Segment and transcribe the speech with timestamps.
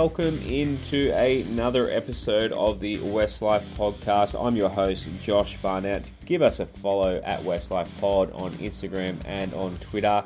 [0.00, 4.34] welcome into another episode of the Westlife podcast.
[4.34, 6.10] I'm your host, Josh Barnett.
[6.24, 10.24] Give us a follow at Westlife Pod on Instagram and on Twitter.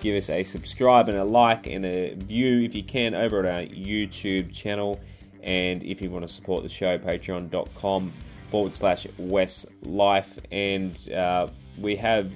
[0.00, 3.46] Give us a subscribe and a like and a view if you can over at
[3.46, 5.00] our YouTube channel.
[5.44, 8.12] And if you want to support the show, patreon.com
[8.50, 10.40] forward slash Westlife.
[10.50, 11.46] And uh,
[11.78, 12.34] we have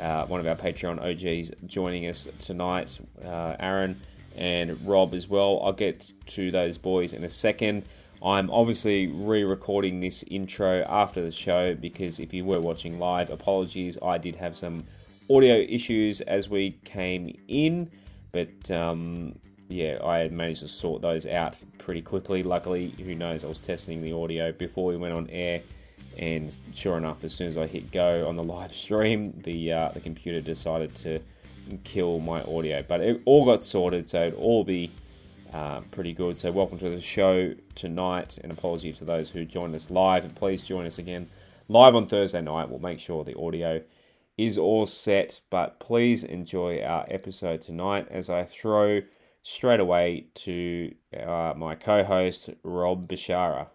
[0.00, 4.00] uh, one of our Patreon OGs joining us tonight, uh, Aaron
[4.36, 5.60] and Rob as well.
[5.62, 7.84] I'll get to those boys in a second.
[8.24, 13.30] I'm obviously re recording this intro after the show because if you were watching live,
[13.30, 14.84] apologies, I did have some
[15.28, 17.90] audio issues as we came in,
[18.30, 19.34] but um,
[19.68, 22.42] yeah, I managed to sort those out pretty quickly.
[22.42, 25.60] Luckily, who knows, I was testing the audio before we went on air,
[26.16, 29.88] and sure enough, as soon as I hit go on the live stream, the uh,
[29.88, 31.20] the computer decided to
[31.84, 32.84] kill my audio.
[32.86, 34.90] But it all got sorted, so it'll all be
[35.52, 36.36] uh, pretty good.
[36.36, 40.24] So welcome to the show tonight, and apology to those who joined us live.
[40.24, 41.28] And please join us again
[41.68, 42.68] live on Thursday night.
[42.68, 43.82] We'll make sure the audio
[44.38, 45.40] is all set.
[45.50, 49.02] But please enjoy our episode tonight as I throw
[49.42, 53.66] straight away to uh, my co-host Rob Bashara.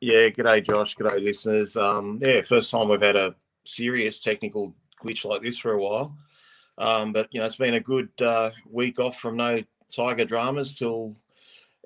[0.00, 1.76] Yeah, g'day Josh, g'day listeners.
[1.76, 6.16] Um, yeah, first time we've had a serious technical glitch like this for a while.
[6.78, 9.62] Um, but you know, it's been a good uh, week off from no
[9.94, 11.16] Tiger dramas till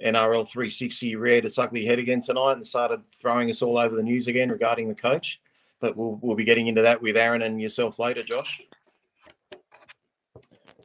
[0.04, 4.02] NRL 360 reared its ugly head again tonight and started throwing us all over the
[4.02, 5.40] news again regarding the coach.
[5.80, 8.60] But we'll we'll be getting into that with Aaron and yourself later, Josh.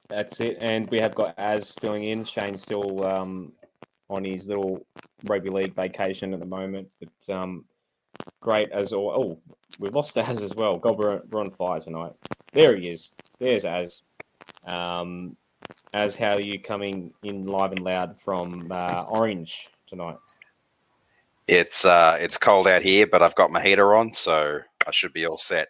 [0.09, 2.23] That's it, and we have got Az filling in.
[2.23, 3.53] Shane's still um,
[4.09, 4.85] on his little
[5.23, 7.65] rugby league vacation at the moment, but um,
[8.41, 9.09] great as all.
[9.09, 10.77] Oh, we've lost Az as well.
[10.77, 12.11] God, we're, we're on fire tonight.
[12.53, 13.13] There he is.
[13.39, 14.03] There's Az.
[14.65, 15.35] Um,
[15.93, 20.17] as how are you coming in live and loud from uh, Orange tonight?
[21.47, 25.13] It's uh, it's cold out here, but I've got my heater on, so I should
[25.13, 25.69] be all set.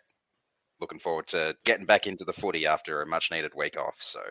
[0.80, 3.96] Looking forward to getting back into the footy after a much needed week off.
[4.00, 4.22] So,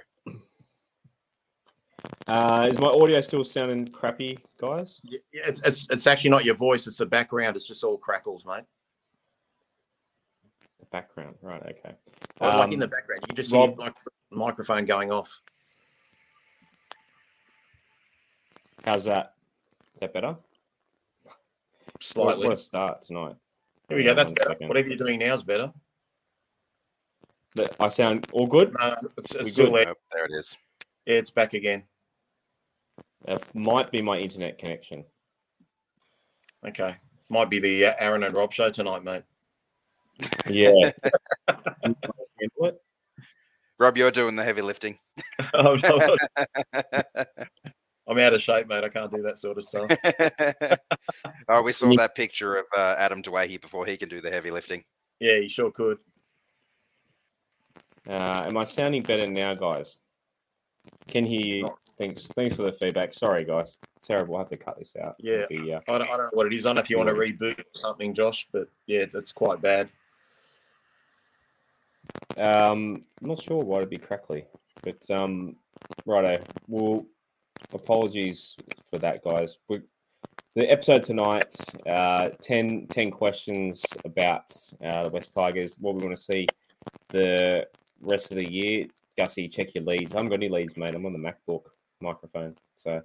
[2.26, 5.00] uh, is my audio still sounding crappy, guys?
[5.04, 7.56] Yeah, it's, it's it's actually not your voice; it's the background.
[7.56, 8.64] It's just all crackles, mate.
[10.78, 11.62] The background, right?
[11.62, 11.96] Okay.
[12.42, 13.94] Oh, like in the background, you just Rob, hear like
[14.30, 15.40] microphone going off.
[18.84, 19.34] How's that?
[19.94, 20.36] Is that better?
[22.00, 22.42] Slightly.
[22.42, 23.36] What, what a start tonight.
[23.88, 24.14] Here we go.
[24.14, 24.50] That's better.
[24.50, 24.68] Second.
[24.68, 25.72] Whatever you're doing now is better.
[27.78, 28.74] I sound all good.
[28.78, 29.94] No, it's, it's still there.
[30.12, 30.56] there it is.
[31.06, 31.84] Yeah, it's back again.
[33.28, 35.04] It might be my internet connection.
[36.66, 36.96] Okay,
[37.28, 39.22] might be the uh, Aaron and Rob show tonight, mate.
[40.48, 40.92] Yeah.
[43.78, 44.98] Rob, you're doing the heavy lifting.
[45.54, 45.76] oh,
[48.08, 48.84] I'm out of shape, mate.
[48.84, 49.90] I can't do that sort of stuff.
[51.48, 54.50] oh, we saw that picture of uh, Adam Doueihi before he can do the heavy
[54.50, 54.84] lifting.
[55.20, 55.98] Yeah, he sure could.
[58.08, 59.98] Uh, am I sounding better now, guys?
[61.08, 61.70] Can hear you.
[61.98, 63.12] Thanks, thanks for the feedback.
[63.12, 63.78] Sorry, guys.
[64.00, 64.36] Terrible.
[64.36, 65.14] I have to cut this out.
[65.18, 66.64] Yeah, be, uh, I, don't, I, don't, know what it is.
[66.64, 69.60] I don't know if you want to reboot or something, Josh, but yeah, that's quite
[69.60, 69.88] bad.
[72.36, 74.44] Um, I'm not sure why it'd be crackly,
[74.82, 75.56] but um,
[76.06, 76.42] righto.
[76.66, 77.06] Well,
[77.72, 78.56] apologies
[78.90, 79.58] for that, guys.
[79.68, 79.80] We,
[80.54, 81.54] the episode tonight,
[81.86, 84.52] uh, 10, 10 questions about
[84.84, 86.46] uh, the West Tigers, what we want to see
[87.08, 87.66] the
[88.00, 88.86] rest of the year.
[89.16, 90.14] Gussie, check your leads.
[90.14, 90.94] I haven't got any leads, mate.
[90.94, 91.64] I'm on the MacBook
[92.00, 93.02] microphone, so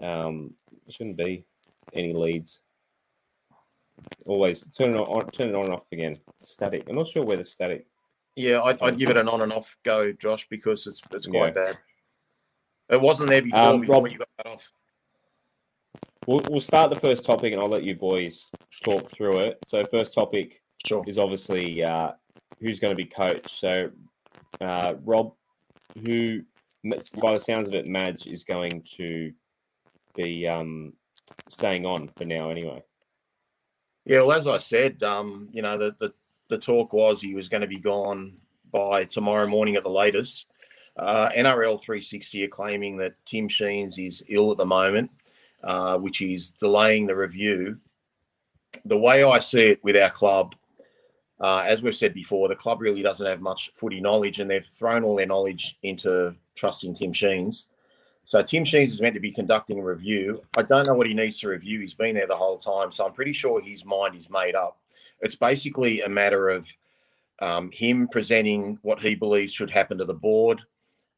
[0.00, 0.54] um,
[0.88, 1.44] shouldn't be
[1.94, 2.60] any leads.
[4.26, 6.14] Always turn it on, turn it on and off again.
[6.40, 6.84] Static.
[6.88, 7.86] I'm not sure where the static.
[8.38, 11.56] Yeah, I'd, I'd give it an on and off go, Josh, because it's it's quite
[11.56, 11.64] yeah.
[11.64, 11.78] bad.
[12.88, 14.70] It wasn't there before, um, before Rob, you got that off.
[16.24, 18.48] We'll, we'll start the first topic, and I'll let you boys
[18.84, 19.58] talk through it.
[19.64, 21.02] So, first topic sure.
[21.08, 22.12] is obviously uh,
[22.60, 23.58] who's going to be coach.
[23.58, 23.90] So,
[24.60, 25.32] uh, Rob,
[26.00, 26.42] who,
[26.84, 29.32] by the sounds of it, Madge is going to
[30.14, 30.92] be um,
[31.48, 32.84] staying on for now, anyway.
[34.04, 36.14] Yeah, well, as I said, um, you know, the, the,
[36.48, 38.34] the talk was he was going to be gone
[38.70, 40.46] by tomorrow morning at the latest.
[40.96, 45.10] Uh, NRL 360 are claiming that Tim Sheens is ill at the moment,
[45.62, 47.78] uh, which is delaying the review.
[48.84, 50.54] The way I see it with our club,
[51.40, 54.66] uh, as we've said before, the club really doesn't have much footy knowledge, and they've
[54.66, 57.66] thrown all their knowledge into trusting Tim Sheens.
[58.24, 60.42] So Tim Sheens is meant to be conducting a review.
[60.56, 61.80] I don't know what he needs to review.
[61.80, 64.78] He's been there the whole time, so I'm pretty sure his mind is made up.
[65.20, 66.68] It's basically a matter of
[67.40, 70.60] um, him presenting what he believes should happen to the board,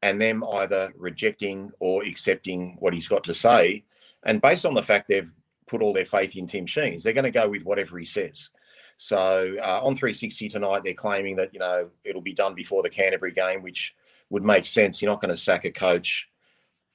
[0.02, 3.84] and them either rejecting or accepting what he's got to say.
[4.24, 5.32] And based on the fact they've
[5.66, 8.50] put all their faith in Tim Sheens, they're going to go with whatever he says.
[8.96, 12.90] So uh, on 360 tonight, they're claiming that you know it'll be done before the
[12.90, 13.94] Canterbury game, which
[14.28, 15.00] would make sense.
[15.00, 16.28] You're not going to sack a coach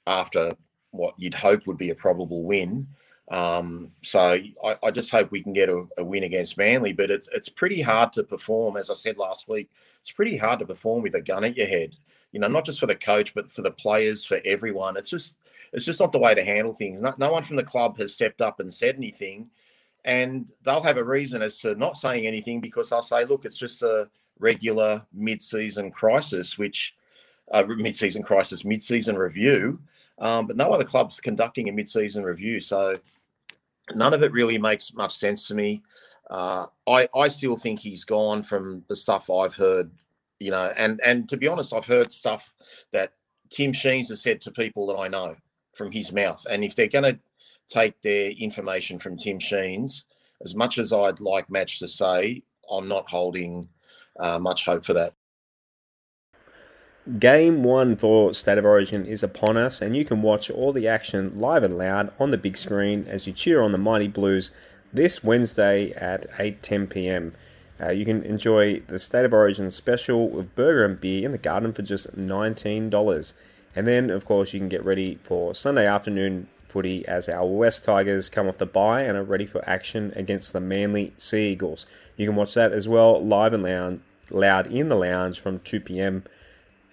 [0.05, 0.55] after
[0.91, 2.87] what you'd hope would be a probable win.
[3.29, 4.19] Um, so
[4.63, 7.49] I, I, just hope we can get a, a, win against Manly, but it's it's
[7.49, 8.77] pretty hard to perform.
[8.77, 11.65] As I said last week, it's pretty hard to perform with a gun at your
[11.65, 11.95] head.
[12.33, 14.95] You know, not just for the coach, but for the players, for everyone.
[14.95, 15.37] It's just
[15.73, 17.01] it's just not the way to handle things.
[17.01, 19.49] No, no one from the club has stepped up and said anything,
[20.03, 23.57] and they'll have a reason as to not saying anything because they'll say, "Look, it's
[23.57, 24.07] just a
[24.37, 26.93] regular mid-season crisis," which
[27.51, 29.79] uh, mid-season crisis, mid-season review.
[30.19, 32.97] Um, but no other club's conducting a mid-season review, so
[33.93, 35.83] none of it really makes much sense to me.
[36.29, 39.91] Uh, I I still think he's gone from the stuff I've heard,
[40.39, 42.53] you know, and and to be honest, I've heard stuff
[42.93, 43.13] that
[43.49, 45.35] Tim Sheens has said to people that I know
[45.75, 47.19] from his mouth, and if they're going to
[47.67, 50.05] take their information from Tim Sheens,
[50.43, 53.67] as much as I'd like Madge to say, I'm not holding
[54.19, 55.13] uh, much hope for that.
[57.19, 60.87] Game one for State of Origin is upon us, and you can watch all the
[60.87, 64.49] action live and loud on the big screen as you cheer on the Mighty Blues
[64.91, 67.35] this Wednesday at 8:10 p.m.
[67.79, 71.37] Uh, you can enjoy the State of Origin special with burger and beer in the
[71.37, 73.33] garden for just $19.
[73.75, 77.83] And then, of course, you can get ready for Sunday afternoon footy as our West
[77.85, 81.85] Tigers come off the bye and are ready for action against the Manly Sea Eagles.
[82.17, 83.99] You can watch that as well live and loud,
[84.31, 86.23] loud in the lounge from 2 p.m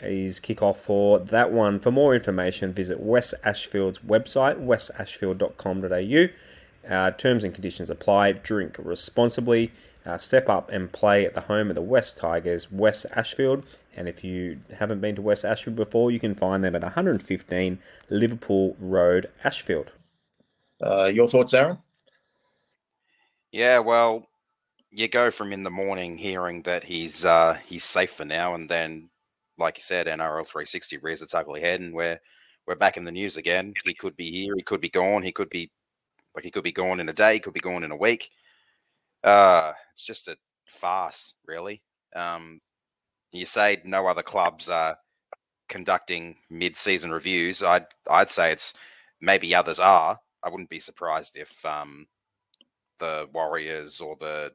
[0.03, 1.81] is kickoff for that one.
[1.81, 6.95] For more information, visit West Ashfield's website, westashfield.com.au.
[6.95, 8.33] Uh, terms and conditions apply.
[8.33, 9.71] Drink responsibly.
[10.05, 13.65] Uh, step up and play at the home of the West Tigers, West Ashfield.
[13.97, 17.79] And if you haven't been to West Ashfield before, you can find them at 115
[18.11, 19.93] Liverpool Road, Ashfield.
[20.83, 21.79] Uh, your thoughts, Aaron?
[23.53, 24.27] Yeah, well,
[24.91, 28.69] you go from in the morning hearing that he's uh, he's safe for now, and
[28.69, 29.09] then
[29.63, 32.21] like you said, NRL 360 rears its ugly head, and we're
[32.67, 33.75] we're back in the news again.
[33.85, 35.71] He could be here, he could be gone, he could be
[36.35, 38.31] like he could be gone in a day, he could be gone in a week.
[39.25, 40.37] Uh, it's just a
[40.67, 41.83] farce, really.
[42.15, 42.61] Um,
[43.33, 44.97] you say no other clubs are
[45.69, 47.63] conducting mid-season reviews.
[47.63, 48.75] I'd I'd say it's
[49.21, 50.19] maybe others are.
[50.43, 52.07] I wouldn't be surprised if um,
[52.99, 54.53] the Warriors or the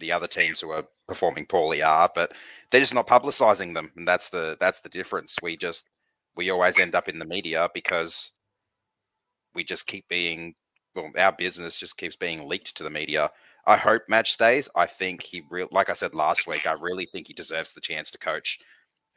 [0.00, 2.32] the other teams who are performing poorly are, but
[2.70, 5.36] they're just not publicizing them, and that's the that's the difference.
[5.42, 5.88] We just
[6.36, 8.30] we always end up in the media because
[9.52, 10.54] we just keep being
[10.94, 13.28] well, our business just keeps being leaked to the media.
[13.66, 14.68] I hope Madge stays.
[14.76, 16.64] I think he real like I said last week.
[16.64, 18.60] I really think he deserves the chance to coach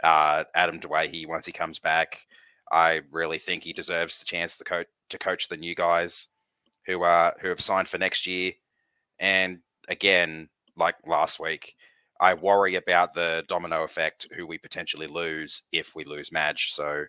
[0.04, 2.26] uh, Adam Doueihi once he comes back.
[2.72, 6.30] I really think he deserves the chance to coach to coach the new guys
[6.88, 8.54] who are who have signed for next year.
[9.20, 9.60] And
[9.90, 11.76] again, like last week,
[12.24, 16.72] I worry about the domino effect who we potentially lose if we lose Madge.
[16.72, 17.04] So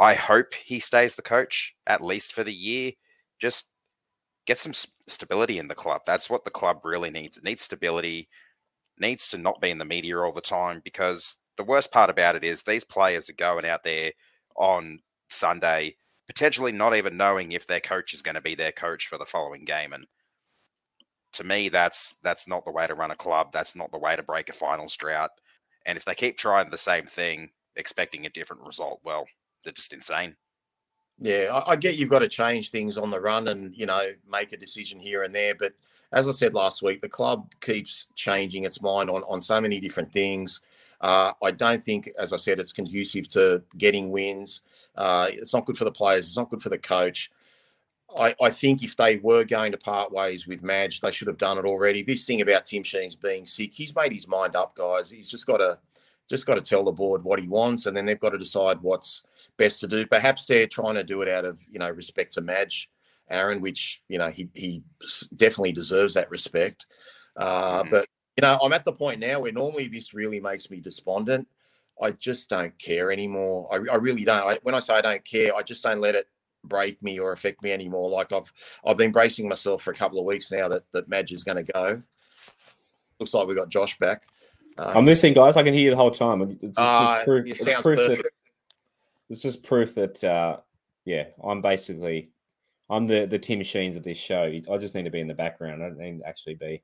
[0.00, 2.92] I hope he stays the coach at least for the year.
[3.38, 3.72] Just
[4.46, 4.72] get some
[5.06, 6.00] stability in the club.
[6.06, 7.36] That's what the club really needs.
[7.36, 8.30] It needs stability,
[8.98, 12.36] needs to not be in the media all the time because the worst part about
[12.36, 14.12] it is these players are going out there
[14.56, 15.94] on Sunday
[16.26, 19.26] potentially not even knowing if their coach is going to be their coach for the
[19.26, 20.06] following game and
[21.32, 23.52] to me, that's that's not the way to run a club.
[23.52, 25.30] That's not the way to break a finals drought.
[25.84, 29.26] And if they keep trying the same thing, expecting a different result, well,
[29.62, 30.36] they're just insane.
[31.18, 34.12] Yeah, I, I, get you've got to change things on the run and you know
[34.30, 35.54] make a decision here and there.
[35.54, 35.72] But
[36.12, 39.80] as I said last week, the club keeps changing its mind on on so many
[39.80, 40.60] different things.
[41.00, 44.62] Uh, I don't think, as I said, it's conducive to getting wins.
[44.96, 46.26] Uh, it's not good for the players.
[46.26, 47.30] It's not good for the coach.
[48.18, 51.38] I, I, think if they were going to part ways with Madge, they should have
[51.38, 52.02] done it already.
[52.02, 55.10] This thing about Tim Sheens being sick, he's made his mind up, guys.
[55.10, 55.78] He's just got to
[56.28, 58.80] just got to tell the board what he wants, and then they've got to decide
[58.80, 59.22] what's
[59.56, 60.06] best to do.
[60.06, 62.90] Perhaps they're trying to do it out of you know respect to Madge,
[63.30, 64.82] Aaron, which you know he he
[65.34, 66.86] definitely deserves that respect.
[67.36, 67.90] Uh, mm-hmm.
[67.90, 71.48] But you know, I'm at the point now where normally this really makes me despondent.
[72.00, 73.68] I just don't care anymore.
[73.72, 74.46] I, I really don't.
[74.46, 76.28] I, when I say I don't care, I just don't let it
[76.68, 78.10] break me or affect me anymore.
[78.10, 78.52] Like I've
[78.84, 81.64] I've been bracing myself for a couple of weeks now that that Madge is going
[81.64, 81.98] to go.
[83.18, 84.24] Looks like we got Josh back.
[84.78, 85.56] Um, I'm listening, guys.
[85.56, 86.58] I can hear you the whole time.
[86.60, 87.46] It's, uh, just proof.
[87.46, 88.22] It's proof that
[89.28, 90.58] this is proof that uh,
[91.04, 92.30] yeah, I'm basically
[92.90, 94.42] I'm the the Tim Sheens of this show.
[94.42, 95.82] I just need to be in the background.
[95.82, 96.82] I don't need to actually be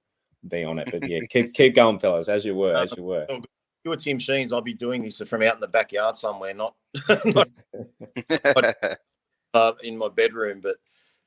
[0.48, 0.88] be on it.
[0.90, 3.26] But yeah, keep keep going, fellas, as you were, as you were.
[3.84, 6.76] You are Tim Sheens, I'll be doing this from out in the backyard somewhere, not,
[7.24, 7.48] not
[9.54, 10.60] uh, in my bedroom.
[10.62, 10.76] But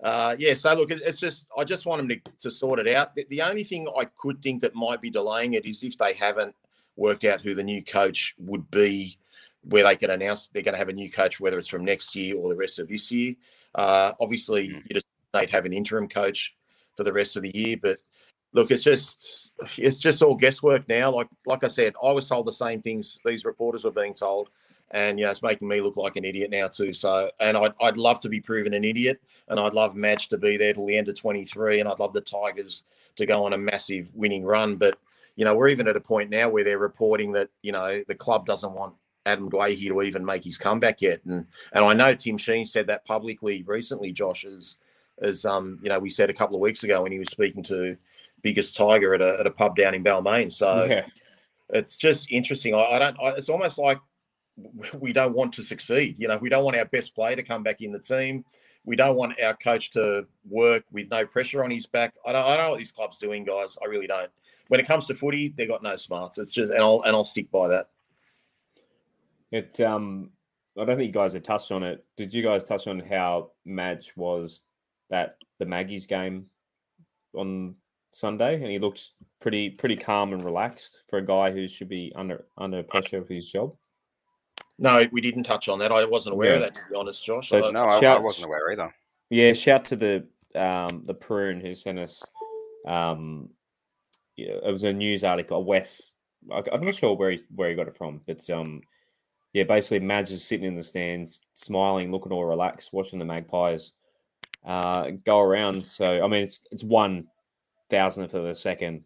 [0.04, 3.16] Uh, yeah, so look, it's just I just want them to, to sort it out.
[3.16, 6.14] The, the, only thing I could think that might be delaying it is if they
[6.14, 6.54] haven't
[6.98, 9.18] worked out who the new coach would be,
[9.64, 12.14] where they can announce they're going to have a new coach, whether it's from next
[12.14, 13.36] year or the rest of this year.
[13.74, 14.84] Uh, obviously, mm.
[14.84, 16.54] you just they'd have an interim coach
[16.98, 17.98] for the rest of the year, but
[18.52, 21.10] look, it's just it's just all guesswork now.
[21.10, 24.50] Like like I said, I was told the same things these reporters were being told
[24.92, 26.94] and you know it's making me look like an idiot now too.
[26.94, 30.38] So, and I'd, I'd love to be proven an idiot, and I'd love Madge to
[30.38, 33.54] be there till the end of 23, and I'd love the Tigers to go on
[33.54, 34.76] a massive winning run.
[34.76, 34.98] But
[35.36, 38.16] you know, we're even at a point now where they're reporting that you know the
[38.16, 38.94] club doesn't want
[39.26, 42.88] Adam Doueihi to even make his comeback yet, and and I know Tim Sheens said
[42.88, 44.12] that publicly recently.
[44.12, 44.78] Josh as
[45.22, 47.64] as um you know we said a couple of weeks ago when he was speaking
[47.64, 47.98] to
[48.44, 50.52] biggest Tiger at a at a pub down in Balmain.
[50.52, 50.86] So.
[50.86, 51.06] Yeah.
[51.70, 52.76] It's just interesting.
[52.76, 53.18] I, I don't.
[53.20, 53.98] I, it's almost like
[55.00, 56.16] we don't want to succeed.
[56.18, 58.46] You know, we don't want our best player to come back in the team.
[58.86, 62.14] We don't want our coach to work with no pressure on his back.
[62.26, 63.78] I don't, I don't know what this club's doing, guys.
[63.82, 64.30] I really don't.
[64.68, 66.38] When it comes to footy, they've got no smarts.
[66.38, 67.90] It's just, and I'll and I'll stick by that.
[69.52, 70.32] It, um,
[70.78, 72.04] I don't think you guys have touched on it.
[72.18, 74.64] Did you guys touch on how Madge was
[75.10, 76.48] that the Maggies game
[77.34, 77.76] on
[78.12, 82.12] Sunday, and he looked pretty pretty calm and relaxed for a guy who should be
[82.16, 83.76] under under pressure of his job.
[84.78, 85.92] No, we didn't touch on that.
[85.92, 86.56] I wasn't aware yeah.
[86.56, 87.50] of that, to be honest, Josh.
[87.50, 88.94] So, no, I, I, wasn't aware either.
[89.30, 92.24] Yeah, shout to the um, the prune who sent us.
[92.86, 93.50] Um,
[94.36, 95.64] yeah, it was a news article.
[95.64, 96.12] West,
[96.52, 98.82] I'm not sure where he where he got it from, but um,
[99.56, 103.94] yeah, basically, Madge is sitting in the stands, smiling, looking all relaxed, watching the Magpies
[104.66, 105.88] uh, go around.
[105.88, 107.28] So, I mean, it's it's one
[107.90, 109.06] thousandth of a second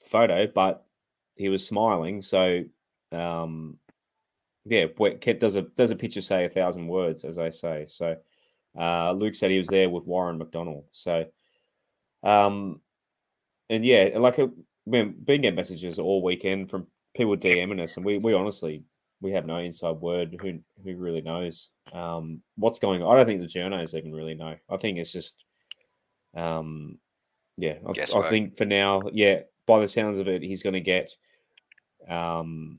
[0.00, 0.84] photo, but
[1.36, 2.20] he was smiling.
[2.20, 2.64] So,
[3.12, 3.78] um,
[4.68, 4.86] yeah,
[5.34, 7.86] does a does a picture say a thousand words, as I say.
[7.86, 8.16] So
[8.78, 10.84] uh, Luke said he was there with Warren McDonald.
[10.92, 11.26] So,
[12.22, 12.80] um,
[13.70, 14.50] and yeah, like a,
[14.84, 18.84] we've been getting messages all weekend from people DMing us, and we we honestly
[19.20, 20.38] we have no inside word.
[20.40, 23.12] Who who really knows um, what's going on?
[23.12, 24.56] I don't think the journos even really know.
[24.68, 25.44] I think it's just,
[26.34, 26.98] um,
[27.56, 29.40] yeah, I, I think for now, yeah.
[29.66, 31.14] By the sounds of it, he's going to get
[32.08, 32.78] um,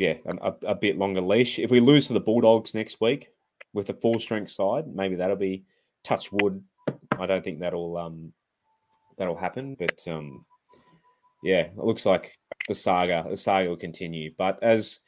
[0.00, 1.58] yeah, a, a, bit longer leash.
[1.58, 3.28] If we lose to the Bulldogs next week
[3.74, 5.64] with a full strength side, maybe that'll be
[6.04, 6.64] touch wood.
[7.18, 8.32] I don't think that'll um
[9.18, 10.46] that'll happen, but um
[11.42, 12.34] yeah, it looks like
[12.66, 14.32] the saga the saga will continue.
[14.38, 15.00] But as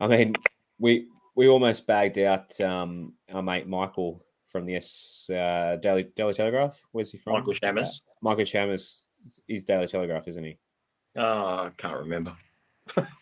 [0.00, 0.34] I mean,
[0.78, 6.34] we we almost bagged out um our mate Michael from the S uh, Daily Daily
[6.34, 6.78] Telegraph.
[6.92, 7.32] Where's he from?
[7.32, 8.02] Michael Chammas.
[8.20, 9.04] Michael Chammas
[9.48, 10.58] is Daily Telegraph, isn't he?
[11.16, 12.36] Oh, I can't remember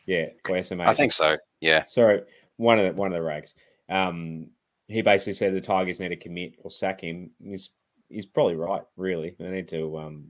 [0.06, 0.84] yeah, for SMA.
[0.84, 1.36] I think so.
[1.60, 1.84] Yeah.
[1.86, 2.22] Sorry,
[2.56, 3.54] one of the one of the rags.
[3.88, 4.48] Um,
[4.86, 7.30] he basically said the Tigers need to commit or sack him.
[7.42, 7.70] He's
[8.08, 8.82] he's probably right.
[8.96, 10.26] Really, they need to um,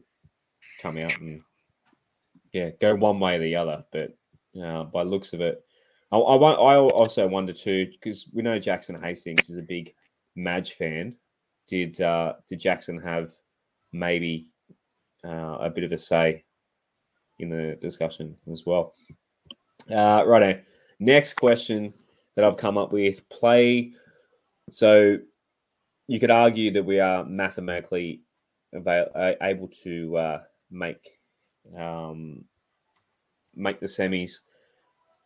[0.81, 1.41] come out and
[2.53, 3.85] yeah, go one way or the other.
[3.93, 4.17] But
[4.61, 5.65] uh, by looks of it,
[6.13, 9.93] I, I, I also wonder too because we know Jackson Hastings is a big
[10.37, 11.17] Madge fan.
[11.67, 13.31] Did uh, did Jackson have
[13.93, 14.49] maybe
[15.25, 16.45] uh, a bit of a say
[17.39, 18.95] in the discussion as well?
[19.91, 20.61] Uh, righto.
[20.99, 21.93] Next question
[22.35, 23.93] that I've come up with play.
[24.71, 25.19] So
[26.09, 28.23] you could argue that we are mathematically
[28.73, 31.19] avail- uh, able to uh, make
[31.77, 32.45] um,
[33.55, 34.41] make the semis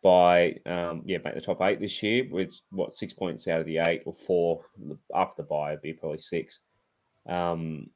[0.01, 3.65] by um, yeah make the top eight this year with what six points out of
[3.65, 4.63] the eight or four
[5.13, 6.61] after the bye would be probably six.
[7.27, 7.89] Um,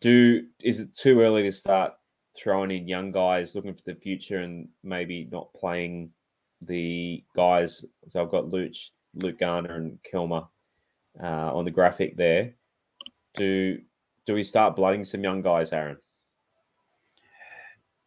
[0.00, 1.94] do is it too early to start
[2.36, 6.10] throwing in young guys looking for the future and maybe not playing
[6.62, 7.84] the guys.
[8.08, 10.48] So I've got Luch, Luke Garner and Kelma
[11.22, 12.54] uh, on the graphic there.
[13.34, 13.78] Do
[14.26, 15.98] do we start blooding some young guys, Aaron?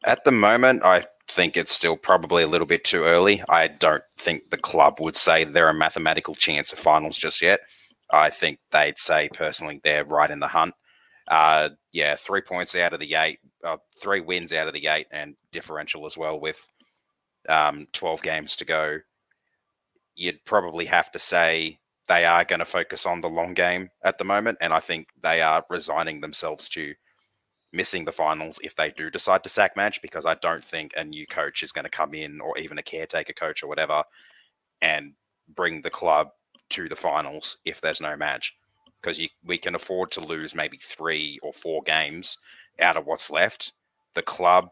[0.06, 3.44] At the moment, I think it's still probably a little bit too early.
[3.50, 7.60] I don't think the club would say they're a mathematical chance of finals just yet.
[8.10, 10.74] I think they'd say personally they're right in the hunt.
[11.28, 15.08] Uh, yeah, three points out of the eight, uh, three wins out of the eight,
[15.12, 16.68] and differential as well with
[17.50, 19.00] um, 12 games to go.
[20.16, 24.18] You'd probably have to say they are going to focus on the long game at
[24.18, 24.58] the moment.
[24.62, 26.94] And I think they are resigning themselves to
[27.74, 31.04] missing the finals if they do decide to sack Madge, because I don't think a
[31.04, 34.04] new coach is going to come in or even a caretaker coach or whatever
[34.82, 35.14] and
[35.56, 36.30] bring the club
[36.70, 38.56] to the finals if there's no Madge
[39.08, 42.38] because we can afford to lose maybe three or four games
[42.82, 43.72] out of what's left.
[44.16, 44.70] The club,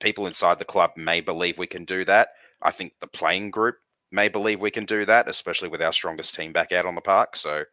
[0.00, 2.28] people inside the club may believe we can do that.
[2.60, 3.76] I think the playing group
[4.12, 7.00] may believe we can do that, especially with our strongest team back out on the
[7.00, 7.36] park.
[7.36, 7.64] So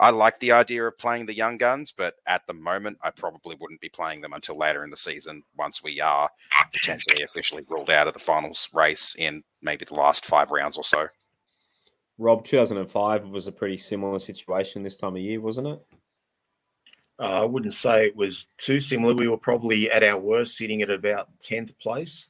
[0.00, 3.56] I like the idea of playing the young guns, but at the moment, I probably
[3.60, 6.28] wouldn't be playing them until later in the season once we are
[6.72, 10.82] potentially officially ruled out of the finals race in maybe the last five rounds or
[10.82, 11.06] so.
[12.18, 15.82] Rob, 2005 was a pretty similar situation this time of year, wasn't it?
[17.18, 19.14] Uh, I wouldn't say it was too similar.
[19.14, 22.28] We were probably at our worst, sitting at about 10th place.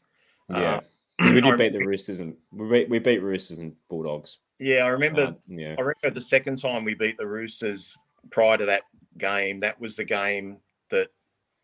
[0.50, 0.80] Yeah.
[1.18, 4.38] Uh, we did beat the Roosters and we beat, we beat Roosters and Bulldogs.
[4.58, 5.22] Yeah, I remember.
[5.22, 5.74] Uh, yeah.
[5.78, 7.96] I remember the second time we beat the Roosters
[8.30, 8.82] prior to that
[9.18, 9.60] game.
[9.60, 10.58] That was the game
[10.90, 11.08] that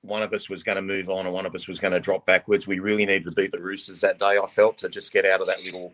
[0.03, 2.01] one of us was going to move on and one of us was going to
[2.01, 2.67] drop backwards.
[2.67, 4.39] We really needed to beat the Roosters that day.
[4.39, 5.93] I felt to just get out of that little,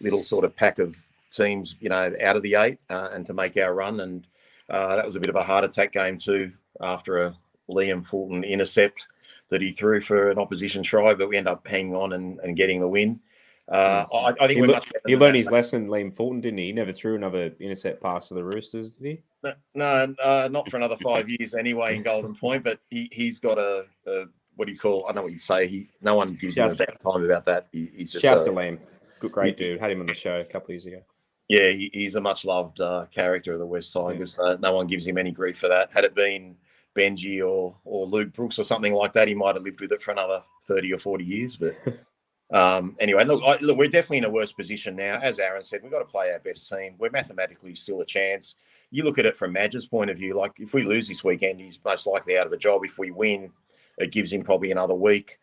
[0.00, 1.05] little sort of pack of
[1.36, 4.00] teams, you know, out of the eight uh, and to make our run.
[4.00, 4.26] And
[4.70, 7.36] uh, that was a bit of a heart attack game too after a
[7.68, 9.06] Liam Fulton intercept
[9.48, 12.56] that he threw for an opposition try, but we end up hanging on and, and
[12.56, 13.20] getting the win.
[13.68, 14.16] Uh, hmm.
[14.16, 16.66] I, I, think he, le- he learned his lesson, Liam Fulton, didn't he?
[16.66, 19.22] He never threw another intercept pass to the Roosters, did he?
[19.42, 22.64] No, no uh, not for another five years anyway in Golden Point.
[22.64, 24.24] But he he's got a, a
[24.54, 25.04] what do you call?
[25.04, 25.66] I don't know what you say.
[25.66, 27.68] He no one gives him a bad time about that.
[27.72, 28.78] He, he's just Shasta Lamb,
[29.18, 29.80] good, great he, dude.
[29.80, 31.02] Had him on the show a couple of years ago.
[31.48, 34.38] Yeah, he, he's a much loved uh, character of the West Tigers.
[34.40, 34.50] Yeah.
[34.50, 35.92] Uh, no one gives him any grief for that.
[35.92, 36.56] Had it been
[36.94, 40.02] Benji or or Luke Brooks or something like that, he might have lived with it
[40.02, 41.56] for another thirty or forty years.
[41.56, 41.76] But
[42.52, 45.20] um, anyway, look, I, look, we're definitely in a worse position now.
[45.22, 46.94] As Aaron said, we've got to play our best team.
[46.98, 48.56] We're mathematically still a chance.
[48.90, 50.34] You look at it from Madge's point of view.
[50.34, 52.82] Like if we lose this weekend, he's most likely out of a job.
[52.84, 53.52] If we win,
[53.98, 55.38] it gives him probably another week.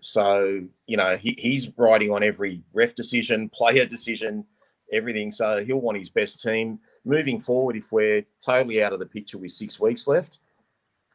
[0.00, 4.44] So you know he, he's riding on every ref decision, player decision
[4.92, 5.32] everything.
[5.32, 7.76] So he'll want his best team moving forward.
[7.76, 10.38] If we're totally out of the picture with six weeks left,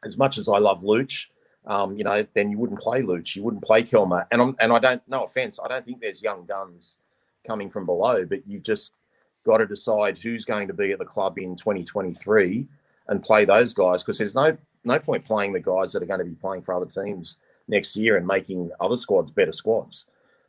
[0.04, 1.26] as much as I love Luch,
[1.66, 4.26] um, you know, then you wouldn't play Luch, you wouldn't play Kelma.
[4.30, 6.98] And I'm, and I don't, no offense, I don't think there's young guns
[7.46, 8.92] coming from below, but you just
[9.46, 12.66] got to decide who's going to be at the club in 2023
[13.08, 16.18] and play those guys because there's no no point playing the guys that are going
[16.18, 20.06] to be playing for other teams next year and making other squads better squads.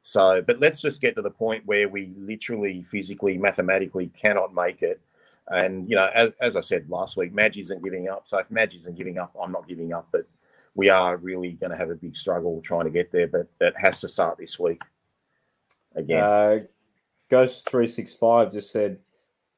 [0.07, 4.83] So, but let's just get to the point where we literally, physically, mathematically cannot make
[4.83, 5.01] it.
[5.47, 8.27] And, you know, as, as I said last week, Madge isn't giving up.
[8.27, 10.07] So if Madge isn't giving up, I'm not giving up.
[10.11, 10.27] But
[10.75, 13.27] we are really going to have a big struggle trying to get there.
[13.27, 14.83] But it has to start this week
[15.95, 16.23] again.
[16.23, 16.59] Uh,
[17.31, 18.99] Ghost three six five just said,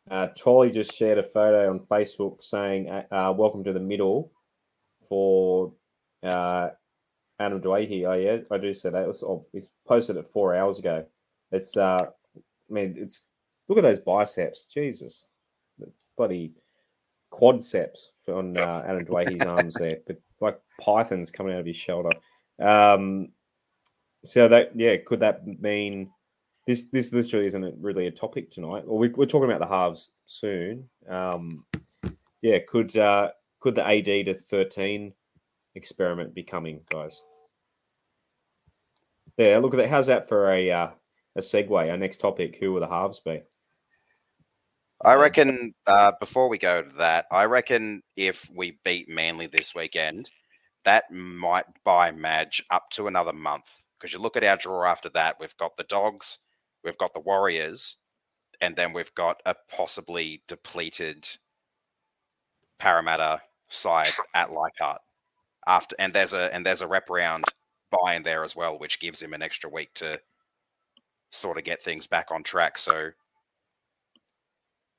[0.10, 0.28] uh,
[0.72, 4.32] just shared a photo on Facebook saying, uh, uh "Welcome to the middle,"
[5.10, 5.74] for
[6.24, 6.70] uh,
[7.40, 8.08] Adam Doueihi.
[8.08, 9.04] Oh yeah, I do say that.
[9.04, 11.06] It was oh, he's posted it four hours ago.
[11.52, 13.26] It's uh, I mean, it's
[13.68, 15.26] look at those biceps, Jesus,
[15.78, 16.54] the bloody
[17.32, 22.12] quadceps on uh, Adam Doueihi's arms there, but like pythons coming out of his shoulder.
[22.60, 23.30] Um,
[24.24, 26.10] so that yeah, could that mean
[26.66, 26.86] this?
[26.86, 28.84] This literally isn't really a topic tonight.
[28.88, 30.90] Or we, are talking about the halves soon.
[31.08, 31.66] Um,
[32.42, 35.14] yeah, could uh, could the AD to thirteen
[35.78, 37.24] experiment becoming, guys?
[39.38, 39.90] Yeah, look at that.
[39.90, 40.92] How's that for a uh,
[41.36, 41.72] a segue?
[41.72, 43.42] Our next topic: Who will the halves be?
[45.04, 45.74] I reckon.
[45.86, 50.32] Uh, before we go to that, I reckon if we beat Manly this weekend,
[50.84, 53.86] that might buy Madge up to another month.
[54.00, 56.40] Because you look at our draw after that, we've got the Dogs,
[56.84, 57.98] we've got the Warriors,
[58.62, 61.28] and then we've got a possibly depleted
[62.80, 65.02] Parramatta side at Leichhardt.
[65.68, 67.44] After and there's a and there's a wraparound
[67.92, 70.20] buy in there as well, which gives him an extra week to
[71.30, 72.78] sort of get things back on track.
[72.78, 73.10] So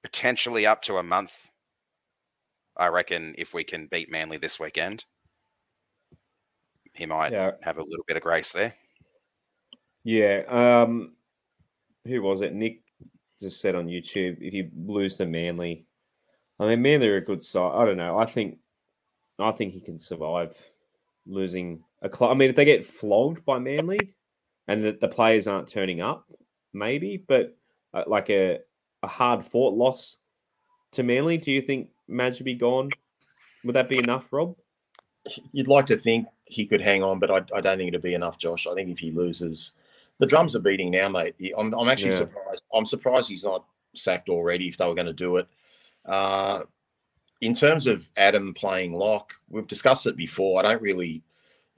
[0.03, 1.51] potentially up to a month,
[2.77, 5.05] I reckon, if we can beat Manly this weekend,
[6.93, 7.53] he might yeah.
[7.63, 8.75] have a little bit of grace there.
[10.05, 10.43] Yeah.
[10.49, 11.15] Um,
[12.07, 12.55] who was it?
[12.55, 12.83] Nick
[13.41, 15.87] just said on YouTube, if you lose to Manly,
[16.61, 17.73] I mean, Manly are a good side.
[17.75, 18.19] I don't know.
[18.19, 18.59] I think,
[19.39, 20.57] I think he can survive
[21.27, 22.31] losing a club.
[22.31, 23.99] I mean, if they get flogged by Manly
[24.67, 26.31] and the, the players aren't turning up,
[26.73, 27.57] maybe, but
[27.95, 28.61] uh, like a,
[29.03, 30.19] a hard fought loss
[30.93, 32.91] to Manly, do you think Madge should be gone?
[33.65, 34.57] Would that be enough, Rob?
[35.53, 38.15] You'd like to think he could hang on, but I, I don't think it'd be
[38.15, 38.67] enough, Josh.
[38.67, 39.73] I think if he loses,
[40.19, 41.35] the drums are beating now, mate.
[41.57, 42.19] I'm, I'm actually yeah.
[42.19, 42.65] surprised.
[42.73, 45.49] I'm surprised he's not sacked already if they were going to do it.
[46.05, 46.63] Uh,
[47.41, 50.59] in terms of Adam playing lock, we've discussed it before.
[50.59, 51.23] I don't really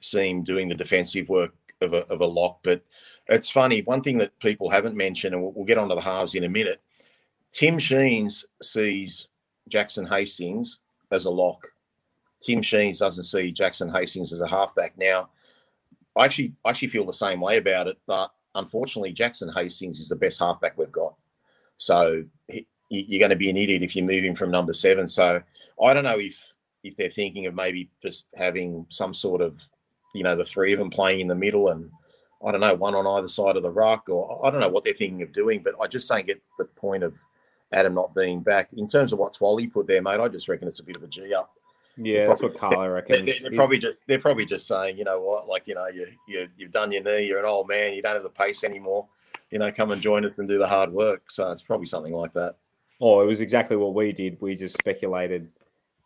[0.00, 2.82] see him doing the defensive work of a, of a lock, but
[3.28, 3.82] it's funny.
[3.82, 6.48] One thing that people haven't mentioned, and we'll, we'll get onto the halves in a
[6.48, 6.80] minute.
[7.52, 9.28] Tim Sheens sees
[9.68, 11.66] Jackson Hastings as a lock.
[12.40, 14.96] Tim Sheens doesn't see Jackson Hastings as a halfback.
[14.96, 15.30] Now,
[16.16, 20.08] I actually I actually feel the same way about it, but unfortunately, Jackson Hastings is
[20.08, 21.14] the best halfback we've got.
[21.76, 25.06] So he, you're going to be an idiot if you move him from number seven.
[25.06, 25.40] So
[25.82, 29.62] I don't know if if they're thinking of maybe just having some sort of,
[30.14, 31.90] you know, the three of them playing in the middle and
[32.44, 34.82] I don't know, one on either side of the ruck, or I don't know what
[34.82, 37.18] they're thinking of doing, but I just don't get the point of
[37.70, 38.70] Adam not being back.
[38.76, 41.02] In terms of what Swally put there, mate, I just reckon it's a bit of
[41.02, 41.52] a G up.
[41.98, 43.26] Yeah, that's what Carlo reckons.
[43.26, 46.06] They're, they're probably just they're probably just saying, you know what, like you know, you
[46.26, 49.06] you you've done your knee, you're an old man, you don't have the pace anymore.
[49.50, 51.30] You know, come and join us and do the hard work.
[51.30, 52.56] So it's probably something like that.
[53.00, 54.38] Oh, it was exactly what we did.
[54.40, 55.50] We just speculated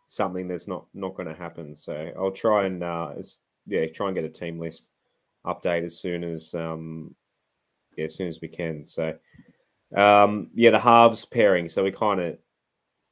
[0.05, 1.75] something that's not not going to happen.
[1.75, 3.13] So I'll try and uh,
[3.67, 4.89] yeah, try and get a team list
[5.45, 7.13] update as soon as um,
[7.97, 8.83] yeah, as soon as we can.
[8.83, 9.15] So
[9.95, 11.69] um, yeah, the halves pairing.
[11.69, 12.37] So we kind of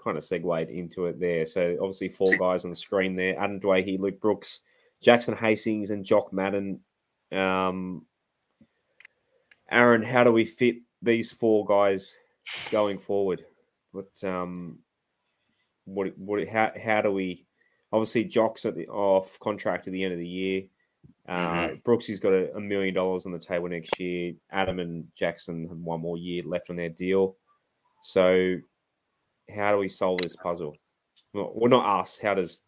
[0.03, 1.45] kind of segued into it there.
[1.45, 4.61] So obviously four guys on the screen there: Adam Doueihi, Luke Brooks,
[5.01, 6.79] Jackson Hastings, and Jock Madden.
[7.31, 8.05] Um,
[9.71, 12.15] Aaron, how do we fit these four guys
[12.69, 13.43] going forward?
[13.93, 14.79] What um,
[15.85, 17.45] what what how how do we?
[17.91, 20.63] Obviously, Jock's at the off contract at the end of the year.
[21.27, 21.75] Uh, mm-hmm.
[21.85, 24.33] Brooksy's got a, a, million dollars on the table next year.
[24.51, 27.37] Adam and Jackson have one more year left on their deal.
[28.01, 28.57] So,
[29.53, 30.75] how do we solve this puzzle?
[31.33, 32.19] Well, well not us.
[32.21, 32.63] How does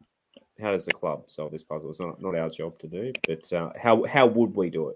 [0.61, 1.89] how does the club solve this puzzle?
[1.89, 4.95] It's not not our job to do, but uh, how how would we do it?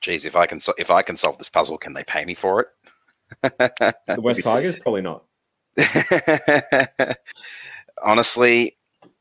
[0.00, 2.60] Geez, if I can if I can solve this puzzle, can they pay me for
[2.60, 2.68] it?
[4.06, 5.24] the West Tigers probably not.
[8.04, 8.76] Honestly,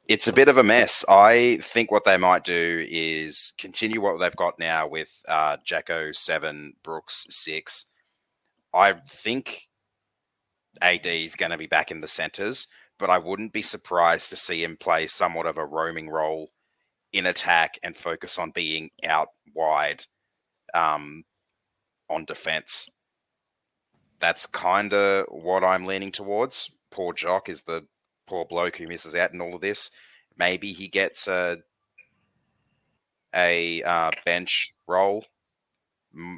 [0.07, 1.03] it's a bit of a mess.
[1.09, 6.11] I think what they might do is continue what they've got now with uh, Jacko
[6.11, 7.85] seven, Brooks six.
[8.73, 9.67] I think
[10.81, 12.67] AD is going to be back in the centres,
[12.99, 16.51] but I wouldn't be surprised to see him play somewhat of a roaming role
[17.13, 20.03] in attack and focus on being out wide
[20.73, 21.23] um,
[22.09, 22.89] on defence.
[24.25, 26.71] That's kind of what I'm leaning towards.
[26.89, 27.85] Poor Jock is the
[28.25, 29.91] poor bloke who misses out in all of this.
[30.35, 31.59] Maybe he gets a
[33.35, 35.25] a uh, bench role.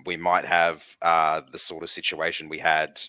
[0.05, 2.99] We might have uh, the sort of situation we had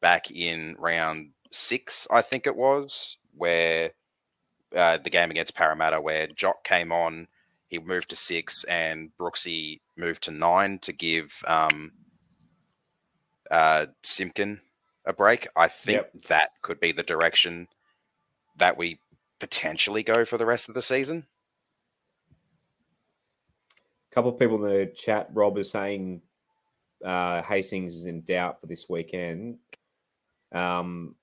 [0.00, 3.92] back in round six, I think it was, where
[4.74, 7.28] uh, the game against Parramatta, where Jock came on,
[7.68, 11.92] he moved to six, and Brooksy moved to nine to give um,
[13.52, 14.60] uh, Simpkin
[15.04, 15.46] a break.
[15.54, 16.22] I think yep.
[16.28, 17.68] that could be the direction
[18.56, 18.98] that we
[19.38, 21.26] potentially go for the rest of the season.
[24.10, 26.22] A couple of people in the chat, Rob, is saying
[27.04, 29.58] uh, Hastings is in doubt for this weekend.
[30.52, 31.14] Um,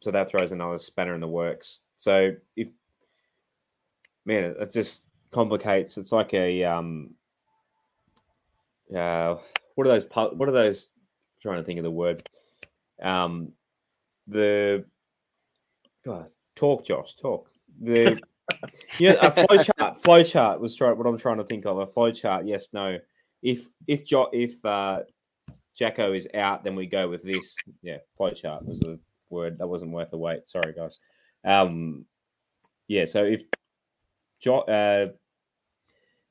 [0.00, 1.80] so that throws another spanner in the works.
[1.96, 2.68] So if
[4.24, 5.98] man, it just complicates.
[5.98, 7.14] It's like a um,
[8.94, 9.36] uh,
[9.74, 10.06] what are those?
[10.12, 10.86] What are those?
[11.40, 12.22] Trying to think of the word.
[13.02, 13.52] Um,
[14.26, 14.84] the
[16.04, 17.50] God, talk, Josh, talk.
[17.80, 18.20] The
[18.98, 20.02] yeah, a flow chart.
[20.02, 21.78] Flow chart was try, what I'm trying to think of.
[21.78, 22.46] A flow chart.
[22.46, 22.98] Yes, no.
[23.42, 25.00] If if jo, if uh,
[25.74, 27.56] Jacko is out, then we go with this.
[27.82, 28.98] Yeah, flow chart was the
[29.30, 29.58] word.
[29.58, 30.46] That wasn't worth the wait.
[30.46, 30.98] Sorry, guys.
[31.44, 32.04] Um,
[32.88, 33.06] yeah.
[33.06, 33.42] So if
[34.40, 35.08] jo, uh,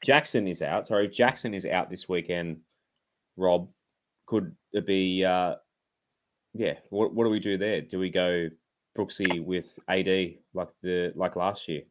[0.04, 2.60] Jackson is out, sorry, if Jackson is out this weekend,
[3.38, 3.69] Rob,
[4.30, 5.26] could it be?
[5.26, 5.56] Uh,
[6.54, 6.76] yeah.
[6.89, 7.82] What what do we do there?
[7.82, 8.48] Do we go
[8.98, 11.82] Brooksy with AD like the like last year?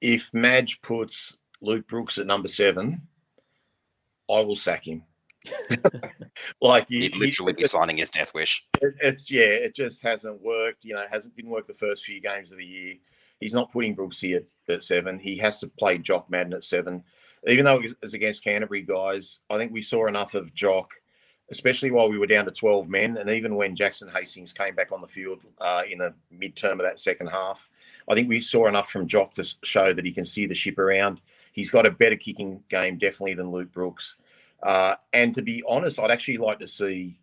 [0.00, 3.08] If Madge puts Luke Brooks at number seven,
[4.30, 5.04] I will sack him.
[6.60, 8.64] like he, would literally he, be signing his death wish.
[8.80, 10.84] It, it's yeah, it just hasn't worked.
[10.84, 12.96] You know, it hasn't didn't work the first few games of the year.
[13.40, 15.18] He's not putting Brooksy at, at seven.
[15.18, 17.02] He has to play Jock Madden at seven.
[17.48, 20.90] Even though it was against Canterbury guys, I think we saw enough of Jock
[21.52, 23.18] especially while we were down to 12 men.
[23.18, 26.78] And even when Jackson Hastings came back on the field uh, in the midterm of
[26.78, 27.68] that second half,
[28.08, 30.78] I think we saw enough from Jock to show that he can steer the ship
[30.78, 31.20] around.
[31.52, 34.16] He's got a better kicking game, definitely, than Luke Brooks.
[34.62, 37.20] Uh, and to be honest, I'd actually like to see,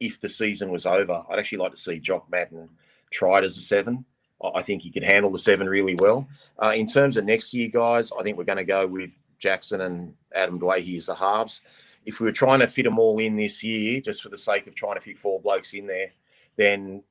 [0.00, 2.70] if the season was over, I'd actually like to see Jock Madden
[3.10, 4.06] tried as a seven.
[4.42, 6.26] I think he could handle the seven really well.
[6.58, 9.82] Uh, in terms of next year, guys, I think we're going to go with Jackson
[9.82, 11.60] and Adam Doueihi as the halves
[12.06, 14.66] if we were trying to fit them all in this year, just for the sake
[14.66, 16.12] of trying to fit four blokes in there,
[16.56, 17.02] then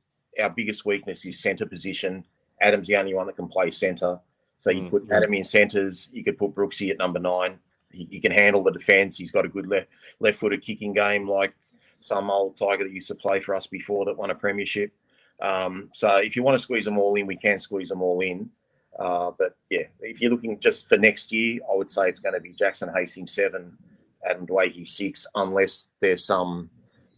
[0.41, 2.25] our biggest weakness is centre position.
[2.61, 4.19] Adam's the only one that can play centre.
[4.57, 6.09] So you mm, put Adam in centres.
[6.11, 7.59] You could put Brooksy at number nine.
[7.91, 9.17] He, he, can handle the defence.
[9.17, 9.87] He's got a good left
[10.19, 11.53] left-footed kicking game, like
[11.99, 14.91] some old tiger that used to play for us before that won a premiership.
[15.39, 18.19] Um, so if you want to squeeze them all in, we can squeeze them all
[18.21, 18.49] in.
[18.97, 22.33] Uh, but yeah, if you're looking just for next year, I would say it's going
[22.33, 23.77] to be Jackson Hastings seven,
[24.27, 26.69] Adam Doueihi six, unless there's some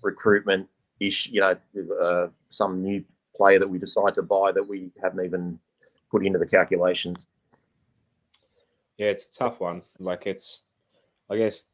[0.01, 0.67] recruitment
[0.99, 1.55] ish, you know,
[2.01, 3.03] uh, some new
[3.35, 5.59] player that we decide to buy that we haven't even
[6.11, 7.27] put into the calculations.
[8.97, 9.81] Yeah, it's a tough one.
[9.97, 10.63] Like it's,
[11.29, 11.67] I guess,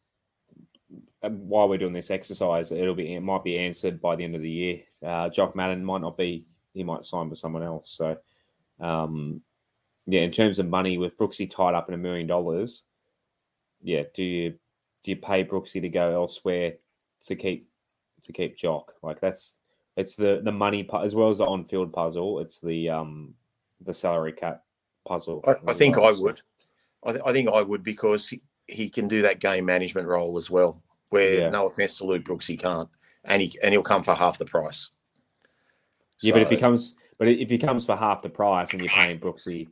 [1.24, 4.36] um, while we're doing this exercise, it'll be it might be answered by the end
[4.36, 4.80] of the year.
[5.04, 6.46] Uh, Jock Madden might not be.
[6.74, 7.90] He might sign with someone else.
[7.90, 8.18] So,
[8.80, 9.42] um,
[10.06, 12.84] yeah, in terms of money, with Brooksy tied up in a million dollars,
[13.82, 14.54] yeah, do you
[15.06, 16.74] do you pay Brooksy to go elsewhere
[17.26, 17.70] to keep
[18.24, 18.94] to keep Jock?
[19.04, 19.58] Like that's
[19.96, 22.40] it's the the money as well as the on field puzzle.
[22.40, 23.36] It's the um
[23.82, 24.64] the salary cap
[25.06, 25.44] puzzle.
[25.48, 26.24] I, I think well, I so.
[26.24, 26.42] would.
[27.06, 30.40] I, th- I, think I would because he, he can do that game management role
[30.40, 30.82] as well.
[31.10, 31.50] Where yeah.
[31.50, 32.90] no offense to Luke Brooks, he can't,
[33.24, 34.90] and he and he'll come for half the price.
[36.22, 38.82] Yeah, so, but if he comes, but if he comes for half the price and
[38.82, 39.68] you're paying Brooksy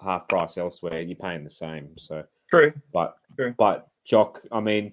[0.00, 1.98] half price elsewhere, you're paying the same.
[1.98, 3.52] So true, but true.
[3.58, 4.92] but Jock, I mean,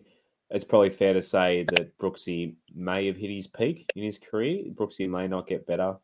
[0.49, 4.65] it's probably fair to say that Brooksy may have hit his peak in his career.
[4.73, 5.97] Brooksy may not get better.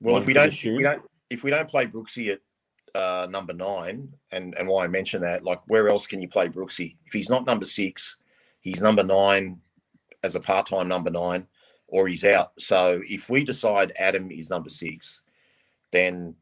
[0.00, 2.40] Well, if we don't, if we don't, if we don't play Brooksy at
[2.94, 6.48] uh, number nine, and and why I mention that, like, where else can you play
[6.48, 6.96] Brooksy?
[7.06, 8.16] If he's not number six,
[8.60, 9.60] he's number nine
[10.22, 11.46] as a part-time number nine,
[11.88, 12.52] or he's out.
[12.60, 15.22] So if we decide Adam is number six,
[15.92, 16.34] then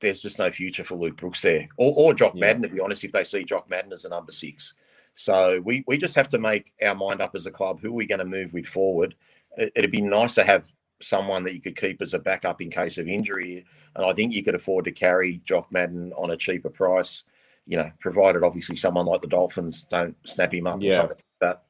[0.00, 2.40] there's just no future for Luke Brooks there, or, or Jock yeah.
[2.40, 3.04] Madden, to be honest.
[3.04, 4.74] If they see Jock Madden as a number six,
[5.14, 7.80] so we we just have to make our mind up as a club.
[7.80, 9.14] Who are we going to move with forward?
[9.56, 12.70] It, it'd be nice to have someone that you could keep as a backup in
[12.70, 13.64] case of injury.
[13.96, 17.24] And I think you could afford to carry Jock Madden on a cheaper price,
[17.66, 20.88] you know, provided obviously someone like the Dolphins don't snap him up yeah.
[20.88, 21.62] or something like that.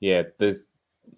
[0.00, 0.68] Yeah, there's,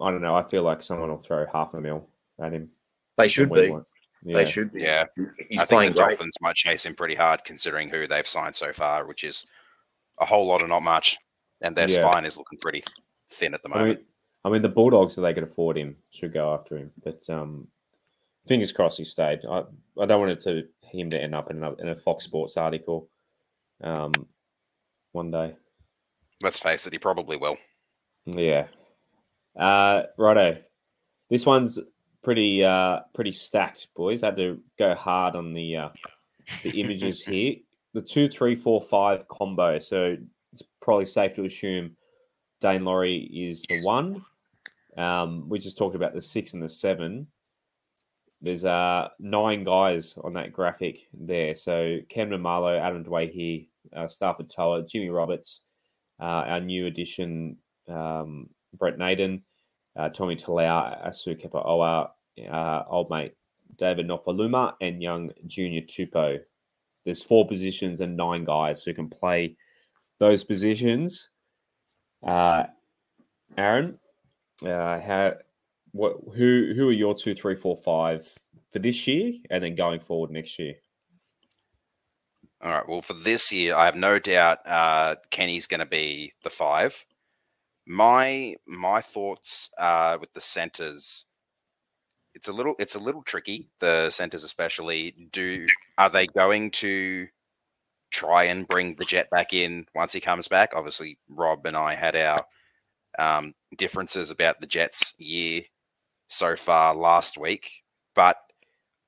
[0.00, 0.36] I don't know.
[0.36, 2.06] I feel like someone will throw half a mil
[2.38, 2.68] at him.
[3.16, 3.74] They should be.
[4.24, 4.36] Yeah.
[4.36, 4.82] They should be.
[4.82, 5.04] Yeah.
[5.48, 6.10] He's I think the great.
[6.10, 9.46] Dolphins might chase him pretty hard considering who they've signed so far, which is
[10.20, 11.16] a whole lot of not much.
[11.60, 12.08] And their yeah.
[12.08, 12.82] spine is looking pretty
[13.30, 13.88] thin at the moment.
[13.88, 14.04] I mean,
[14.44, 16.90] I mean, the Bulldogs, that they could afford him, should go after him.
[17.02, 17.68] But um,
[18.46, 19.40] fingers crossed he stayed.
[19.48, 19.64] I,
[20.00, 22.56] I don't want it to him to end up in a, in a Fox Sports
[22.56, 23.08] article
[23.82, 24.12] um,
[25.12, 25.54] one day.
[26.42, 27.56] Let's face it, he probably will.
[28.26, 28.66] Yeah.
[29.56, 30.58] Uh, righto.
[31.30, 31.78] This one's
[32.28, 34.22] pretty uh, pretty stacked, boys.
[34.22, 35.88] I had to go hard on the uh,
[36.62, 37.54] the images here.
[37.94, 39.78] The two, three, four, five combo.
[39.78, 40.14] So
[40.52, 41.96] it's probably safe to assume
[42.62, 44.22] Daine Laurie is the one.
[44.98, 47.28] Um, we just talked about the six and the seven.
[48.42, 51.54] There's uh, nine guys on that graphic there.
[51.54, 55.64] So Cameron Marlow, Adam Doueihi, uh, Starford To'a, Jimmy Roberts,
[56.20, 57.56] uh, our new addition,
[57.88, 59.44] um, Brent Naden,
[59.96, 62.10] uh, Tommy Talau, Asu Kepaoa,
[62.46, 63.34] uh, old mate
[63.78, 66.40] David Nofoaluma, and young junior Tupou.
[67.04, 69.56] There's four positions and nine guys who can play
[70.18, 71.30] those positions.
[72.26, 72.64] Uh,
[73.56, 73.98] Aaron,
[74.64, 75.34] uh, how
[75.92, 78.28] what who who are your two, three, four, five
[78.70, 80.74] for this year, and then going forward next year?
[82.60, 82.88] All right.
[82.88, 87.06] Well, for this year, I have no doubt uh, Kenny's going to be the five.
[87.86, 91.24] My my thoughts uh, with the centers.
[92.38, 93.68] It's a little it's a little tricky.
[93.80, 95.66] The centers, especially, do
[95.98, 97.26] are they going to
[98.12, 100.70] try and bring the jet back in once he comes back?
[100.72, 102.44] Obviously, Rob and I had our
[103.18, 105.62] um, differences about the Jets' year
[106.28, 107.82] so far last week,
[108.14, 108.36] but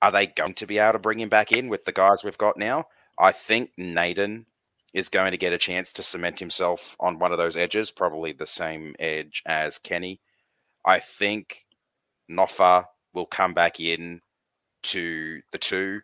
[0.02, 2.36] are they going to be able to bring him back in with the guys we've
[2.36, 2.86] got now?
[3.16, 4.46] I think Naden
[4.92, 8.32] is going to get a chance to cement himself on one of those edges, probably
[8.32, 10.20] the same edge as Kenny.
[10.84, 11.66] I think
[12.28, 14.20] Nofa will come back in
[14.82, 16.00] to the two,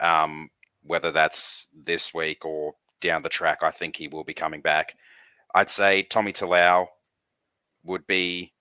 [0.00, 0.50] um,
[0.82, 3.58] whether that's this week or down the track.
[3.62, 4.96] I think he will be coming back.
[5.54, 6.86] I'd say Tommy Talau
[7.84, 8.52] would be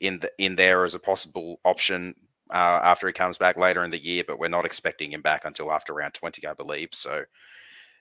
[0.00, 2.14] in the, in there as a possible option
[2.50, 5.44] uh, after he comes back later in the year, but we're not expecting him back
[5.44, 6.90] until after round 20, I believe.
[6.92, 7.24] So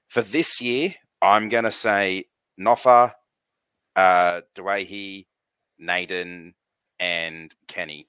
[0.09, 2.25] for this year, I'm going to say
[2.59, 3.13] Nofa,
[3.95, 5.27] uh, Doueihi,
[5.79, 6.53] Naden,
[6.99, 8.07] and Kenny.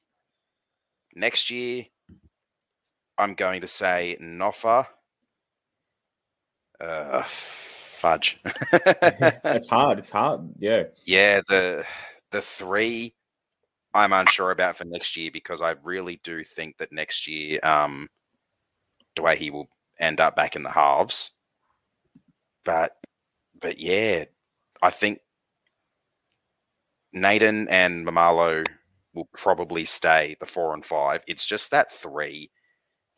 [1.14, 1.84] Next year,
[3.18, 4.86] I'm going to say Nofa.
[6.80, 8.40] Uh, fudge.
[8.72, 9.98] it's hard.
[9.98, 10.40] It's hard.
[10.58, 10.84] Yeah.
[11.06, 11.42] Yeah.
[11.46, 11.84] The
[12.30, 13.14] the three
[13.94, 18.08] I'm unsure about for next year because I really do think that next year, um,
[19.16, 19.68] Doueihi will
[20.00, 21.32] end up back in the halves.
[22.64, 22.92] But,
[23.60, 24.24] but yeah,
[24.80, 25.20] I think
[27.12, 28.66] Naden and Maumalo
[29.14, 31.22] will probably stay the four and five.
[31.26, 32.50] It's just that three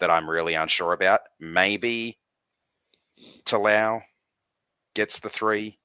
[0.01, 1.21] that I'm really unsure about.
[1.41, 2.19] Maybe
[3.45, 4.03] Talau
[4.95, 5.79] gets the three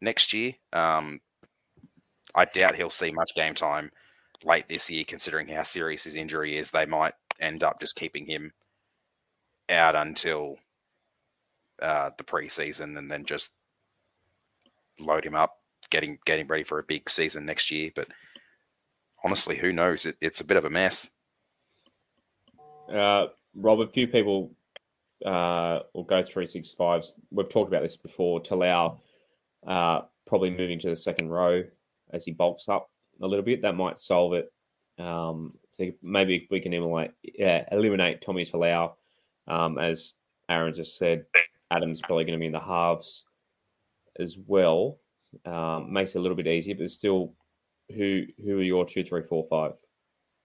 [0.00, 0.52] next year.
[0.72, 1.20] Um,
[2.34, 3.90] I doubt he'll see much game time
[4.44, 6.70] late this year, considering how serious his injury is.
[6.70, 8.52] They might end up just keeping him
[9.68, 10.56] out until
[11.82, 13.50] uh, the preseason and then just
[15.00, 15.56] load him up,
[15.90, 17.90] getting getting ready for a big season next year.
[17.94, 18.08] But
[19.24, 20.06] honestly, who knows?
[20.06, 21.10] It, it's a bit of a mess.
[22.92, 24.52] Uh, Rob, a few people
[25.24, 27.16] uh, will go three six fives.
[27.30, 28.40] We've talked about this before.
[28.40, 28.98] Talau
[29.66, 31.64] uh, probably moving to the second row
[32.12, 33.62] as he bulks up a little bit.
[33.62, 34.52] That might solve it.
[34.98, 38.94] Um, so maybe we can eliminate, yeah, eliminate Tommy Talau,
[39.46, 40.14] um, as
[40.48, 41.26] Aaron just said.
[41.70, 43.24] Adam's probably going to be in the halves
[44.18, 44.98] as well.
[45.44, 47.34] Um, makes it a little bit easier, but still,
[47.94, 49.72] who who are your two, three, four, five?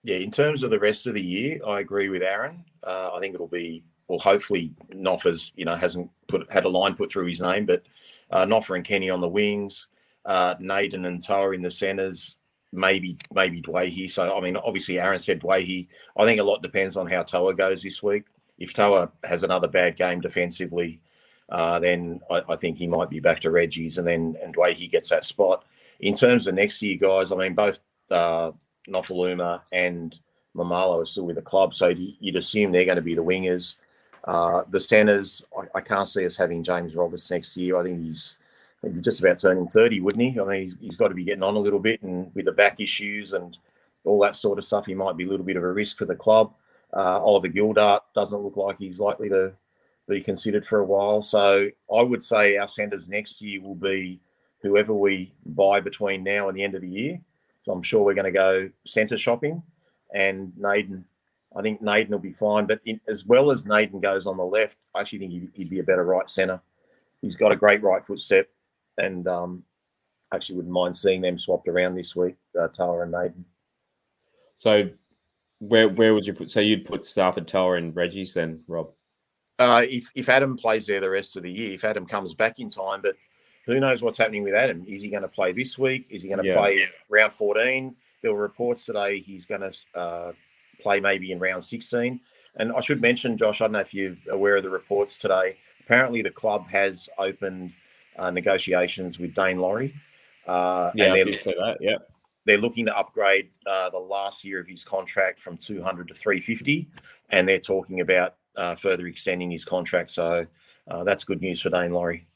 [0.04, 2.64] Yeah, in terms of the rest of the year, I agree with Aaron.
[2.84, 4.20] Uh, I think it'll be well.
[4.20, 7.84] Hopefully, Noffa's you know hasn't put had a line put through his name, but
[8.32, 9.88] uh, Noffa and Kenny on the wings,
[10.26, 12.36] uh, Naden and Toa in the centres,
[12.72, 14.10] maybe maybe Doueihi.
[14.10, 15.88] So I mean, obviously Aaron said Doueihi.
[16.18, 18.24] I think a lot depends on how Toa goes this week.
[18.58, 21.02] If Toa has another bad game defensively,
[21.50, 24.90] uh, then I, I, think he might be back to Reggie's, and then and Doueihi
[24.90, 25.66] gets that spot.
[26.02, 28.52] In terms of next year, guys, I mean both uh,
[28.90, 30.18] Nofoaluma and
[30.56, 33.76] Maumalo are still with the club, so you'd assume they're going to be the wingers.
[34.26, 37.80] Uh, the centres, I, I, can't see us having James Roberts next year.
[37.80, 38.38] I think he's
[38.84, 40.40] maybe just about turning 30, wouldn't he?
[40.40, 42.52] I mean, he's, he's got to be getting on a little bit, and with the
[42.52, 43.58] back issues and
[44.04, 46.06] all that sort of stuff, he might be a little bit of a risk for
[46.06, 46.54] the club.
[46.94, 49.54] Uh, Oliver Gildart doesn't look like he's likely to
[50.08, 51.22] be considered for a while.
[51.22, 54.20] So I would say our centres next year will be
[54.62, 57.20] whoever we buy between now and the end of the year.
[57.62, 59.62] So I'm sure we're going to go centre shopping,
[60.14, 61.06] and Naden
[61.56, 62.66] I think Naden will be fine.
[62.66, 65.70] But in, as well as Naden goes on the left, I actually think he'd, he'd
[65.70, 66.62] be a better right centre.
[67.22, 68.48] He's got a great right foot step,
[68.98, 69.64] and um,
[70.34, 73.46] actually wouldn't mind seeing them swapped around this week, uh, Toa and Naden.
[74.56, 74.90] So,
[75.60, 76.50] where where would you put?
[76.50, 78.92] So you'd put Starford, Toa, and Reggie's then, Rob.
[79.60, 82.60] Uh, if if Adam plays there the rest of the year, if Adam comes back
[82.60, 83.16] in time, but
[83.72, 84.86] who knows what's happening with Adam?
[84.88, 86.08] Is he going to play this week?
[86.10, 86.58] Is he going to yeah.
[86.58, 87.96] play round fourteen?
[88.22, 90.32] There were reports today he's going to uh,
[90.82, 92.20] play maybe in round 16.
[92.56, 95.58] And I should mention, Josh, I don't know if you're aware of the reports today.
[95.80, 97.72] Apparently, the club has opened
[98.18, 99.94] uh, negotiations with Daine Laurie.
[100.46, 101.78] Uh, yeah, I did say that.
[101.80, 101.98] Yeah,
[102.46, 106.90] they're looking to upgrade uh, the last year of his contract from 200 to 350,
[107.30, 110.12] and they're talking about uh, further extending his contract.
[110.12, 110.46] So
[110.90, 112.28] uh, that's good news for Daine Laurie.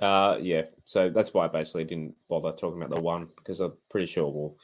[0.00, 3.74] Uh, yeah, so that's why I basically didn't bother talking about the one because I'm
[3.90, 4.56] pretty sure we'll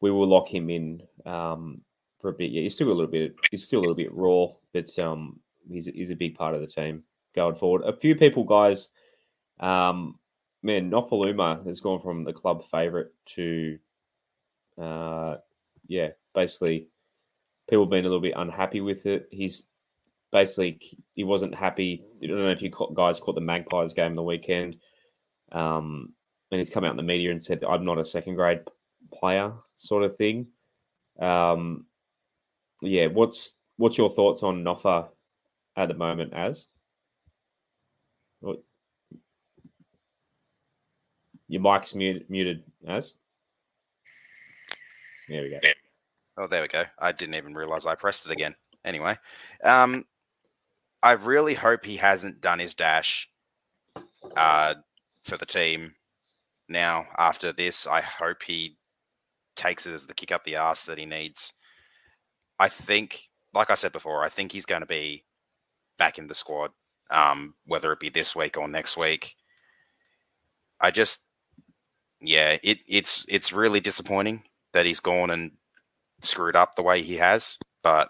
[0.00, 1.82] we will lock him in um,
[2.18, 2.50] for a bit.
[2.50, 5.38] Yeah, he's still a little bit he's still a little bit raw, but um,
[5.70, 7.02] he's he's a big part of the team
[7.34, 7.82] going forward.
[7.82, 8.88] A few people, guys,
[9.60, 10.18] um,
[10.62, 13.78] man, Nofoaluma has gone from the club favourite to,
[14.80, 15.36] uh,
[15.86, 16.88] yeah, basically
[17.68, 19.28] people being a little bit unhappy with it.
[19.30, 19.64] He's
[20.34, 20.80] basically
[21.14, 22.04] he wasn't happy.
[22.20, 24.76] I don't know if you guys caught the Magpies game on the weekend.
[25.52, 26.12] Um,
[26.50, 28.62] and he's come out in the media and said, "I'm not a second grade
[29.12, 30.48] player sort of thing.
[31.20, 31.86] Um,
[32.82, 35.08] yeah, what's what's your thoughts on Noffa
[35.76, 36.34] at the moment?
[36.34, 36.66] As
[41.46, 42.64] your mic's muted, muted.
[42.86, 43.14] As
[45.28, 45.58] there we go.
[46.36, 46.84] Oh, there we go.
[46.98, 48.56] I didn't even realize I pressed it again.
[48.84, 49.16] Anyway,
[49.62, 50.04] um,
[51.04, 53.28] I really hope he hasn't done his dash
[54.34, 54.74] uh,
[55.22, 55.96] for the team
[56.66, 57.86] now after this.
[57.86, 58.78] I hope he
[59.54, 61.52] takes it as the kick up the ass that he needs.
[62.58, 65.26] I think, like I said before, I think he's going to be
[65.98, 66.70] back in the squad,
[67.10, 69.36] um, whether it be this week or next week.
[70.80, 71.20] I just,
[72.22, 75.52] yeah, it, it's it's really disappointing that he's gone and
[76.22, 78.08] screwed up the way he has, but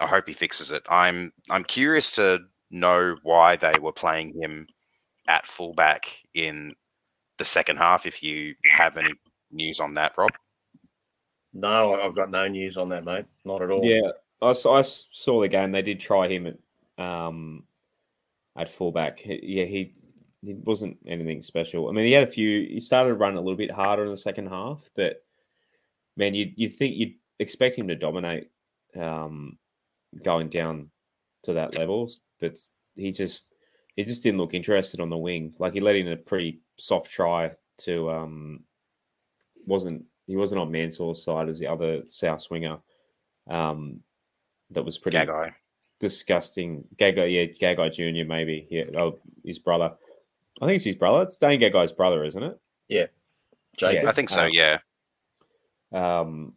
[0.00, 0.82] I hope he fixes it.
[0.88, 2.38] I'm I'm curious to
[2.70, 4.66] know why they were playing him
[5.28, 6.74] at fullback in
[7.38, 8.06] the second half.
[8.06, 9.12] If you have any
[9.50, 10.30] news on that, Rob?
[11.52, 13.26] No, I've got no news on that, mate.
[13.44, 13.84] Not at all.
[13.84, 15.72] Yeah, I, I saw the game.
[15.72, 17.64] They did try him at um,
[18.56, 19.20] at fullback.
[19.24, 19.94] Yeah, he
[20.42, 21.88] he wasn't anything special.
[21.88, 22.66] I mean, he had a few.
[22.66, 25.24] He started to run a little bit harder in the second half, but
[26.16, 28.50] man, you you think you'd expect him to dominate
[28.96, 29.58] um,
[30.22, 30.90] going down
[31.44, 32.58] to that level, but
[32.96, 33.54] he just
[33.96, 35.54] he just didn't look interested on the wing.
[35.58, 38.60] Like he let in a pretty soft try to um,
[39.66, 42.78] wasn't he wasn't on Mansour's side as the other south winger.
[43.48, 44.00] Um,
[44.70, 45.52] that was pretty Gagai.
[45.98, 46.84] disgusting.
[46.96, 48.66] Gagai, yeah, Gagai Junior, maybe.
[48.70, 49.92] Yeah, oh, his brother.
[50.62, 51.22] I think it's his brother.
[51.22, 52.60] It's Dane Gagai's brother, isn't it?
[52.88, 53.06] Yeah.
[53.78, 54.08] Jacob?
[54.08, 54.42] I think so.
[54.42, 54.78] Um, yeah.
[55.92, 56.52] Um,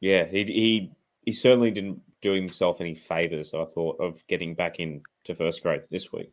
[0.00, 0.92] yeah, he he
[1.24, 3.54] he certainly didn't do himself any favors.
[3.54, 6.32] I thought of getting back into first grade this week.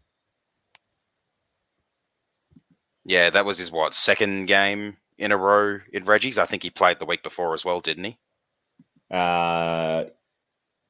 [3.05, 6.37] Yeah, that was his what second game in a row in Reggie's.
[6.37, 8.17] I think he played the week before as well, didn't he?
[9.09, 10.11] Uh, did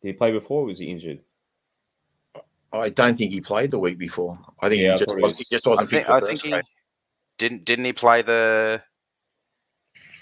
[0.10, 0.62] he play before?
[0.64, 1.20] or was he injured?
[2.74, 4.38] I don't think he played the week before.
[4.60, 6.12] I think Yeah, he, just, thought he was, was- he just I wasn't think fit
[6.14, 6.64] I think he grade.
[7.38, 8.82] didn't didn't he play the.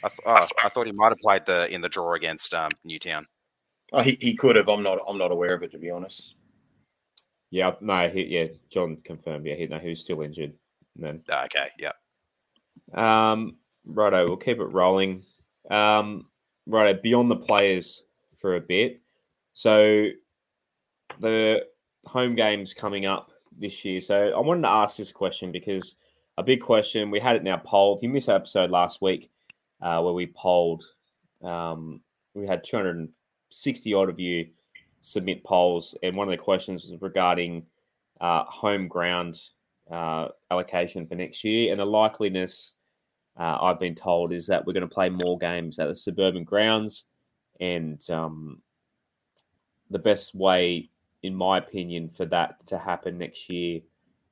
[0.03, 2.71] I, th- oh, I thought he might have played the in the draw against um,
[2.83, 3.25] Newtown.
[3.95, 4.67] Oh, he, he could have.
[4.67, 4.99] I'm not.
[5.07, 6.35] I'm not aware of it to be honest.
[7.49, 9.45] Yeah, no, he, yeah, John confirmed.
[9.45, 10.51] Yeah, he, no, he was still injured.
[10.95, 11.93] And then Ah, Okay, yeah.
[12.93, 15.23] Um, righto, we'll keep it rolling.
[15.71, 16.25] Um,
[16.67, 18.03] righto, beyond the players
[18.35, 19.01] for a bit.
[19.53, 20.07] So
[21.21, 21.65] the
[22.05, 24.01] home games coming up this year.
[24.01, 25.95] So I wanted to ask this question because
[26.37, 27.09] a big question.
[27.09, 27.95] We had it now poll.
[27.95, 29.29] If you missed our episode last week,
[29.81, 30.83] uh, where we polled,
[31.41, 32.01] um,
[32.33, 32.65] we had
[33.63, 34.47] 260 odd of you
[35.01, 37.63] submit polls, and one of the questions was regarding
[38.21, 39.39] uh, home ground
[39.91, 42.73] uh, allocation for next year, and the likeliness
[43.39, 46.43] uh, I've been told is that we're going to play more games at the suburban
[46.43, 47.05] grounds,
[47.59, 48.61] and um,
[49.89, 50.89] the best way,
[51.23, 53.81] in my opinion, for that to happen next year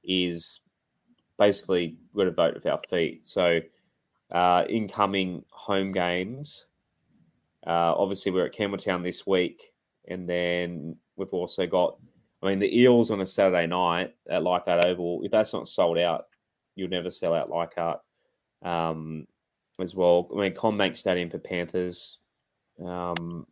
[0.03, 0.61] is
[1.37, 3.25] basically we're going to vote with our feet.
[3.25, 3.61] So,
[4.31, 6.65] uh, incoming home games.
[7.65, 9.71] Uh, obviously, we're at Campbelltown this week,
[10.07, 11.97] and then we've also got.
[12.41, 15.21] I mean, the Eels on a Saturday night at Leichhardt Oval.
[15.23, 16.25] If that's not sold out,
[16.75, 18.01] you'll never sell out Leichhardt
[18.63, 19.25] um,
[19.79, 20.29] as well.
[20.35, 22.17] I mean, CommBank Stadium for Panthers.
[22.83, 23.47] Um,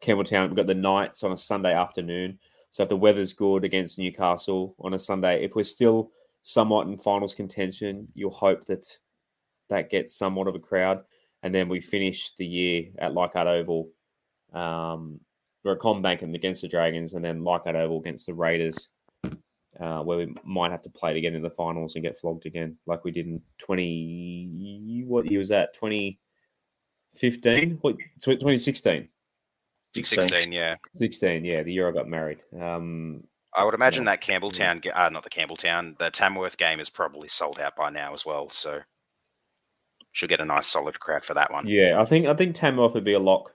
[0.00, 2.38] Campbelltown, we've got the Knights on a Sunday afternoon.
[2.70, 6.10] So if the weather's good against Newcastle on a Sunday, if we're still
[6.40, 8.86] somewhat in finals contention, you'll hope that
[9.68, 11.02] that gets somewhat of a crowd.
[11.42, 13.88] And then we finished the year at Leichhardt Oval.
[14.52, 15.20] Um,
[15.64, 18.88] we're at CommBank and against the Dragons, and then Leichhardt Oval against the Raiders
[19.80, 22.46] uh, where we might have to play it again in the finals and get flogged
[22.46, 25.02] again, like we did in twenty.
[25.06, 25.74] What year was that?
[25.74, 26.18] Twenty
[27.12, 27.78] fifteen?
[27.80, 27.96] What?
[28.22, 29.08] Twenty sixteen?
[29.94, 30.76] 16, yeah.
[30.94, 31.44] Sixteen?
[31.44, 32.38] Yeah, the year I got married.
[32.58, 33.24] Um,
[33.54, 34.12] I would imagine Yeah.
[34.12, 38.14] that Campbelltown, uh, not the Campbelltown, the Tamworth game is probably sold out by now
[38.14, 38.48] as well.
[38.48, 38.80] So
[40.12, 41.66] should get a nice solid crowd for that one.
[41.66, 43.52] yeah, I think I think Tamworth would be a lock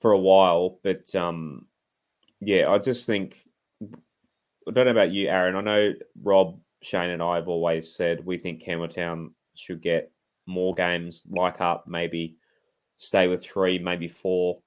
[0.00, 1.66] for a while, but um,
[2.40, 3.44] yeah, I just think
[3.82, 5.56] I don't know about you, Aaron.
[5.56, 10.12] I know Rob, Shane, and I have always said we think Campbelltown should get
[10.46, 12.36] more games, like up, maybe
[12.96, 14.60] stay with three, maybe four.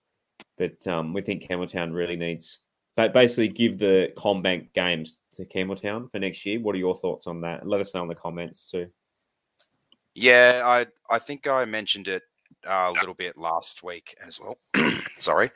[0.57, 2.63] But um, we think Campbelltown really needs,
[2.95, 6.59] but basically give the CommBank games to Campbelltown for next year.
[6.59, 7.67] What are your thoughts on that?
[7.67, 8.87] Let us know in the comments too.
[10.15, 12.23] Yeah, I I think I mentioned it
[12.67, 14.57] uh, a little bit last week as well.
[15.17, 15.51] Sorry.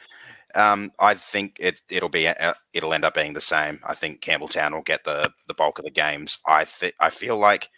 [0.55, 3.79] Um, I think it it'll be uh, it'll end up being the same.
[3.85, 6.39] I think Campbelltown will get the the bulk of the games.
[6.47, 7.69] I th- I feel like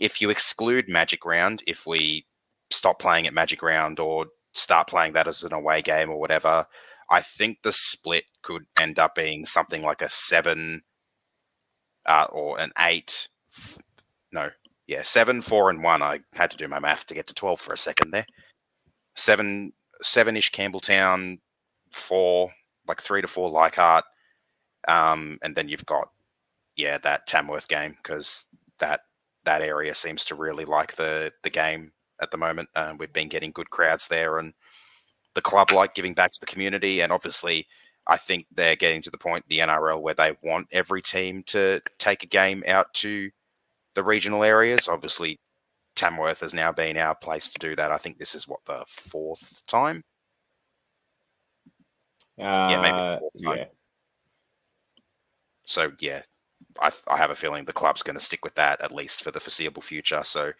[0.00, 2.26] if you exclude Magic Round, if we
[2.70, 6.66] stop playing at Magic Round or start playing that as an away game or whatever,
[7.10, 10.82] I think the split could end up being something like a seven
[12.06, 13.28] uh, or an eight.
[13.56, 13.78] f-
[14.32, 14.50] No,
[14.88, 16.02] yeah, seven, four, and one.
[16.02, 18.26] I had to do my math to get to twelve for a second there.
[19.14, 19.72] Seven,
[20.02, 21.38] seven-ish Campbelltown,
[21.92, 22.50] four,
[22.88, 24.04] like three to four Leichhardt,
[24.88, 26.08] um, and then you've got
[26.76, 28.46] yeah that Tamworth game because
[28.78, 29.00] that
[29.44, 32.70] that area seems to really like the the game at the moment.
[32.74, 34.54] Uh, we've been getting good crowds there, and
[35.34, 37.66] the club like giving back to the community, and obviously.
[38.10, 41.82] I think they're getting to the point the NRL where they want every team to
[41.98, 43.30] take a game out to
[43.98, 44.86] the regional areas.
[44.88, 45.36] Obviously,
[45.96, 47.90] Tamworth has now been our place to do that.
[47.90, 50.02] I think this is what the fourth time.
[52.40, 53.56] Uh, maybe the fourth time.
[53.58, 53.64] yeah.
[55.64, 56.22] So yeah,
[56.80, 59.32] I, I have a feeling the club's going to stick with that at least for
[59.32, 60.22] the foreseeable future.
[60.24, 60.52] So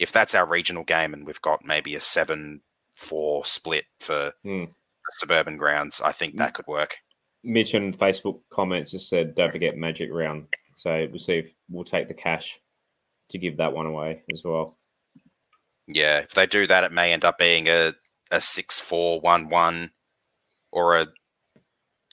[0.00, 4.64] if that's our regional game and we've got maybe a seven-four split for Hmm.
[5.12, 6.96] suburban grounds, I think that could work.
[7.44, 11.84] Mitch on Facebook comments just said, "Don't forget Magic Round." So we'll see if we'll
[11.84, 12.60] take the cash
[13.30, 14.76] to give that one away as well.
[15.86, 17.94] Yeah, if they do that, it may end up being a
[18.30, 19.90] a six-four-one-one
[20.70, 21.06] or a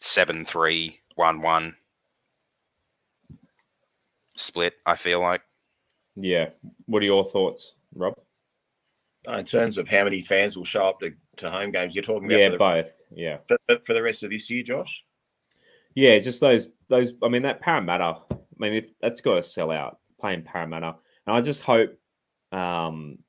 [0.01, 1.75] seven-three-one-one
[4.35, 4.73] split.
[4.85, 5.41] I feel like.
[6.15, 6.49] Yeah.
[6.87, 8.15] What are your thoughts, Rob?
[9.27, 12.03] Uh, in terms of how many fans will show up to, to home games, you're
[12.03, 13.01] talking about Yeah, for, the, both.
[13.11, 13.37] Yeah.
[13.47, 15.03] for, for the rest of this year, Josh.
[15.93, 17.13] Yeah, it's just those those.
[17.21, 18.21] I mean, that Parramatta.
[18.31, 20.95] I mean, if that's got to sell out playing Parramatta,
[21.27, 21.91] and I just hope
[22.51, 23.19] um,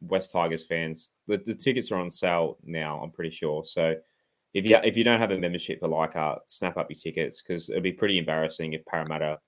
[0.00, 3.00] West Tigers fans, the, the tickets are on sale now.
[3.02, 3.64] I'm pretty sure.
[3.64, 3.96] So
[4.54, 7.68] if you if you don't have a membership for Leichhardt, snap up your tickets because
[7.68, 9.38] it'd be pretty embarrassing if Parramatta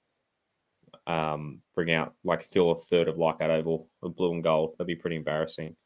[1.07, 4.75] um, bring out like fill a third of Leichhardt Oval with blue and gold.
[4.77, 5.77] That'd be pretty embarrassing.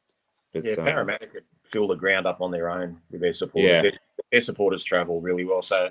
[0.52, 3.70] But, yeah, um, Parramatta could fill the ground up on their own with their supporters.
[3.70, 3.82] Yeah.
[3.82, 3.92] Their,
[4.32, 5.90] their supporters travel really well, so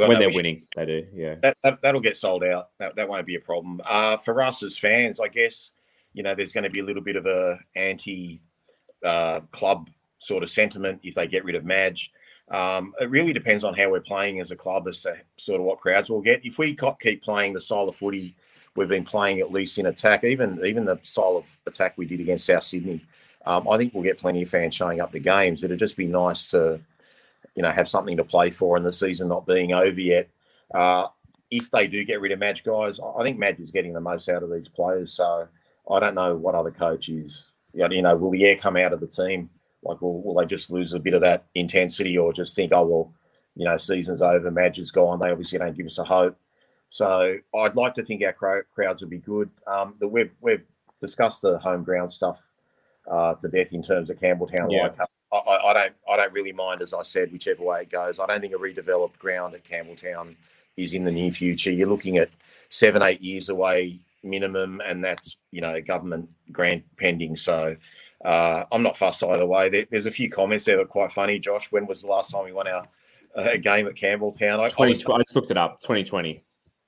[0.00, 1.06] when no they're winning, they do.
[1.14, 2.70] Yeah, that, that will get sold out.
[2.78, 3.80] That, that won't be a problem.
[3.84, 5.70] Uh, for us as fans, I guess
[6.12, 8.40] you know there's going to be a little bit of a anti
[9.04, 12.10] uh, club sort of sentiment if they get rid of Madge.
[12.50, 15.66] Um, it really depends on how we're playing as a club as to sort of
[15.66, 16.44] what crowds we'll get.
[16.44, 18.34] If we keep playing the style of footy
[18.74, 22.20] we've been playing, at least in attack, even even the style of attack we did
[22.20, 23.04] against South Sydney,
[23.46, 25.62] um, I think we'll get plenty of fans showing up to games.
[25.62, 26.80] It'd just be nice to,
[27.54, 30.30] you know, have something to play for and the season not being over yet.
[30.74, 31.08] Uh,
[31.50, 34.28] if they do get rid of Madge guys, I think Madge is getting the most
[34.28, 35.12] out of these players.
[35.12, 35.48] So
[35.90, 37.50] I don't know what other coach is.
[37.74, 39.50] You know, will the air come out of the team?
[39.82, 42.86] Like, will, will they just lose a bit of that intensity or just think, oh,
[42.86, 43.14] well,
[43.54, 45.20] you know, season's over, Madge is gone.
[45.20, 46.38] They obviously don't give us a hope.
[46.88, 49.50] So I'd like to think our crowds would be good.
[49.66, 50.64] Um, the, we've, we've
[51.00, 52.50] discussed the home ground stuff
[53.10, 54.70] uh, to death in terms of Campbelltown.
[54.70, 54.84] Yeah.
[54.84, 54.96] Like,
[55.32, 58.18] I, I, don't I don't really mind, as I said, whichever way it goes.
[58.18, 60.34] I don't think a redeveloped ground at Campbelltown
[60.76, 61.70] is in the near future.
[61.70, 62.30] You're looking at
[62.70, 67.36] seven, eight years away minimum, and that's you know government grant pending.
[67.36, 67.76] So
[68.24, 69.68] uh, I'm not fussed either way.
[69.68, 71.38] There, there's a few comments there that are quite funny.
[71.38, 72.86] Josh, when was the last time we won our
[73.34, 74.60] uh, game at Campbelltown?
[74.60, 75.80] I, 20, I, just looked it up.
[75.80, 76.42] 2020.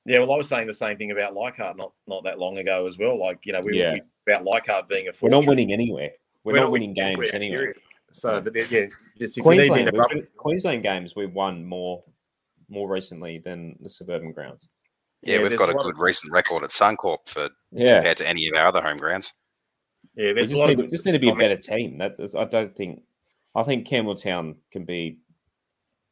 [0.07, 2.87] Yeah, well, I was saying the same thing about Leichhardt not not that long ago
[2.87, 3.19] as well.
[3.19, 3.93] Like you know, we yeah.
[3.93, 5.13] were about Leichhardt being a.
[5.21, 6.11] We're not winning anywhere.
[6.45, 7.73] We're, we're not, winning games anyway.
[8.15, 8.87] So, but yeah,
[9.19, 9.91] just Queensland,
[10.37, 12.05] Queensland games we've won more
[12.69, 14.69] more recently than the suburban grounds.
[15.23, 15.99] Yeah, yeah we've got a good of...
[15.99, 17.97] recent record at Suncorp for yeah.
[17.97, 19.33] compared to any of our other home grounds.
[20.15, 21.99] Yeah, there's we just, need, just need to be a better team.
[21.99, 23.03] That I don't think.
[23.57, 25.19] I think Campbelltown can be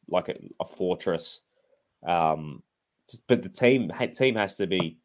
[0.09, 1.39] like a, a fortress,
[2.05, 2.63] um,
[3.27, 4.97] but the team team has to be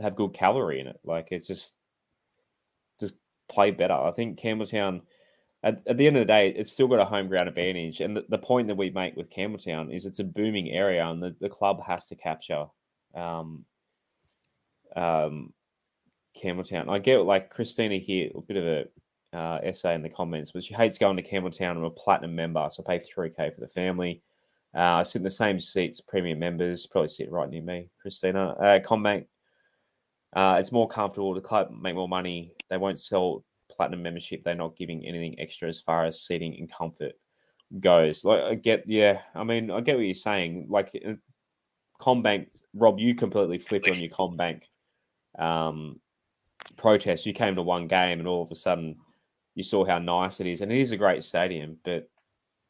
[0.00, 1.00] have good calorie in it.
[1.04, 1.74] Like it's just
[3.00, 3.14] just
[3.48, 3.94] play better.
[3.94, 5.00] I think Campbelltown.
[5.62, 8.00] At, at the end of the day, it's still got a home ground advantage.
[8.00, 11.22] And the, the point that we make with Campbelltown is it's a booming area, and
[11.22, 12.66] the, the club has to capture
[13.14, 13.64] um,
[14.96, 15.52] um,
[16.40, 16.88] Campbelltown.
[16.88, 18.84] I get like Christina here, a bit of a
[19.32, 21.76] uh, essay in the comments, but she hates going to Campbelltown.
[21.76, 24.22] I'm a platinum member, so I pay 3K for the family.
[24.74, 28.50] Uh, I sit in the same seats, premium members, probably sit right near me, Christina.
[28.50, 29.26] Uh, CommBank,
[30.32, 31.34] uh, it's more comfortable.
[31.34, 32.52] The club make more money.
[32.70, 34.42] They won't sell platinum membership.
[34.42, 37.12] They're not giving anything extra as far as seating and comfort
[37.78, 38.24] goes.
[38.24, 39.20] Like I get, yeah.
[39.34, 40.66] I mean, I get what you're saying.
[40.68, 41.14] Like uh,
[42.00, 44.62] CommBank, Rob, you completely flipped on your CommBank
[45.38, 46.00] um,
[46.76, 47.26] protest.
[47.26, 48.96] You came to one game, and all of a sudden,
[49.54, 51.76] you saw how nice it is, and it is a great stadium.
[51.84, 52.08] But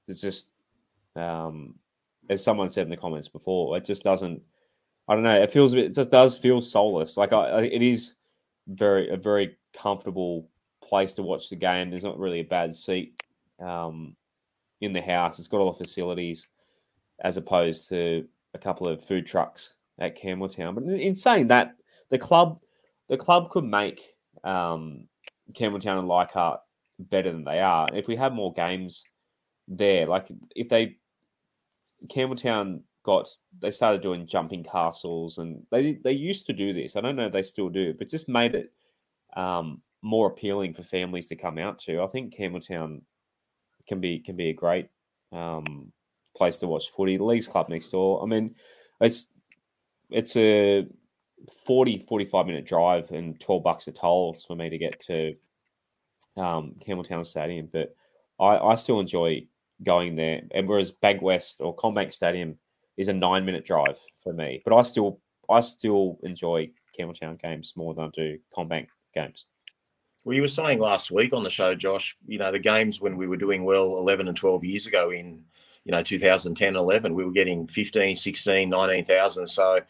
[0.09, 0.51] it's just,
[1.17, 1.77] um,
[2.29, 4.43] as someone said in the comments before, it just doesn't.
[5.09, 5.41] I don't know.
[5.41, 5.87] It feels a bit.
[5.87, 7.17] It just does feel soulless.
[7.17, 8.15] Like I, it is
[8.69, 10.50] very a very comfortable
[10.91, 11.89] place to watch the game.
[11.89, 13.23] There's not really a bad seat
[13.61, 14.17] um,
[14.81, 15.39] in the house.
[15.39, 16.49] It's got all the facilities,
[17.21, 20.75] as opposed to a couple of food trucks at Campbelltown.
[20.75, 21.77] But in saying that,
[22.11, 22.61] the club
[23.09, 24.03] the club could make
[24.45, 25.09] um,
[25.53, 26.61] Campbelltown and Leichhardt
[26.99, 27.89] better than they are.
[27.95, 29.05] If we had more games
[29.69, 30.97] there, like if they
[32.09, 33.29] Campbelltown got
[33.61, 36.97] they started doing jumping castles and they they used to do this.
[36.97, 38.73] I don't know if they still do, but just made it
[39.37, 42.03] um, more appealing for families to come out to.
[42.03, 43.03] I think Campbelltown
[43.87, 44.89] can be can be a great
[45.33, 45.93] um,
[46.37, 47.17] place to watch footy.
[47.17, 48.23] The Leagues Club next door.
[48.23, 48.55] I mean,
[49.01, 49.33] it's
[50.11, 50.87] it's a
[51.67, 55.35] 40, 45 minute drive and 12 bucks a toll for me to get to
[56.37, 57.69] um, Campbelltown Stadium.
[57.73, 57.95] But
[58.39, 59.47] I, I still enjoy
[59.83, 60.43] going there.
[60.53, 62.57] And whereas Bankwest or CommBank Stadium
[62.97, 67.73] is a nine minute drive for me, but I still I still enjoy Campbelltown games
[67.77, 69.47] more than I do CommBank games.
[70.25, 73.17] Well, you were saying last week on the show, Josh, you know, the games when
[73.17, 75.43] we were doing well 11 and 12 years ago in
[75.85, 79.81] you know 2010 and 11 we were getting 15 16 19,000 so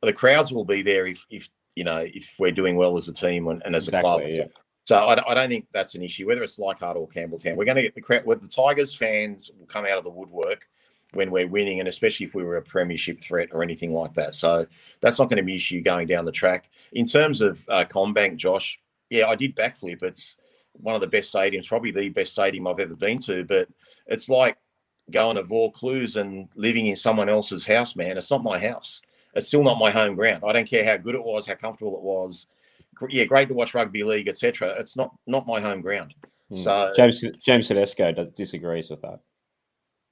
[0.00, 3.12] the crowds will be there if if you know if we're doing well as a
[3.12, 4.22] team and, and as exactly, a club.
[4.30, 4.44] Yeah.
[4.84, 7.76] so I, I, don't think that's an issue whether it's Leichhardt or Campbelltown we're going
[7.76, 10.68] to get the crowd the Tigers fans will come out of the woodwork
[11.12, 14.34] when we're winning and especially if we were a premiership threat or anything like that.
[14.34, 14.66] So
[15.00, 16.70] that's not going to be an issue going down the track.
[16.92, 18.80] In terms of uh, CommBank Josh
[19.12, 20.36] yeah I did backflip it's
[20.72, 23.68] one of the best stadiums probably the best stadium I've ever been to but
[24.06, 24.56] it's like
[25.10, 28.16] going to Vaucluse and living in someone else's house, man.
[28.16, 29.00] It's not my house.
[29.34, 30.42] It's still not my home ground.
[30.46, 32.46] I don't care how good it was, how comfortable it was.
[33.08, 34.76] Yeah, great to watch rugby league, etc.
[34.78, 36.14] It's not not my home ground.
[36.50, 36.58] Mm.
[36.58, 39.20] So James James Tedesco does, disagrees with that.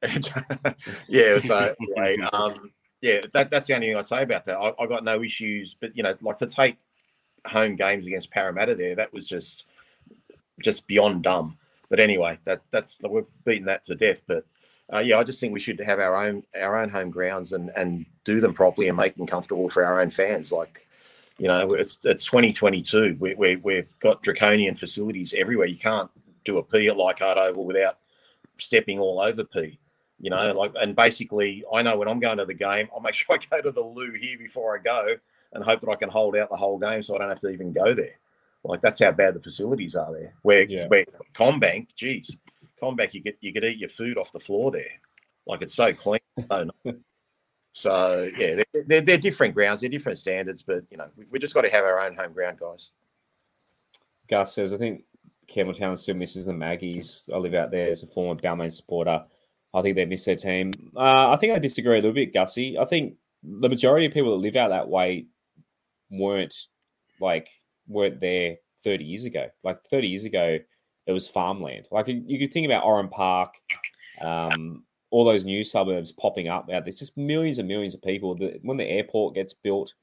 [1.08, 1.38] yeah.
[1.40, 2.54] So anyway, um,
[3.02, 4.56] yeah, that, that's the only thing I say about that.
[4.56, 6.78] I, I got no issues, but you know, like to take
[7.46, 9.64] home games against Parramatta there, that was just
[10.62, 11.56] just beyond dumb.
[11.88, 14.22] But anyway, that that's we've beaten that to death.
[14.26, 14.44] But
[14.92, 17.70] uh, yeah, I just think we should have our own our own home grounds and
[17.76, 20.52] and do them properly and make them comfortable for our own fans.
[20.52, 20.86] Like,
[21.38, 23.16] you know, it's it's 2022.
[23.18, 25.66] We we we've got draconian facilities everywhere.
[25.66, 26.10] You can't
[26.44, 27.98] do a P at Leichhardt Oval without
[28.58, 29.78] stepping all over P.
[30.20, 33.14] You know, like and basically, I know when I'm going to the game, I'll make
[33.14, 35.16] sure I go to the loo here before I go
[35.52, 37.48] and hope that I can hold out the whole game so I don't have to
[37.48, 38.18] even go there.
[38.64, 40.34] Like that's how bad the facilities are there.
[40.42, 40.86] Where yeah.
[40.88, 42.36] where CommBank, geez,
[42.82, 45.00] CommBank, you get you could eat your food off the floor there.
[45.46, 46.20] Like it's so clean.
[47.72, 51.38] so yeah, they're, they're, they're, different grounds, they're different standards, but you know we, we
[51.38, 52.90] just got to have our own home ground, guys.
[54.28, 55.04] Gus says, I think
[55.48, 57.28] Campbelltown still misses the Maggies.
[57.34, 59.24] I live out there as a former Balmain supporter.
[59.72, 60.72] I think they miss their team.
[60.96, 62.78] Uh, I think I disagree a little bit, Gussie.
[62.78, 65.26] I think the majority of people that live out that way
[66.10, 66.54] weren't
[67.20, 67.48] like
[67.86, 69.46] weren't there 30 years ago.
[69.62, 70.58] Like 30 years ago,
[71.06, 71.88] it was farmland.
[71.90, 73.54] Like you could think about Oran Park,
[74.20, 78.36] um, all those new suburbs popping up out there's just millions and millions of people.
[78.36, 79.94] That when the airport gets built,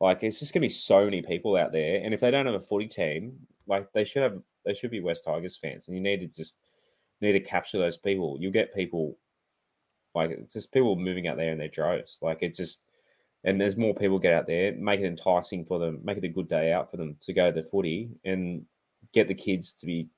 [0.00, 2.00] like it's just gonna be so many people out there.
[2.02, 3.34] And if they don't have a footy team,
[3.66, 5.88] like they should have, they should be West Tigers fans.
[5.88, 6.58] And you need to just
[7.20, 8.36] need to capture those people.
[8.40, 9.16] You'll get people
[10.14, 12.18] like it's just people moving out there in their droves.
[12.22, 12.84] Like it's just
[13.44, 16.28] and there's more people get out there, make it enticing for them, make it a
[16.28, 18.64] good day out for them to go to the footy and
[19.12, 20.08] get the kids to be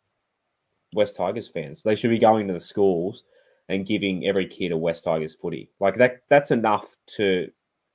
[0.93, 1.83] West Tigers fans.
[1.83, 3.25] They should be going to the schools
[3.69, 5.71] and giving every kid a West Tigers footy.
[5.81, 7.51] Like that that's enough to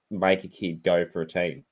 [0.09, 1.63] make a kid go for a team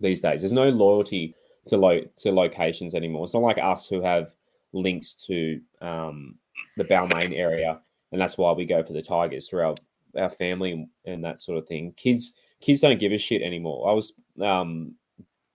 [0.00, 0.42] these days.
[0.42, 1.34] There's no loyalty
[1.68, 3.24] to lo- to locations anymore.
[3.24, 4.30] It's not like us who have
[4.72, 6.36] links to um,
[6.76, 7.80] the Balmain area,
[8.10, 9.74] and that's why we go for the Tigers through our,
[10.16, 11.92] our family and that sort of thing.
[11.96, 13.90] Kids kids don't give a shit anymore.
[13.90, 14.94] I was um,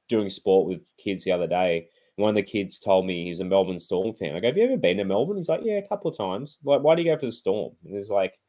[0.10, 1.88] doing sport with kids the other day.
[2.18, 4.36] One of the kids told me he's a Melbourne Storm fan.
[4.36, 6.60] I go, "Have you ever been to Melbourne?" He's like, "Yeah, a couple of times."
[6.64, 7.76] Like, why do you go for the Storm?
[7.86, 8.40] And it's like,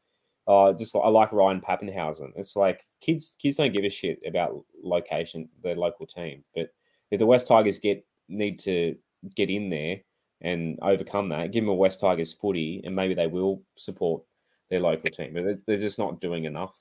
[0.47, 4.63] "Oh, just I like Ryan Papenhuyzen." It's like kids kids don't give a shit about
[4.81, 6.43] location, their local team.
[6.55, 6.69] But
[7.11, 8.95] if the West Tigers get need to
[9.35, 9.97] get in there
[10.41, 14.23] and overcome that, give them a West Tigers footy, and maybe they will support
[14.69, 15.33] their local team.
[15.33, 16.77] But they're just not doing enough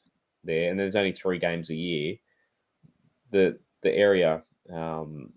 [0.47, 2.17] there, and there's only three games a year.
[3.31, 4.43] The the area,
[4.73, 5.33] um,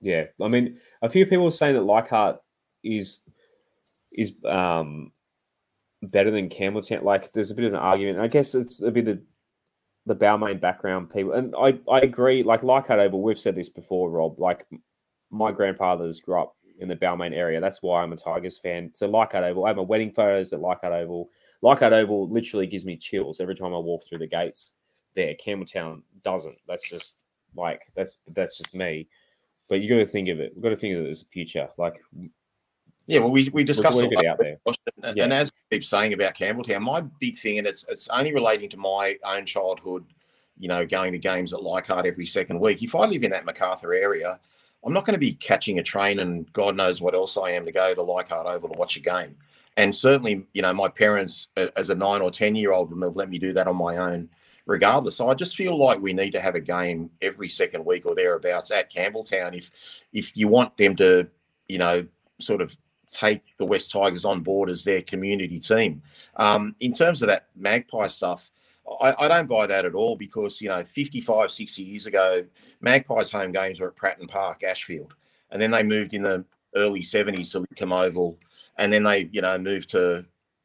[0.00, 2.40] yeah, I mean, a few people are saying that Leichhardt
[2.84, 3.24] is
[4.12, 5.12] is um,
[6.02, 7.02] better than Campbelltown.
[7.02, 8.20] Like, there's a bit of an argument.
[8.20, 9.20] I guess it's a bit of
[10.06, 12.42] the Balmain background people, and I I agree.
[12.42, 14.38] Like Leichhardt Oval, we've said this before, Rob.
[14.38, 14.66] Like,
[15.30, 17.60] my grandfather's grew up in the Balmain area.
[17.60, 18.90] That's why I'm a Tigers fan.
[18.92, 21.30] So Leichhardt Oval, I have my wedding photos at Leichhardt Oval.
[21.62, 24.72] Leichhardt Oval literally gives me chills every time I walk through the gates
[25.14, 25.34] there.
[25.34, 26.58] Campbelltown doesn't.
[26.66, 27.18] That's just
[27.56, 29.08] like that's that's just me.
[29.68, 30.52] But you got to think of it.
[30.54, 31.68] We've got to think of it as a future.
[31.78, 31.94] Like,
[33.06, 34.58] yeah, well, we we discussed it out there.
[35.02, 35.24] And, yeah.
[35.24, 38.68] and as we keep saying about Campbelltown, my big thing, and it's it's only relating
[38.70, 40.04] to my own childhood.
[40.58, 42.82] You know, going to games at Leichhardt every second week.
[42.82, 44.38] If I live in that Macarthur area,
[44.84, 47.64] I'm not going to be catching a train and God knows what else I am
[47.64, 49.36] to go to Leichhardt Oval to watch a game.
[49.76, 53.16] And certainly, you know, my parents, as a nine or 10 year old, would have
[53.16, 54.28] let me do that on my own,
[54.66, 55.16] regardless.
[55.16, 58.14] So I just feel like we need to have a game every second week or
[58.14, 59.70] thereabouts at Campbelltown if,
[60.12, 61.28] if you want them to,
[61.68, 62.06] you know,
[62.38, 62.76] sort of
[63.10, 66.02] take the West Tigers on board as their community team.
[66.36, 68.50] Um, in terms of that magpie stuff,
[69.00, 72.44] I, I, don't buy that at all because, you know, 55, 60 years ago,
[72.80, 75.14] Magpies home games were at Pratten Park, Ashfield.
[75.50, 76.44] And then they moved in the
[76.74, 78.38] early 70s to Lidcombe Oval
[78.78, 80.24] and then they you know moved to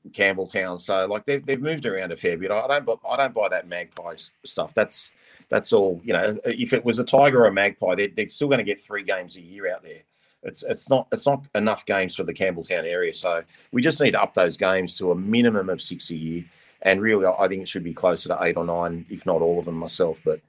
[0.10, 0.80] Campbelltown.
[0.80, 2.51] So like they've they've moved around a fair bit.
[2.51, 4.74] I don't I don't buy that magpie stuff.
[4.74, 5.12] That's
[5.49, 6.01] that's all.
[6.03, 8.64] You know, if it was a tiger or a magpie, they're, they're still going to
[8.64, 10.01] get three games a year out there.
[10.43, 13.14] It's it's not it's not enough games for the Campbelltown area.
[13.14, 16.45] So we just need to up those games to a minimum of six a year.
[16.84, 19.58] And really, I think it should be closer to eight or nine, if not all
[19.60, 20.22] of them myself.
[20.24, 20.41] But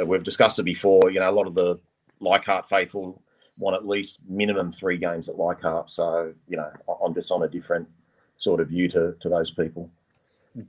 [0.00, 1.10] uh, we've discussed it before.
[1.10, 1.78] You know, a lot of the
[2.20, 3.20] Leichhardt faithful
[3.56, 5.90] want at least minimum three games at Leichhardt.
[5.90, 6.70] So, you know,
[7.04, 7.88] I'm just on a different
[8.36, 9.90] sort of view to, to those people.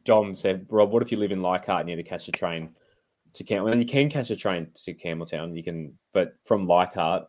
[0.03, 2.31] Dom said, Rob, what if you live in Leichhardt and you need to catch a
[2.31, 2.69] train
[3.33, 3.69] to Campbell?
[3.69, 5.55] Well, you can catch a train to Campbelltown.
[5.55, 7.27] You can, but from Leichhardt,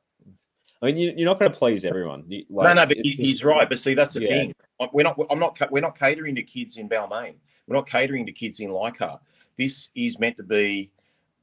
[0.82, 2.24] I mean, you, are not going to please everyone.
[2.28, 3.68] You, like, no, no, but he's just, right.
[3.68, 4.28] But see, that's the yeah.
[4.28, 4.54] thing.
[4.92, 5.18] We're not.
[5.30, 5.58] I'm not.
[5.70, 7.34] We're not catering to kids in Balmain.
[7.66, 9.20] We're not catering to kids in Leichhardt.
[9.56, 10.90] This is meant to be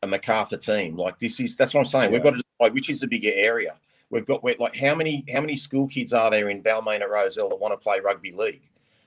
[0.04, 0.96] a Macarthur team.
[0.96, 1.58] Like this is.
[1.58, 2.12] That's what I'm saying.
[2.12, 2.18] Yeah.
[2.18, 3.76] We've got to decide which is the bigger area
[4.14, 7.10] We've got we're, like how many how many school kids are there in Balmain at
[7.10, 8.62] Rozelle that want to play rugby league?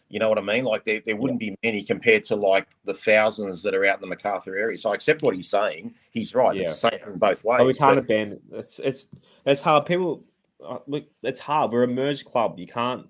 [0.09, 0.65] You know what I mean?
[0.65, 4.01] Like there, there wouldn't be many compared to like the thousands that are out in
[4.03, 4.79] the Macarthur area.
[4.79, 5.95] So I accept what he's saying.
[6.11, 6.55] He's right.
[6.57, 6.63] Yeah.
[6.63, 7.61] It's the same in both ways.
[7.61, 8.01] Oh, it's hard but...
[8.03, 8.41] to ban.
[8.53, 9.09] It's it's
[9.45, 9.87] it's hard.
[9.87, 10.25] People
[10.65, 11.05] uh, look.
[11.23, 11.71] It's hard.
[11.71, 12.59] We're a merged club.
[12.59, 13.09] You can't.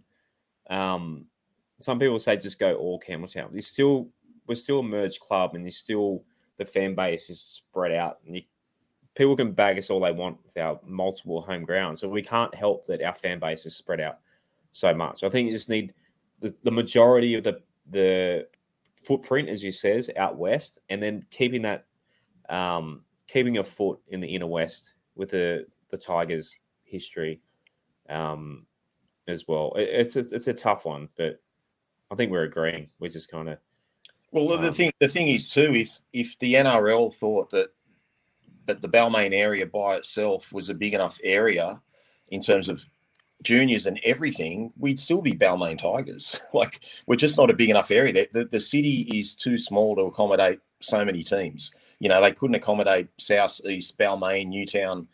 [0.69, 1.27] Um,
[1.81, 3.55] some people say just go all Campbelltown.
[3.55, 4.09] It's still
[4.47, 6.25] we're still a merged club, and you still
[6.59, 8.19] the fan base is spread out.
[8.27, 8.43] And you,
[9.17, 12.55] people can bag us all they want with our multiple home grounds, so we can't
[12.55, 14.19] help that our fan base is spread out
[14.71, 15.25] so much.
[15.25, 15.95] I think you just need
[16.41, 17.61] the, the majority of the
[17.91, 18.47] the
[19.05, 21.87] footprint, as you says, out west, and then keeping that
[22.49, 27.41] um, keeping a foot in the inner west with the the Tigers history
[28.09, 28.67] um,
[29.29, 29.73] as well.
[29.77, 31.41] It, it's a, it's a tough one, but
[32.11, 32.89] I think we're agreeing.
[32.99, 33.59] We're just kind of
[34.31, 34.53] well.
[34.53, 37.71] Um, the thing the thing is too, if if the NRL thought that
[38.67, 41.81] that the Balmain area by itself was a big enough area
[42.31, 42.85] in terms of
[43.43, 46.37] juniors and everything, we'd still be Balmain Tigers.
[46.53, 48.13] like we're just not a big enough area.
[48.13, 51.71] The, the, the city is too small to accommodate so many teams.
[51.99, 55.09] You know, they couldn't accommodate South, East, Balmain, Newtown,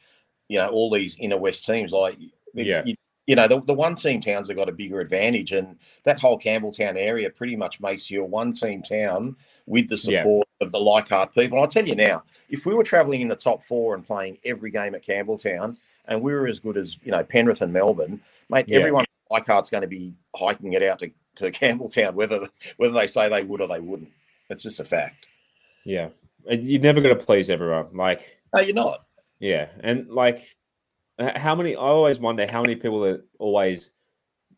[0.49, 1.93] you know, all these inner west teams.
[1.93, 2.19] Like,
[2.55, 2.83] yeah.
[2.85, 2.95] You,
[3.27, 6.39] you know, the, the one team towns have got a bigger advantage, and that whole
[6.39, 10.67] Campbelltown area pretty much makes you a one team town with the support yeah.
[10.67, 11.59] of the Leichhardt people.
[11.59, 14.39] And I'll tell you now, if we were traveling in the top four and playing
[14.45, 18.21] every game at Campbelltown, and we were as good as you know Penrith and Melbourne,
[18.51, 18.67] mate.
[18.69, 18.79] Yeah.
[18.79, 23.29] Everyone Leichhardt's going to be hiking it out to, to Campbelltown, whether whether they say
[23.29, 24.11] they would or they wouldn't.
[24.51, 25.29] It's just a fact.
[25.85, 26.09] Yeah,
[26.49, 27.87] you're never going to please everyone.
[27.95, 29.05] Like, no, you're not.
[29.39, 30.57] Yeah, and like,
[31.19, 31.75] how many?
[31.75, 33.91] I always wonder how many people that always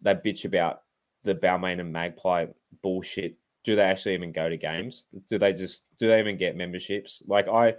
[0.03, 0.83] they bitch about
[1.23, 2.47] the Balmain and Magpie
[2.83, 3.37] bullshit.
[3.65, 5.07] Do they actually even go to games?
[5.29, 7.23] Do they just do they even get memberships?
[7.27, 7.75] Like I,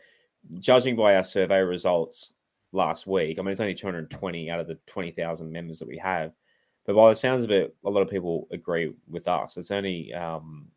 [0.60, 2.34] judging by our survey results,
[2.76, 3.40] last week.
[3.40, 6.34] I mean, it's only 220 out of the 20,000 members that we have.
[6.86, 9.58] But by the sounds of it, a lot of people agree with us.
[9.58, 10.68] It's only, um,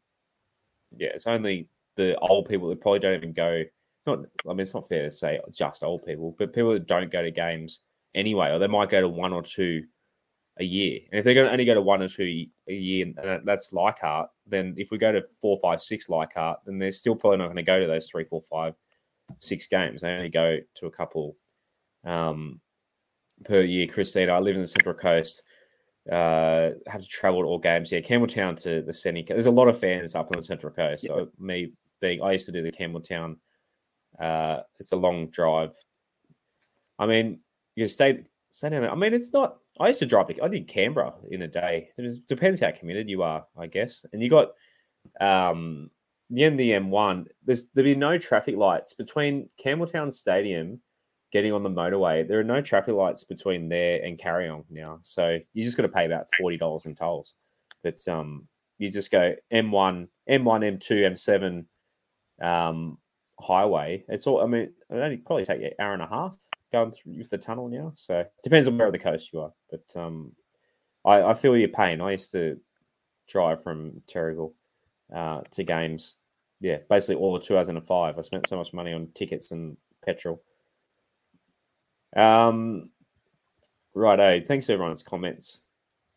[0.97, 3.65] yeah, it's only the old people that probably don't even go.
[4.07, 7.13] Not, I mean, it's not fair to say just old people, but people that don't
[7.13, 7.81] go to games
[8.19, 9.85] anyway, or they might go to one or two
[10.59, 11.01] a year.
[11.11, 13.73] And if they're going to only go to one or two a year, and that's
[13.73, 17.47] Leichhardt, then if we go to four, five, six Leichhardt, then they're still probably not
[17.47, 18.75] going to go to those three, four, five,
[19.39, 20.03] six games.
[20.03, 21.37] They only go to a couple
[22.05, 22.61] um,
[23.45, 23.87] per year.
[23.87, 25.43] Christina, I live in the Central Coast.
[26.11, 27.93] Uh, have to travel to all games.
[27.93, 29.35] Yeah, Campbelltown to the Seneca.
[29.35, 31.05] There's a lot of fans up on the Central Coast.
[31.05, 31.15] Yeah.
[31.15, 33.37] So me being, I used to do the Campbelltown.
[34.19, 35.75] Uh, it's a long drive.
[36.99, 37.41] I mean,
[37.81, 38.91] you stay stay down there.
[38.91, 39.59] I mean, it's not.
[39.81, 40.31] I used to drive.
[40.43, 41.91] I did Canberra in a day.
[41.97, 44.05] It depends how committed you are, I guess.
[44.13, 44.51] And you got
[45.21, 45.91] um,
[46.31, 47.27] the end the M1.
[47.45, 50.81] There's there'd be no traffic lights between Campbelltown Stadium
[51.33, 54.99] getting on the motorway, there are no traffic lights between there and Kariong now.
[55.03, 57.35] So you just got to pay about forty dollars in tolls.
[57.83, 58.49] But um,
[58.79, 61.65] you just go M1, M1, M2,
[62.43, 62.99] M7 um,
[63.41, 64.05] highway.
[64.09, 64.43] It's all.
[64.43, 66.37] I mean, it only probably take you an hour and a half
[66.73, 67.93] going through the tunnel now.
[67.95, 69.53] So it depends on where the coast you are.
[69.71, 70.33] But um,
[71.05, 72.01] I, I feel your pain.
[72.01, 72.59] I used to
[73.29, 74.53] drive from Terrigal
[75.15, 76.19] uh, to games.
[76.61, 78.19] Yeah, basically all of 2005.
[78.19, 80.43] I spent so much money on tickets and petrol
[82.17, 82.91] um,
[83.95, 84.41] righto.
[84.41, 85.61] Thanks everyone's comments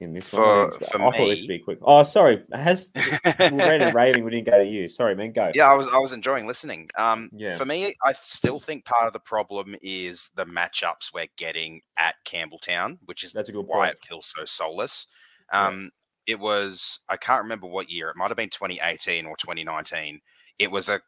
[0.01, 0.71] in this for, one.
[0.71, 1.79] For I me, thought this would be quick.
[1.81, 2.43] Oh, sorry.
[2.53, 2.91] Has
[3.39, 4.23] rated raving?
[4.23, 4.87] We didn't go to you.
[4.87, 5.31] Sorry, man.
[5.31, 5.51] Go.
[5.53, 6.89] Yeah, I was I was enjoying listening.
[6.97, 7.55] Um, yeah.
[7.55, 12.15] For me, I still think part of the problem is the matchups we're getting at
[12.25, 13.91] Campbelltown, which is That's a good why point.
[13.91, 15.07] it feels so soulless.
[15.53, 15.91] Um,
[16.27, 16.33] yeah.
[16.33, 18.09] It was I can't remember what year.
[18.09, 20.19] It might have been 2018 or 2019.
[20.59, 21.01] It was a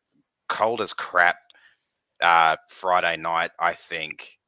[0.50, 1.38] cold as crap
[2.22, 3.52] uh, Friday night.
[3.60, 4.40] I think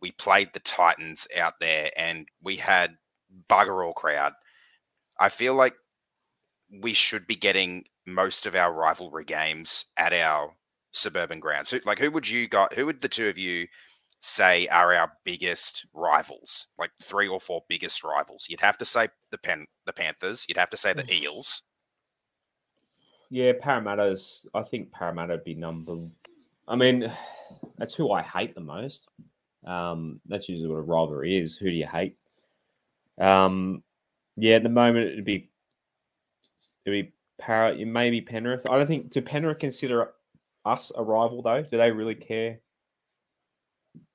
[0.00, 2.96] we played the Titans out there and we had
[3.48, 4.32] bugger all crowd.
[5.18, 5.74] I feel like
[6.80, 10.54] we should be getting most of our rivalry games at our
[10.92, 11.68] suburban grounds.
[11.68, 12.74] So, like, who would you got?
[12.74, 13.66] Who would the two of you
[14.20, 16.66] say are our biggest rivals?
[16.78, 18.46] Like three or four biggest rivals?
[18.48, 20.46] You'd have to say the Pen, the Panthers.
[20.48, 21.62] You'd have to say the Eels.
[23.30, 24.46] Yeah, Parramatta's.
[24.54, 25.96] I think Parramatta would be number.
[26.68, 27.10] I mean,
[27.78, 29.08] that's who I hate the most.
[29.66, 31.56] Um, that's usually what a rivalry is.
[31.56, 32.16] Who do you hate?
[33.20, 33.82] Um,
[34.36, 35.50] yeah, at the moment it'd be
[36.84, 38.66] it'd be Parrot, maybe Penrith.
[38.68, 40.12] I don't think do Penrith consider
[40.64, 41.62] us a rival though?
[41.62, 42.60] Do they really care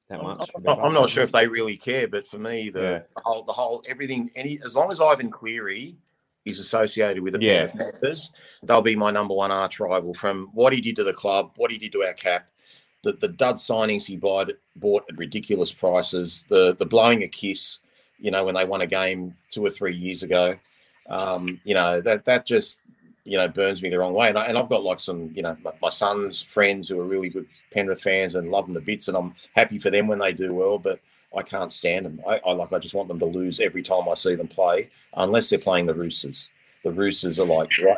[0.09, 0.49] that much?
[0.55, 2.99] I'm not, I'm not sure if they really care, but for me, the, yeah.
[2.99, 5.97] the, whole the whole everything any as long as Ivan Cleary
[6.45, 7.67] is associated with the yeah.
[7.67, 8.31] Penrith Panthers,
[8.63, 11.71] they'll be my number one arch rival from what he did to the club, what
[11.71, 12.47] he did to our cap,
[13.03, 17.79] the, the dud signings he bought, bought at ridiculous prices, the the blowing a kiss,
[18.19, 20.55] you know, when they won a game two or three years ago,
[21.09, 22.77] um, you know, that that just
[23.23, 24.29] you know burns me the wrong way.
[24.29, 27.05] And, I, and I've got like some, you know, my, my son's friends who are
[27.05, 30.19] really good Penrith fans and love them to bits, and I'm happy for them when
[30.19, 30.99] they do well, but.
[31.35, 32.21] I can't stand them.
[32.25, 32.71] I, I like.
[32.71, 35.85] I just want them to lose every time I see them play, unless they're playing
[35.85, 36.49] the Roosters.
[36.83, 37.97] The Roosters are like right,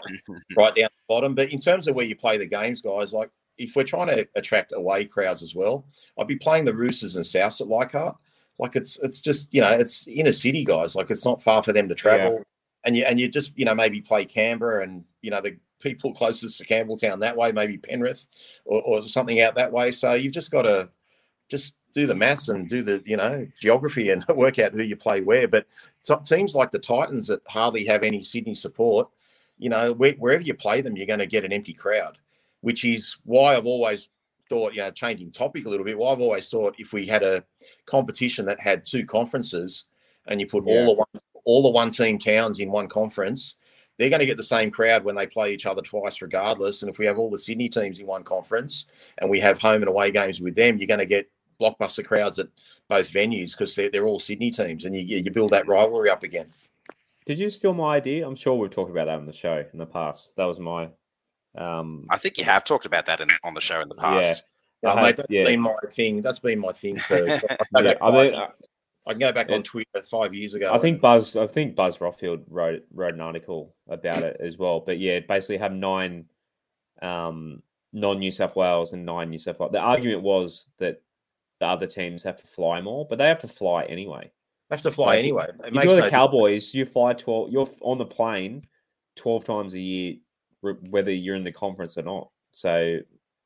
[0.57, 1.36] right down the bottom.
[1.36, 4.28] But in terms of where you play the games, guys, like if we're trying to
[4.36, 5.86] attract away crowds as well,
[6.17, 8.15] I'd be playing the Roosters and Souths at Leichhardt.
[8.60, 10.95] Like it's it's just you know it's inner city guys.
[10.95, 12.43] Like it's not far for them to travel, yeah.
[12.86, 16.14] and you and you just you know maybe play Canberra and you know the people
[16.22, 18.26] closest to Campbelltown that way, maybe Penrith
[18.66, 19.91] or, or something out that way.
[19.91, 20.89] So you've just got to
[21.47, 24.97] just do the maths and do the you know geography and work out who you
[24.97, 25.47] play where.
[25.47, 25.66] But
[26.07, 29.10] it seems like the Titans that hardly have any Sydney support.
[29.57, 32.18] You know, wherever you play them, you're going to get an empty crowd
[32.62, 34.10] which is why I've always
[34.50, 35.97] thought, you know, changing topic a little bit.
[35.97, 37.43] Why I've always thought if we had a
[37.86, 39.86] competition that had two conferences
[40.28, 40.74] and you put yeah.
[40.74, 41.08] all the one,
[41.45, 43.56] all the one team towns in one conference,
[43.97, 46.82] they're going to get the same crowd when they play each other twice, regardless.
[46.82, 48.86] And if we have all the Sydney teams in one conference
[49.18, 51.30] and we have home and away games with them, you're going to get
[51.60, 52.47] blockbuster crowds at
[52.88, 56.24] both venues because they're, they're all Sydney teams, and you, you build that rivalry up
[56.24, 56.52] again.
[57.26, 58.26] Did you steal my idea?
[58.26, 60.36] I'm sure we've talked about that on the show in the past.
[60.38, 60.89] That was my
[61.58, 64.43] um, I think you have talked about that in, on the show in the past.
[64.84, 65.45] Yeah, yeah, mate, that's yeah.
[65.45, 66.22] been my thing.
[66.22, 67.26] That's been my thing for.
[67.28, 67.39] yeah,
[67.74, 70.72] I, mean, I, can go back on Twitter five years ago.
[70.74, 71.36] I think Buzz.
[71.36, 74.80] I think Buzz Rothfield wrote wrote an article about it as well.
[74.80, 76.26] But yeah, basically have nine
[77.02, 79.72] um, non New South Wales and nine New South Wales.
[79.72, 81.02] The argument was that
[81.60, 84.32] the other teams have to fly more, but they have to fly anyway.
[84.70, 85.47] They have to fly like, anyway.
[85.66, 87.52] It if you're the Cowboys, you fly twelve.
[87.52, 88.68] You're on the plane
[89.16, 90.16] twelve times a year
[90.62, 92.30] whether you're in the conference or not.
[92.51, 92.99] So,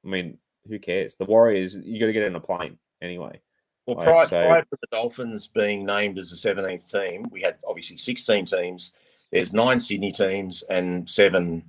[0.05, 0.38] I mean,
[0.68, 1.16] who cares?
[1.16, 3.41] The Warriors, you got to get in a plane anyway.
[3.86, 4.28] Well, prior, right?
[4.28, 8.45] so, prior to the Dolphins being named as the 17th team, we had obviously 16
[8.45, 8.91] teams.
[9.32, 11.64] There's nine Sydney teams and seven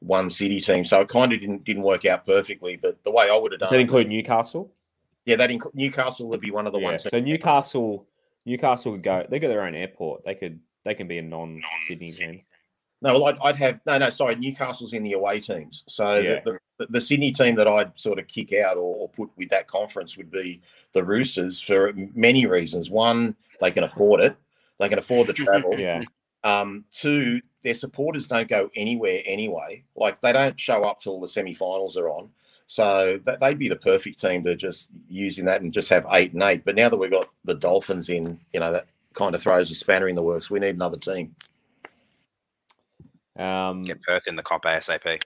[0.00, 0.90] one city teams.
[0.90, 2.76] So it kind of didn't didn't work out perfectly.
[2.76, 4.72] But the way I would have done, does that include Newcastle?
[5.24, 7.02] Yeah, that inc- Newcastle would be one of the yeah, ones.
[7.04, 8.06] So Newcastle,
[8.46, 9.26] Newcastle would go.
[9.28, 10.24] They got their own airport.
[10.24, 12.42] They could they can be a non Sydney team.
[13.00, 14.10] No, well, I'd, I'd, have no, no.
[14.10, 15.84] Sorry, Newcastle's in the away teams.
[15.86, 16.40] So yeah.
[16.44, 19.50] the, the, the, Sydney team that I'd sort of kick out or, or, put with
[19.50, 20.60] that conference would be
[20.92, 22.90] the Roosters for many reasons.
[22.90, 24.36] One, they can afford it;
[24.80, 25.74] they can afford the travel.
[25.78, 26.02] yeah.
[26.42, 29.84] Um, two, their supporters don't go anywhere anyway.
[29.94, 32.30] Like they don't show up till the semi-finals are on.
[32.66, 36.06] So that, they'd be the perfect team to just use in that and just have
[36.12, 36.64] eight and eight.
[36.64, 39.74] But now that we've got the Dolphins in, you know, that kind of throws a
[39.74, 40.50] spanner in the works.
[40.50, 41.34] We need another team.
[43.38, 45.20] Um, get Perth in the comp ASAP.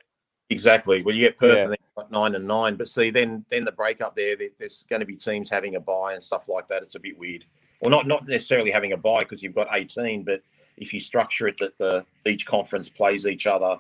[0.51, 1.03] Exactly.
[1.03, 1.63] Well, you get Perth yeah.
[1.63, 5.07] and then nine and nine, but see, then then the breakup there, there's going to
[5.07, 6.83] be teams having a buy and stuff like that.
[6.83, 7.45] It's a bit weird.
[7.81, 10.43] Well, not not necessarily having a buy because you've got 18, but
[10.77, 13.79] if you structure it that the each conference plays each other,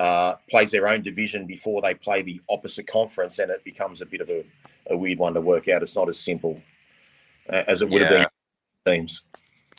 [0.00, 4.06] uh, plays their own division before they play the opposite conference, and it becomes a
[4.06, 4.44] bit of a,
[4.90, 5.82] a weird one to work out.
[5.82, 6.60] It's not as simple
[7.50, 8.18] uh, as it would yeah.
[8.18, 8.30] have
[8.84, 9.22] been teams.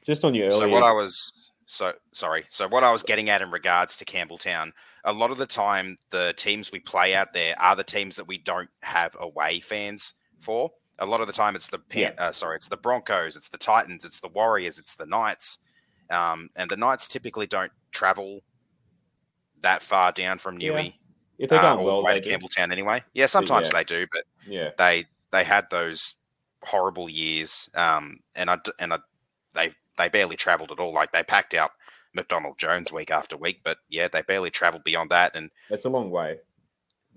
[0.04, 0.60] Just on your earlier.
[0.60, 2.46] So what I was so sorry.
[2.50, 4.72] So what I was getting at in regards to Campbelltown,
[5.04, 8.28] a lot of the time the teams we play out there are the teams that
[8.28, 10.72] we don't have away fans for.
[10.98, 12.26] A lot of the time it's the Pan- yeah.
[12.26, 15.60] uh, sorry, it's the Broncos, it's the Titans, it's the Warriors, it's the Knights,
[16.10, 18.42] um, and the Knights typically don't travel
[19.62, 20.86] that far down from Newey.
[20.86, 20.92] Yeah.
[21.38, 23.04] If they're uh, going well, way to Campbelltown anyway.
[23.14, 23.74] Yeah, sometimes yeah.
[23.74, 26.16] they do, but yeah, they they had those
[26.64, 28.98] horrible years, um, and I and I,
[29.54, 30.94] they they barely travelled at all.
[30.94, 31.72] Like they packed out
[32.16, 35.36] McDonald Jones week after week, but yeah, they barely travelled beyond that.
[35.36, 36.40] And it's a long way.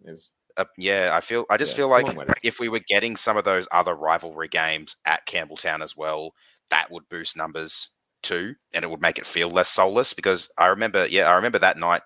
[0.05, 2.07] It's uh, yeah, I feel I just yeah, feel like
[2.43, 6.35] if we were getting some of those other rivalry games at Campbelltown as well,
[6.69, 7.89] that would boost numbers
[8.23, 10.13] too, and it would make it feel less soulless.
[10.13, 12.03] Because I remember, yeah, I remember that night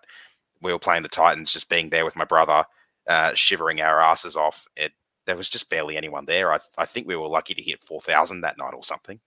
[0.63, 2.65] we were playing the Titans, just being there with my brother,
[3.09, 4.67] uh, shivering our asses off.
[4.77, 4.93] It
[5.27, 6.53] there was just barely anyone there.
[6.53, 9.21] I I think we were lucky to hit four thousand that night or something.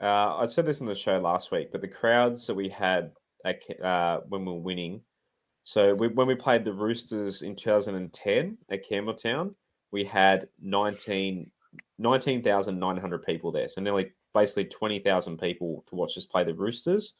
[0.00, 3.12] Uh, I said this on the show last week, but the crowds that we had
[3.44, 5.00] at, uh, when we were winning.
[5.64, 9.54] So we, when we played the Roosters in 2010 at Campbelltown,
[9.92, 11.50] we had 19
[11.98, 13.68] 19,900 people there.
[13.68, 17.14] So nearly basically 20,000 people to watch us play the Roosters.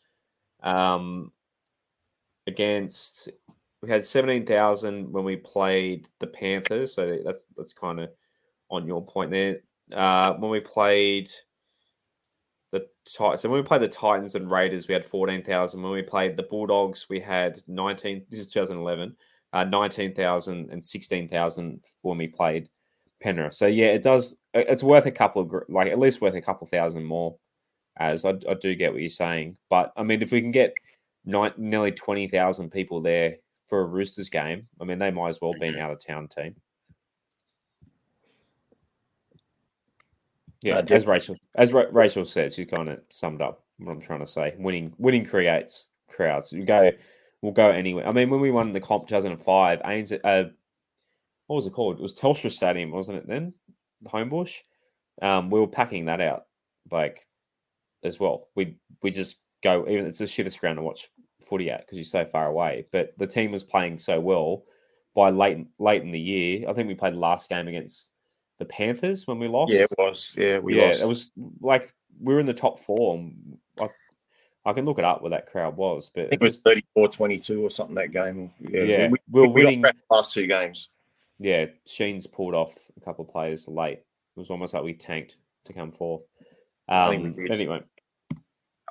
[0.63, 1.33] Um,
[2.47, 3.31] against
[3.83, 6.95] we had 17,000 when we played the Panthers.
[6.95, 8.11] So that's that's kind of
[8.71, 9.61] on your point there.
[9.93, 11.31] Uh, when we played
[13.05, 13.43] Titans.
[13.43, 15.83] So when we played the Titans and Raiders, we had fourteen thousand.
[15.83, 18.25] When we played the Bulldogs, we had nineteen.
[18.31, 19.17] This is 2011.
[19.53, 22.69] uh, 19,000 and 16,000 when we played
[23.23, 23.55] Penrith.
[23.55, 24.37] So yeah, it does.
[24.53, 27.37] It's worth a couple of like at least worth a couple thousand more.
[27.97, 30.75] As I, I do get what you're saying, but I mean, if we can get
[31.25, 33.37] nine, nearly 20,000 people there
[33.69, 36.27] for a Roosters game, I mean, they might as well be an out of town
[36.27, 36.57] team.
[40.65, 44.01] Yeah, uh, as Rachel as Ra- Rachel said, she kind of summed up what I'm
[44.01, 44.55] trying to say.
[44.59, 46.53] Winning winning creates crowds.
[46.53, 46.91] You go,
[47.43, 48.09] we'll go anywhere.
[48.09, 50.49] I mean, when we won the comp 2005, Ains, uh,
[51.49, 51.99] what was it called?
[51.99, 53.29] It was Telstra Stadium, wasn't it?
[53.29, 53.53] Then
[54.07, 54.61] Homebush.
[55.21, 56.45] Um, we were packing that out
[56.91, 57.27] like
[58.03, 58.49] as well.
[58.57, 61.11] We we just go even it's the shittest ground to watch
[61.47, 62.87] footy at because you're so far away.
[62.91, 64.65] But the team was playing so well
[65.15, 66.71] by late late in the year.
[66.71, 68.14] I think we played the last game against
[68.59, 69.73] the Panthers when we lost.
[69.73, 70.35] Yeah, it was.
[70.37, 71.03] Yeah, we yeah, lost.
[71.03, 71.31] it was
[71.61, 73.31] like we were in the top four.
[73.81, 73.89] I,
[74.65, 77.09] I can look it up where that crowd was, but I think it was 34
[77.09, 78.53] 22 or something that game.
[78.61, 79.85] Yeah, yeah we, we, were we winning.
[80.11, 80.89] last two games.
[81.39, 83.99] Yeah, Sheens pulled off a couple of players late.
[83.99, 86.29] It was almost like we tanked to come fourth.
[86.89, 87.83] Um, anyway,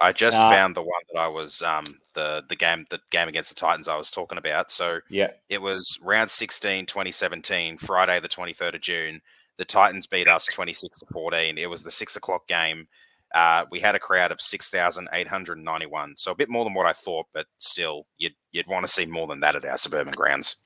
[0.01, 3.27] I just uh, found the one that I was um, the the game the game
[3.27, 4.71] against the Titans I was talking about.
[4.71, 9.21] So yeah, it was round 16, 2017, Friday the 23rd of June.
[9.57, 11.57] The Titans beat us 26 to 14.
[11.57, 12.87] It was the six o'clock game.
[13.33, 16.15] Uh, we had a crowd of 6,891.
[16.17, 19.07] So a bit more than what I thought, but still, you'd, you'd want to see
[19.07, 20.57] more than that at our suburban grounds.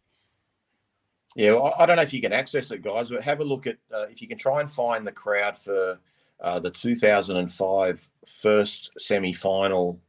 [1.35, 3.67] Yeah, well, I don't know if you can access it, guys, but have a look
[3.67, 5.99] at uh, if you can try and find the crowd for
[6.41, 9.99] uh, the 2005 first semi final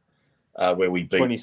[0.55, 1.37] uh, where we beat 20,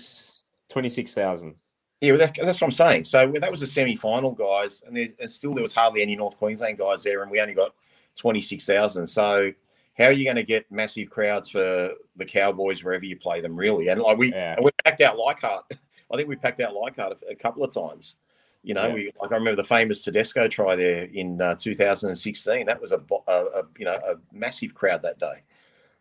[0.69, 1.55] 26,000.
[2.01, 3.05] Yeah, that, that's what I'm saying.
[3.05, 6.37] So that was a semi-final, guys, and, there, and still there was hardly any North
[6.37, 7.75] Queensland guys there, and we only got
[8.17, 9.07] twenty six thousand.
[9.07, 9.53] So
[9.97, 13.57] how are you going to get massive crowds for the Cowboys wherever you play them,
[13.57, 13.89] really?
[13.89, 14.55] And like we, yeah.
[14.55, 15.65] and we packed out Leichhardt.
[16.13, 18.17] I think we packed out Leichhardt a, a couple of times.
[18.63, 18.95] You know, yeah.
[18.95, 22.67] we like I remember the famous Tedesco try there in uh, 2016.
[22.67, 25.43] That was a, a, a you know a massive crowd that day.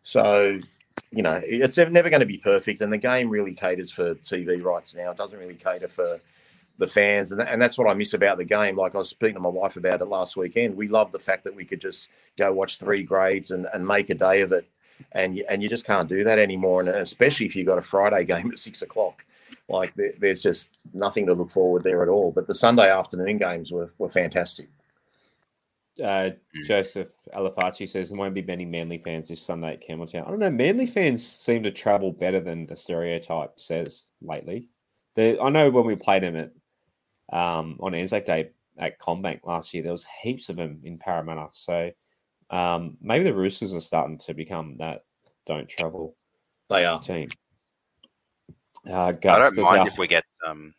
[0.02, 0.60] So
[1.10, 4.62] you know, it's never going to be perfect, and the game really caters for TV
[4.62, 5.10] rights now.
[5.10, 6.20] It doesn't really cater for
[6.78, 8.76] the fans, and, and that's what I miss about the game.
[8.76, 10.76] Like I was speaking to my wife about it last weekend.
[10.76, 14.10] We love the fact that we could just go watch three grades and, and make
[14.10, 14.68] a day of it,
[15.12, 16.80] and and you just can't do that anymore.
[16.80, 19.24] And especially if you've got a Friday game at six o'clock,
[19.68, 22.32] like there, there's just nothing to look forward there at all.
[22.32, 24.68] But the Sunday afternoon games were were fantastic.
[26.02, 26.62] Uh, hmm.
[26.64, 30.26] Joseph Alafaci says there won't be many Manly fans this Sunday at Campbelltown.
[30.26, 30.50] I don't know.
[30.50, 34.68] Manly fans seem to travel better than the stereotype says lately.
[35.14, 36.50] The, I know when we played them at
[37.32, 41.48] um, on Anzac Day at CommBank last year, there was heaps of them in Parramatta.
[41.52, 41.90] So
[42.50, 45.02] um, maybe the Roosters are starting to become that
[45.46, 46.14] don't travel.
[46.68, 47.30] They are team.
[48.86, 49.86] Uh, Gus, I don't mind our...
[49.88, 50.74] if we get um,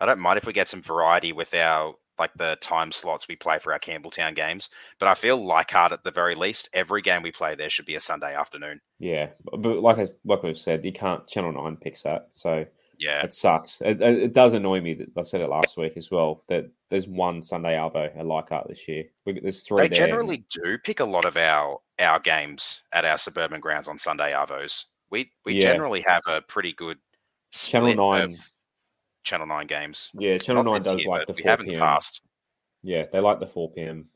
[0.00, 3.36] I don't mind if we get some variety with our like the time slots we
[3.36, 4.70] play for our Campbelltown games.
[4.98, 7.96] But I feel Leichhardt at the very least, every game we play there should be
[7.96, 8.80] a Sunday afternoon.
[8.98, 12.64] Yeah, but like I, like we've said, you can't Channel Nine picks that, so
[12.98, 13.80] yeah, it sucks.
[13.80, 17.06] It, it, does annoy me that I said it last week as well that there's
[17.06, 19.04] one Sunday Arvo at Leichhardt this year.
[19.24, 19.88] We, there's three.
[19.88, 23.98] They generally do pick a lot of our our games at our suburban grounds on
[23.98, 24.86] Sunday Arvos.
[25.10, 25.60] We we yeah.
[25.60, 26.98] generally have a pretty good
[27.52, 28.36] Channel Nine.
[29.28, 30.10] Channel Nine games.
[30.14, 31.78] Yeah, Channel Not Nine does year, like the four PM.
[31.78, 32.22] Passed.
[32.82, 34.06] Yeah, they like the four PM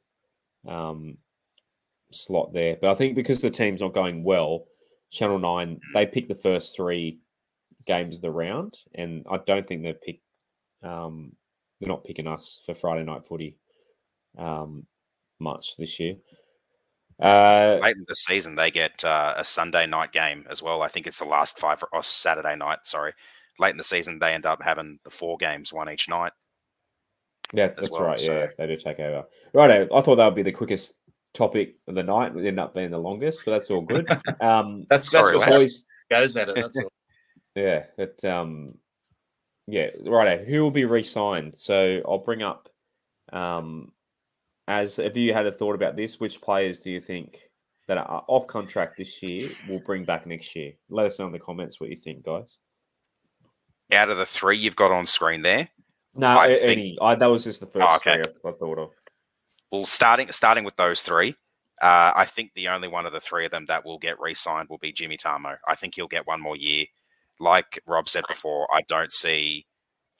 [0.66, 1.18] um,
[2.10, 4.64] slot there, but I think because the team's not going well,
[5.10, 5.92] Channel Nine hmm.
[5.92, 7.20] they pick the first three
[7.84, 10.20] games of the round, and I don't think they pick.
[10.82, 11.32] Um,
[11.78, 13.58] they're not picking us for Friday night footy
[14.38, 14.86] um,
[15.38, 16.14] much this year.
[17.20, 20.80] Uh, Late in the season, they get uh, a Sunday night game as well.
[20.80, 22.78] I think it's the last five or Saturday night.
[22.84, 23.12] Sorry,
[23.58, 26.32] late in the season, they end up having the four games, one each night.
[27.52, 28.18] Yeah, that's well, right.
[28.18, 28.32] So.
[28.32, 29.24] Yeah, they do take over.
[29.52, 30.94] Right, I thought that would be the quickest
[31.34, 32.32] topic of the night.
[32.32, 34.08] It ended up being the longest, but that's all good.
[34.40, 36.56] Um, that's sorry, that's boys goes at it.
[36.56, 36.92] That's all.
[37.54, 38.74] yeah, but um,
[39.66, 40.46] yeah, right.
[40.46, 41.54] Who will be re-signed?
[41.54, 42.68] So I'll bring up.
[43.32, 43.92] Um,
[44.68, 46.20] as have you had a thought about this?
[46.20, 47.40] Which players do you think
[47.88, 50.72] that are off contract this year will bring back next year?
[50.88, 52.58] Let us know in the comments what you think, guys
[53.90, 55.68] out of the three you've got on screen there.
[56.14, 56.90] No, I any.
[56.90, 56.98] Think...
[57.00, 58.22] I, that was just the first oh, okay.
[58.22, 58.90] three I thought of.
[59.70, 61.34] Well, starting starting with those three,
[61.80, 64.68] uh, I think the only one of the three of them that will get re-signed
[64.68, 65.56] will be Jimmy Tamou.
[65.66, 66.86] I think he'll get one more year.
[67.40, 69.66] Like Rob said before, I don't see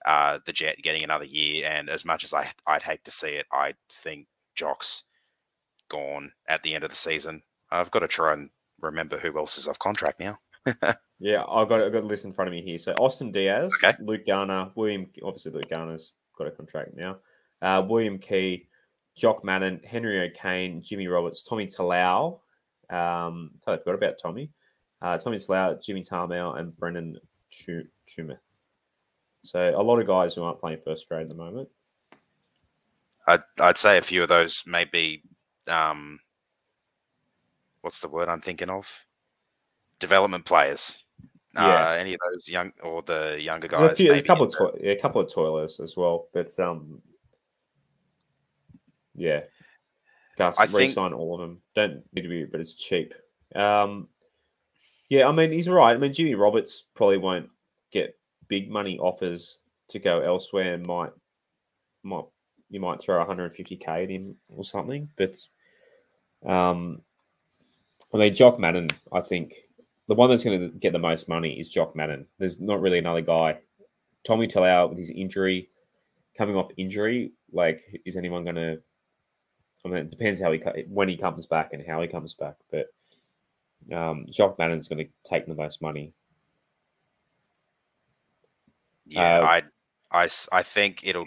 [0.05, 1.69] uh, the Jet getting another year.
[1.69, 5.05] And as much as I, I'd hate to see it, I think Jock's
[5.89, 7.43] gone at the end of the season.
[7.71, 8.51] I've got to try and
[8.81, 10.39] remember who else is off contract now.
[11.23, 12.79] Yeah, I've got, I've got a list in front of me here.
[12.79, 13.97] So Austin Diaz, okay.
[14.01, 17.19] Luke Garner, William, obviously Luke Garner's got a contract now.
[17.63, 18.67] Uh, William Key,
[19.15, 22.41] Jock Madden, Henry O'Kane, Jimmy Roberts, Tommy Talau.
[22.91, 24.51] Um, I forgot about Tommy.
[25.01, 27.19] Uh, Tommy Talau, Jimmy Tamou, and Brendan
[27.51, 28.39] Tumeth.
[29.45, 31.69] So a lot of guys who aren't playing first grade at the moment.
[33.29, 35.23] I'd, I'd say a few of those may be,
[35.69, 36.19] um,
[37.83, 39.07] what's the word I'm thinking of?
[40.01, 41.02] Development players.
[41.55, 41.91] Yeah.
[41.91, 43.81] Uh, any of those young or the younger guys.
[43.81, 46.29] There's a, few, there's a couple of to- yeah, a couple of toilers as well,
[46.33, 47.03] but um,
[49.15, 49.41] yeah,
[50.39, 51.21] Gus I re-sign think...
[51.21, 51.61] all of them.
[51.75, 53.13] Don't need to be, but it's cheap.
[53.55, 54.09] Um,
[55.11, 55.95] yeah, I mean he's right.
[55.95, 57.51] I mean Jimmy Roberts probably won't
[57.93, 58.17] get
[58.49, 61.13] big money offers to go elsewhere and might
[62.03, 62.25] might
[62.71, 65.11] you might throw 150k at him or something.
[65.17, 65.37] But
[66.47, 67.03] um,
[68.15, 69.55] I mean, Jock Madden, I think
[70.09, 72.27] the one that's going to get the most money is Jock Madden.
[72.39, 73.59] There's not really another guy.
[74.25, 75.69] Tommy Talau with his injury,
[76.37, 78.81] coming off injury, like is anyone going to?
[79.85, 82.55] I mean, it depends how he when he comes back and how he comes back.
[82.71, 82.87] But
[83.95, 86.13] um, Jock Madden's going to take the most money.
[89.07, 89.63] Yeah, uh, I,
[90.25, 91.27] I, I think it'll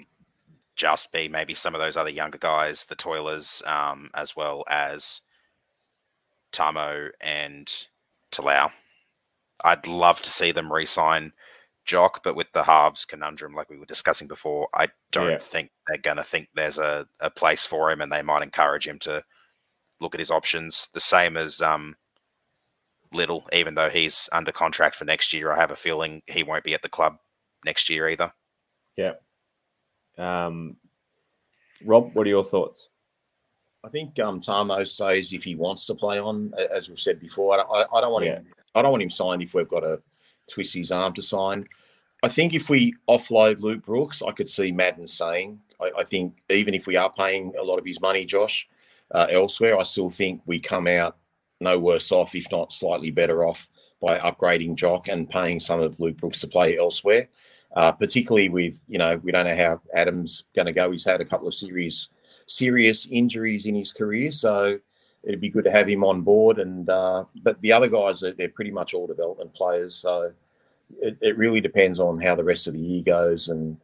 [0.76, 5.22] just be maybe some of those other younger guys, the Toilers, um, as well as
[6.52, 7.88] Tamou and
[8.32, 8.72] Talau.
[9.64, 11.34] I'd love to see them re-sign
[11.86, 15.38] Jock, but with the halves conundrum, like we were discussing before, I don't yeah.
[15.38, 18.88] think they're going to think there's a, a place for him, and they might encourage
[18.88, 19.24] him to
[20.02, 20.90] look at his options.
[20.94, 21.96] The same as um,
[23.14, 26.64] Little, even though he's under contract for next year, I have a feeling he won't
[26.64, 27.18] be at the club
[27.64, 28.34] next year either.
[28.98, 29.14] Yeah,
[30.18, 30.78] um,
[31.84, 32.90] Rob, what are your thoughts?
[33.86, 37.60] I think um, Tamou says if he wants to play on, as we've said before,
[37.60, 38.38] I, I don't want yeah.
[38.38, 38.48] him.
[38.74, 40.02] I don't want him signed if we've got to
[40.50, 41.68] twist his arm to sign.
[42.24, 46.42] I think if we offload Luke Brooks, I could see Madden saying, I, I think
[46.50, 48.68] even if we are paying a lot of his money, Josh,
[49.12, 51.18] uh, elsewhere, I still think we come out
[51.62, 53.70] no worse off, if not slightly better off,
[54.02, 57.30] by upgrading Jock and paying some of Luke Brooks to play elsewhere
[57.76, 60.92] uh, particularly with you know we don't know how Adams going to go.
[60.92, 62.08] He's had a couple of serious
[62.48, 64.80] serious injuries in his career, so
[65.24, 66.60] it'd be good to have him on board.
[66.60, 70.32] And uh, but the other guys are they're pretty much all development players, so
[71.00, 73.50] it, it, really depends on how the rest of the year goes.
[73.50, 73.78] And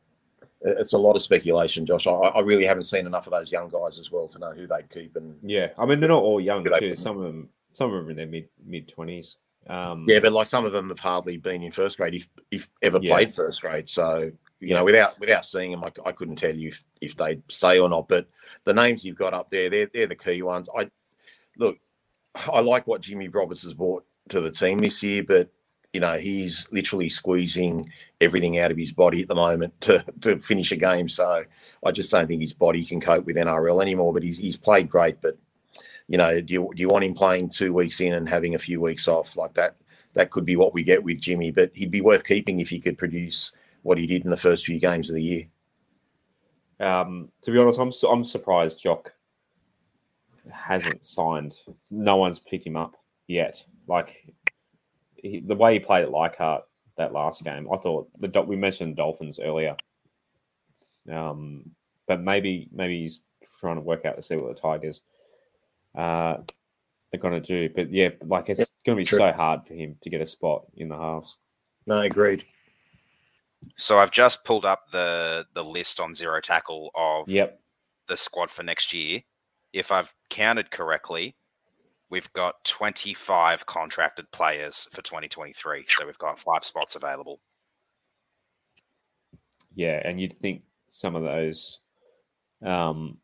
[0.61, 2.07] it's a lot of speculation, Josh.
[2.07, 4.67] I, I, really haven't seen enough of those young guys as well to know who
[4.67, 5.15] they'd keep.
[5.15, 6.95] And yeah, I mean they're not all young too.
[6.95, 9.37] Some of them, some of them in their mid mid twenties.
[9.67, 12.69] Um, yeah, but like some of them have hardly been in first grade, if if
[12.81, 13.13] ever yeah.
[13.13, 13.87] played first grade.
[13.87, 14.31] So
[14.61, 17.79] you know, without without seeing them, I, I couldn't tell you if, if they stay
[17.79, 18.07] or not.
[18.07, 18.27] But
[18.63, 20.69] the names you've got up there, they're they're the key ones.
[20.77, 20.89] I
[21.57, 21.77] look,
[22.35, 25.49] I like what Jimmy Roberts has brought to the team this year, but
[25.93, 27.85] you know he's literally squeezing
[28.21, 31.09] everything out of his body at the moment to to finish a game.
[31.09, 31.43] So
[31.83, 34.13] I just don't think his body can cope with NRL anymore.
[34.13, 35.37] But he's he's played great, but
[36.07, 38.59] you know, do you, do you want him playing two weeks in and having a
[38.59, 39.77] few weeks off like that?
[40.13, 42.81] That could be what we get with Jimmy, but he'd be worth keeping if he
[42.81, 45.47] could produce what he did in the first few games of the year.
[46.79, 49.13] Um, to be honest, I'm I'm surprised Jock
[50.51, 51.55] hasn't signed.
[51.91, 52.95] No one's picked him up
[53.27, 53.63] yet.
[53.87, 54.33] Like
[55.15, 56.63] he, the way he played at Leichhardt
[56.97, 59.75] that last game, I thought the we mentioned Dolphins earlier.
[61.11, 61.71] Um,
[62.07, 63.21] but maybe maybe he's
[63.59, 65.01] trying to work out to see what the Tigers
[65.95, 66.37] uh,
[67.11, 67.73] they're going to do.
[67.73, 69.19] But yeah, like it's going to be true.
[69.19, 71.37] so hard for him to get a spot in the halves.
[71.85, 72.45] No, agreed.
[73.77, 77.59] So I've just pulled up the the list on zero tackle of yep.
[78.07, 79.21] the squad for next year.
[79.73, 81.35] If I've counted correctly,
[82.09, 85.85] we've got 25 contracted players for 2023.
[85.87, 87.39] So we've got five spots available.
[89.73, 91.79] Yeah, and you'd think some of those
[92.63, 93.17] um,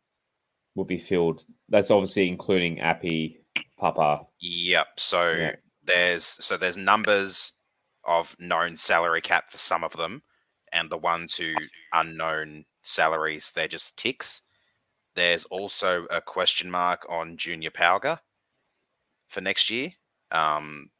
[0.74, 1.44] will be filled.
[1.68, 3.40] That's obviously including Appy,
[3.78, 4.26] Papa.
[4.40, 4.86] Yep.
[4.96, 5.56] So yeah.
[5.84, 7.52] there's so there's numbers
[8.04, 10.22] of known salary cap for some of them,
[10.72, 11.52] and the ones who
[11.92, 14.42] unknown salaries they're just ticks.
[15.14, 18.18] There's also a question mark on Junior Pauga
[19.28, 19.92] for next year.
[20.30, 20.90] Um,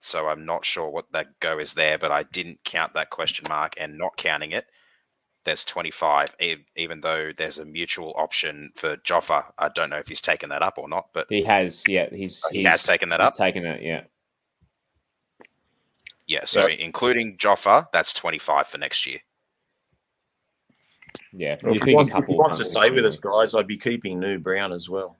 [0.00, 3.46] so I'm not sure what that go is there, but I didn't count that question
[3.48, 4.64] mark, and not counting it,
[5.44, 6.34] there's 25,
[6.76, 9.44] even though there's a mutual option for Joffa.
[9.58, 11.84] I don't know if he's taken that up or not, but he has.
[11.88, 13.34] Yeah, he's he he's, has taken that up.
[13.36, 13.82] Taken it.
[13.82, 14.02] Yeah.
[16.30, 16.44] Yeah.
[16.44, 16.78] So yep.
[16.78, 19.18] including Joffa, that's 25 for next year.
[21.32, 21.56] Yeah.
[21.60, 24.20] Well, if, he wants, if he wants to stay with us, guys, I'd be keeping
[24.20, 25.18] Nu Brown as well.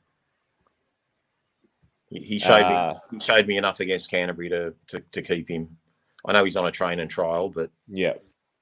[2.11, 3.19] He showed uh, me.
[3.19, 5.77] He showed me enough against Canterbury to, to to keep him.
[6.25, 8.15] I know he's on a train and trial, but yeah.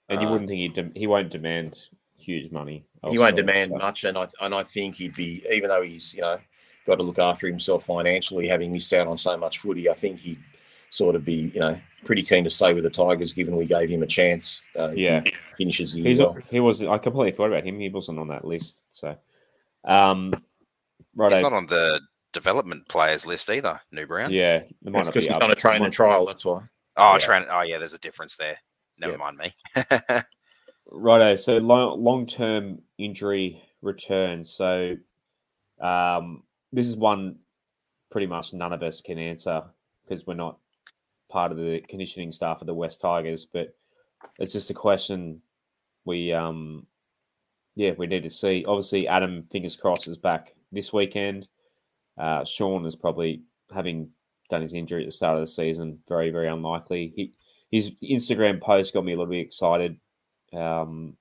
[0.08, 1.88] And you uh, wouldn't think he de- he won't demand
[2.18, 2.84] huge money.
[3.08, 6.12] He won't demand so- much, and I and I think he'd be even though he's
[6.12, 6.38] you know
[6.86, 9.88] got to look after himself financially, having missed out on so much footy.
[9.88, 10.42] I think he'd
[10.90, 13.88] sort of be you know pretty keen to stay with the Tigers, given we gave
[13.90, 14.60] him a chance.
[14.78, 15.20] Uh, Yeah.
[15.24, 16.36] he finishes the year He's well.
[16.50, 17.78] he was I completely forgot about him.
[17.80, 18.84] He wasn't on that list.
[18.90, 19.16] So,
[19.84, 20.32] um,
[21.16, 21.32] right.
[21.32, 22.00] He's not on the
[22.32, 24.30] development players list either, Nu Brown.
[24.30, 26.24] Yeah, there might because be he's up- done a train and trial.
[26.26, 26.62] That's why.
[26.96, 27.18] Oh, Yeah.
[27.18, 27.46] Trent.
[27.50, 27.78] Oh, yeah.
[27.78, 28.58] There's a difference there.
[28.98, 29.18] Never Yeah.
[29.18, 29.54] mind me.
[30.90, 31.34] Righto.
[31.36, 34.42] So long long term injury return.
[34.44, 34.96] So,
[35.80, 36.42] um,
[36.72, 37.36] this is one
[38.10, 39.62] pretty much none of us can answer
[40.04, 40.58] because we're not
[41.28, 43.44] part of the conditioning staff of the West Tigers.
[43.44, 43.74] But
[44.38, 45.40] it's just a question
[46.04, 46.86] we um,
[47.76, 48.64] yeah, we need to see.
[48.66, 51.48] Obviously, Adam fingers crossed is back this weekend.
[52.18, 53.42] Uh, Sean is probably
[53.72, 54.10] having
[54.50, 55.98] done his injury at the start of the season.
[56.08, 57.12] Very very unlikely.
[57.14, 57.32] He
[57.70, 59.98] his Instagram post got me a little bit excited.
[60.52, 61.16] Um,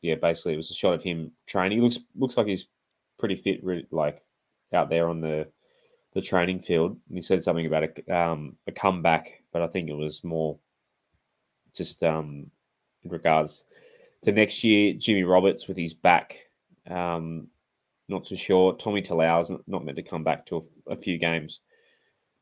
[0.00, 1.78] yeah, basically, it was a shot of him training.
[1.78, 2.66] He looks looks like he's
[3.18, 3.60] pretty fit,
[3.92, 4.22] like
[4.72, 5.48] out there on the
[6.18, 6.98] the training field.
[7.08, 10.58] And he said something about a um, a comeback, but I think it was more
[11.74, 12.50] just um,
[13.04, 13.64] in regards
[14.22, 14.94] to next year.
[14.94, 16.36] Jimmy Roberts with his back,
[16.90, 17.46] um,
[18.08, 18.74] not so sure.
[18.74, 21.60] Tommy Talau is not- meant to come back to a, a few games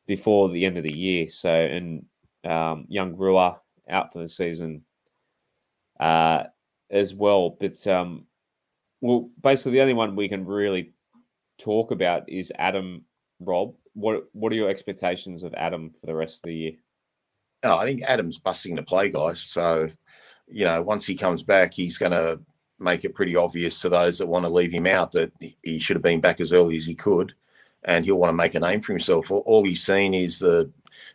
[0.07, 1.29] before the end of the year.
[1.29, 2.03] So, and
[2.43, 3.53] um, young Brewer
[3.87, 4.85] out for the season
[5.99, 6.45] uh,
[6.89, 7.51] as well.
[7.51, 8.25] But um,
[9.01, 10.93] well, basically, the only one we can really
[11.59, 13.03] talk about is Adam
[13.39, 13.73] Rob.
[13.93, 16.71] What what are your expectations of Adam for the rest of the year?
[17.63, 19.41] Oh, I think Adam's busting to play, guys.
[19.41, 19.89] So,
[20.47, 22.39] you know, once he comes back, he's going to
[22.79, 25.31] make it pretty obvious to those that want to leave him out that
[25.63, 27.33] he should have been back as early as he could,
[27.83, 29.31] and he'll want to make a name for himself.
[29.31, 30.71] All- All he's seen is the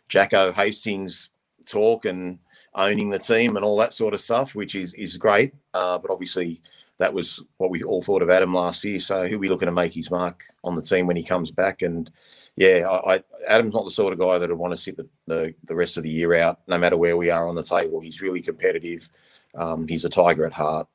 [0.09, 1.29] Jacko Hastings
[1.65, 2.39] talk and
[2.75, 5.53] owning the team and all that sort of stuff, which is is great.
[5.73, 6.61] Uh, but obviously,
[7.03, 8.97] that was what we all thought of Adam last year.
[8.97, 11.81] So he'll be looking to make his mark on the team when he comes back.
[11.81, 12.09] And
[12.55, 15.09] yeah, I, I, Adam's not the sort of guy that would want to sit the,
[15.27, 17.99] the, the rest of the year out, no matter where we are on the table.
[17.99, 19.09] He's really competitive.
[19.53, 20.87] Um, he's a tiger at heart.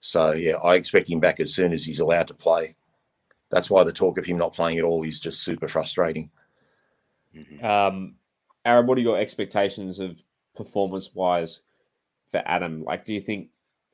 [0.00, 2.76] So yeah, I expect him back as soon as he's allowed to play.
[3.50, 6.30] That's why the talk of him not playing at all is just super frustrating.
[7.34, 7.64] Mhm.
[7.64, 8.16] Um,
[8.66, 10.22] Aaron, what are your expectations of
[10.54, 11.62] performance wise
[12.26, 12.84] for Adam?
[12.84, 13.48] Like, do you think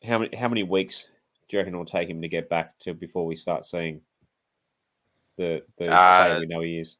[0.05, 1.11] how many how many weeks
[1.51, 4.01] do you reckon it'll take him to get back to before we start seeing
[5.37, 6.97] the the Uh, player we know he is?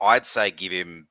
[0.00, 1.06] I'd say give him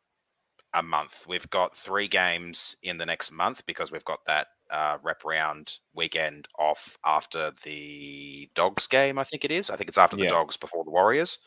[0.74, 1.26] a month.
[1.28, 5.78] We've got three games in the next month because we've got that uh, rep round
[5.96, 9.18] weekend off after the Dogs game.
[9.18, 9.70] I think it is.
[9.70, 10.32] I think it's after the Yeah.
[10.32, 11.40] Dogs before the Warriors.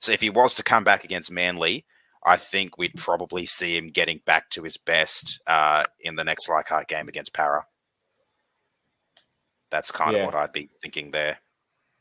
[0.00, 1.86] So if he was to come back against Manly,
[2.26, 6.48] I think we'd probably see him getting back to his best uh, in the next
[6.48, 7.64] Leichhardt game against Para.
[9.70, 10.20] That's kind Yeah.
[10.20, 11.38] of what I'd be thinking there.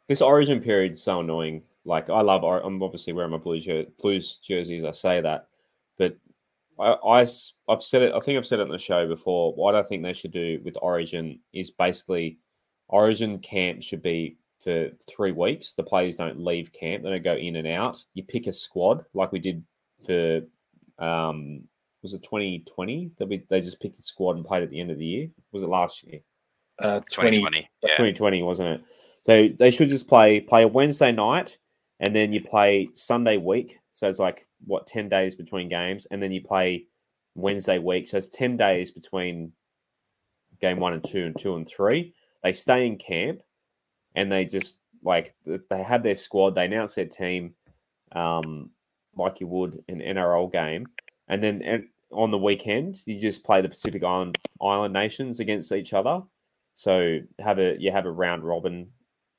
[0.08, 1.64] This Origin period is so annoying.
[1.84, 2.44] Like, I love.
[2.44, 4.84] I'm obviously wearing my blue jer- Blues jerseys.
[4.84, 5.48] I say that,
[5.98, 6.18] but
[6.80, 8.14] I, have said it.
[8.14, 9.54] I think I've said it on the show before.
[9.54, 12.40] What I think they should do with Origin is basically
[12.90, 15.74] Origin camp should be for three weeks.
[15.74, 18.04] The players don't leave camp; they don't go in and out.
[18.14, 19.64] You pick a squad like we did
[20.06, 20.42] for
[21.00, 21.64] um,
[22.04, 23.12] was it 2020?
[23.18, 25.30] That we they just picked a squad and played at the end of the year.
[25.52, 26.20] Was it last year?
[26.80, 27.70] Uh, 20, 2020.
[27.84, 27.88] Yeah.
[27.90, 28.82] 2020, wasn't it?
[29.22, 31.58] So they should just play play a Wednesday night,
[32.00, 33.78] and then you play Sunday week.
[33.94, 36.86] So it's like what ten days between games, and then you play
[37.36, 38.08] Wednesday week.
[38.08, 39.52] So it's ten days between
[40.62, 42.14] game one and two, and two and three.
[42.44, 43.42] They stay in camp,
[44.16, 46.56] and they just like they have their squad.
[46.56, 47.54] They announce their team,
[48.14, 48.70] um,
[49.16, 50.88] like you would an NRL game,
[51.28, 55.94] and then on the weekend you just play the Pacific Island Island nations against each
[55.94, 56.22] other.
[56.78, 58.92] So have a you have a round robin,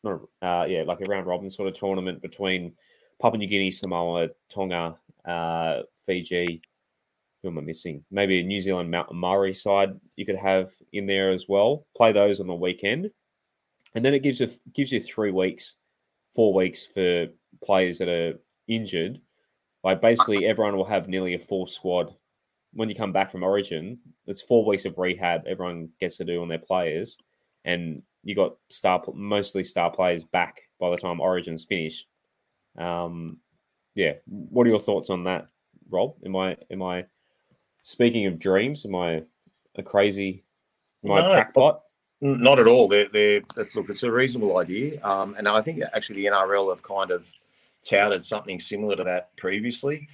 [0.03, 2.73] not a- uh, yeah, like a round robin sort of tournament between
[3.23, 6.61] Papua New Guinea, Samoa, Tonga, uh, Fiji.
[7.41, 8.05] Who am I missing?
[8.11, 11.87] Maybe a New Zealand Mount Maori side you could have in there as well.
[11.97, 13.09] Play those on the weekend,
[13.95, 15.77] and then it gives you gives you three weeks,
[16.35, 17.29] four weeks for
[17.63, 18.37] players that are
[18.67, 19.21] injured.
[19.85, 22.13] Like basically, everyone will have nearly a full squad
[22.73, 24.01] when you come back from Origin.
[24.27, 25.47] It's four weeks of rehab.
[25.47, 27.17] Everyone gets to do on their players,
[27.65, 32.07] and you got star mostly star players back by the time Origin's finished.
[32.77, 33.39] Um,
[33.95, 35.49] yeah, what are your thoughts on that,
[35.91, 36.15] Rob?
[36.25, 37.07] Am I am I
[37.83, 38.85] speaking of dreams?
[38.85, 39.23] Am I
[39.77, 40.45] a crazy?
[41.05, 41.33] Am I No.
[41.33, 41.83] crackpot?
[42.21, 42.89] Not at all.
[42.89, 45.01] They're, they're, it's, look, it's a reasonable idea.
[45.05, 47.25] Um, and I think actually the NRL have kind of
[47.89, 50.09] touted something similar to that previously.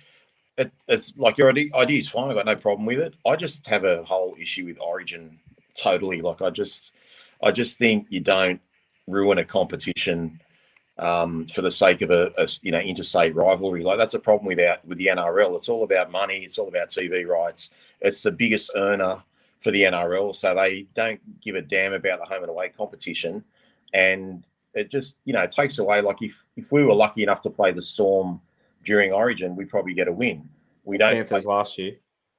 [0.59, 2.29] It, it's like your idea, idea is fine.
[2.29, 3.15] I've got no problem with it.
[3.27, 5.39] I just have a whole issue with Origin
[5.75, 6.21] totally.
[6.21, 6.93] Like, I just,
[7.45, 8.61] I just think you don't
[9.07, 10.41] ruin a competition
[10.99, 13.83] um, for the sake of a, a, you know interstate rivalry.
[13.83, 15.57] Like that's a problem with our, with the NRL.
[15.57, 16.39] It's all about money.
[16.45, 17.71] It's all about TV rights.
[18.01, 19.23] It's the biggest earner
[19.59, 23.45] for the NRL, so they don't give a damn about the home and away competition,
[23.93, 24.45] and
[24.75, 26.01] it just you know it takes away.
[26.01, 28.41] Like if if we were lucky enough to play the Storm
[28.85, 30.49] during Origin, we'd probably get a win.
[30.85, 31.15] We don't.
[31.15, 31.97] Panthers play, last year.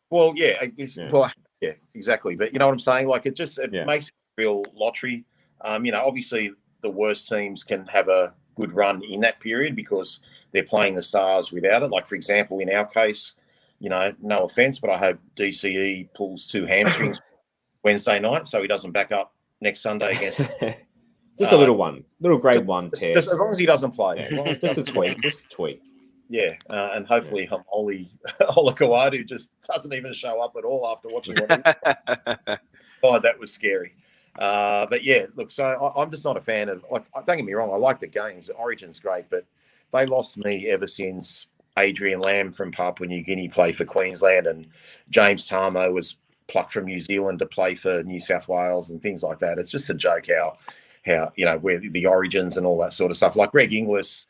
[0.10, 2.36] Well, yeah, yeah, well, yeah, exactly.
[2.36, 3.08] But you know what I'm saying?
[3.08, 3.86] Like it just it Yeah.
[3.86, 5.26] makes real lottery.
[5.62, 6.52] Um, you know, obviously
[6.82, 10.20] the worst teams can have a good run in that period because
[10.52, 11.92] they're playing the stars without it.
[11.92, 13.34] Like for example, in our case,
[13.80, 17.20] you know, no offense, but I hope DCE pulls two hamstrings
[17.84, 20.40] Wednesday night, so he doesn't back up next Sunday against.
[21.38, 23.16] just a Uh, little one, little grade one just, tear.
[23.16, 25.50] just as long as he doesn't play, as long as just a tweak, just a
[25.50, 25.82] tweak.
[26.30, 28.10] Yeah, uh, and hopefully Haumole
[28.42, 33.94] Olakau'atu just doesn't even show up at all after watching God, that was scary.
[34.40, 36.86] Uh, but yeah, look, so I, I'm just not a fan of.
[36.92, 38.48] Like, don't get me wrong, I like the games.
[38.48, 39.46] The Origin's great, but
[39.92, 41.48] they lost me ever since
[41.78, 44.68] Adrian Lam from Papua New Guinea played for Queensland, and
[45.10, 46.18] James Tamou was
[46.48, 49.58] plucked from New Zealand to play for New South Wales and things like that.
[49.58, 50.58] It's just a joke how
[51.06, 53.36] how you know where the origins and all that sort of stuff.
[53.36, 54.26] Like Greg Inglis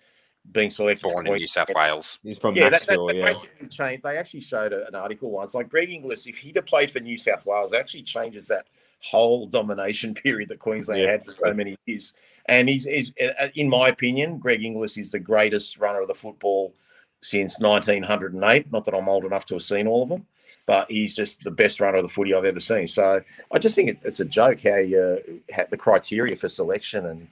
[0.51, 2.19] being selected for Born in New South Wales.
[2.23, 3.67] He's from Yeah, that, that, Macksville, that yeah.
[3.67, 4.03] changed.
[4.03, 5.53] They actually showed an article once.
[5.55, 8.67] Like Greg Inglis, if he'd have played for New South Wales, it actually changes that
[9.09, 11.11] whole domination period that Queensland Yeah.
[11.11, 12.13] had for so many years.
[12.47, 16.13] And he's, he's, uh, in my opinion, Greg Inglis is the greatest runner of the
[16.13, 16.73] football
[17.21, 18.71] since 1908.
[18.71, 20.25] Not that I'm old enough to have seen all of them,
[20.67, 22.87] but he's just the best runner of the footy I've ever seen.
[22.87, 23.21] So
[23.51, 27.27] I just think it's a joke how you have the criteria for selection and.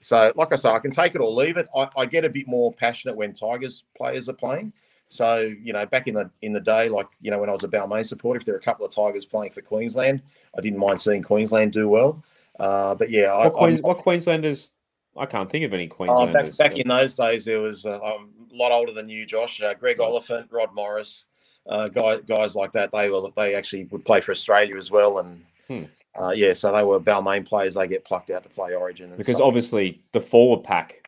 [0.00, 1.66] So, like I say, I can take it or leave it.
[1.74, 4.70] I, I get a bit more passionate when Tigers players are playing.
[5.14, 7.62] So, you know, back in the in the day, like you know, when I was
[7.62, 10.22] a Balmain supporter, if there were a couple of Tigers playing for Queensland,
[10.58, 12.20] I didn't mind seeing Queensland do well.
[12.58, 14.72] Uh, but yeah, I, What, Queens, I'm- what Queenslanders?
[15.16, 16.56] I can't think of any Oh, back, Queenslanders.
[16.56, 19.62] back in those days, there was uh, I'm a lot older than you, Josh.
[19.62, 21.26] Uh, Greg Oliphant, Rod Morris,
[21.68, 22.90] uh, guys, guys like that.
[22.90, 25.84] They were they actually would play for Australia as well, and Hmm.
[26.20, 27.74] uh, yeah, so they were Balmain players.
[27.74, 31.03] They get plucked out to play Origin and because obviously the forward pack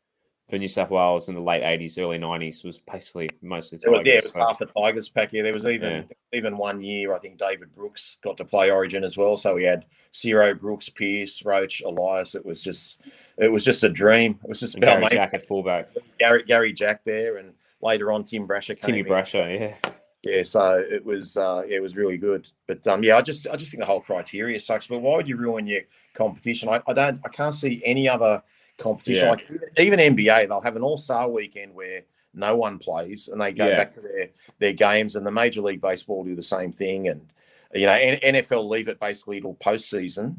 [0.49, 4.03] for New South Wales in the late '80s, early '90s was basically mostly It was,
[4.05, 5.33] yeah, it was half the Tigers pack.
[5.33, 7.15] Yeah, there was even even one year.
[7.15, 9.37] I think David Brooks got to play Origin as well.
[9.37, 12.35] So we had Ciro, Brooks, Pearce, Roach, Elias.
[12.35, 13.01] It was just
[13.39, 14.39] it was just a dream.
[14.43, 18.13] It was just and Gary Balmain, Jack at fullback, Gary, Gary Jack there, and later
[18.13, 18.95] on Tim Brasher came.
[18.95, 19.07] Timmy in.
[19.07, 19.91] Brasher, yeah.
[20.23, 22.49] Yeah, so it was uh, yeah, it was really good.
[22.67, 24.87] But um, yeah, I just I just think the whole criteria sucks.
[24.89, 25.83] But why would you ruin your
[26.15, 26.69] competition?
[26.69, 28.43] I, I don't I can't see any other
[28.79, 29.31] competition Yeah.
[29.31, 30.49] like even NBA.
[30.49, 32.03] They'll have an All Star weekend where
[32.35, 33.77] no one plays and they go Yeah.
[33.77, 35.17] back to their their games.
[35.17, 37.09] And the Major League Baseball do the same thing.
[37.09, 37.33] And
[37.75, 40.37] you know, NFL leave it basically till postseason.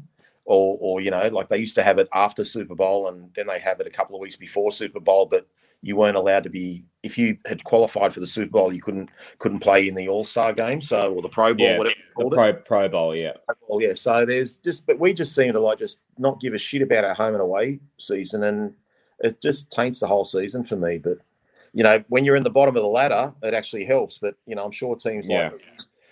[0.50, 3.46] Or, or you know, like they used to have it after Super Bowl, and then
[3.46, 5.26] they have it a couple of weeks before Super Bowl.
[5.26, 5.46] But
[5.82, 9.10] you weren't allowed to be if you had qualified for the Super Bowl, you couldn't
[9.38, 12.26] couldn't play in the All Star game, so or the Pro Bowl, Yeah, whatever The
[12.26, 12.30] it.
[12.32, 13.34] Pro Pro Bowl, yeah.
[13.68, 13.94] Well, yeah.
[13.94, 17.04] So there's just, but we just seem to like just not give a shit about
[17.04, 18.74] our home and away season, and
[19.20, 20.98] it just taints the whole season for me.
[20.98, 21.18] But
[21.72, 24.18] you know, when you're in the bottom of the ladder, it actually helps.
[24.18, 25.50] But you know, I'm sure teams Yeah.
[25.50, 25.62] like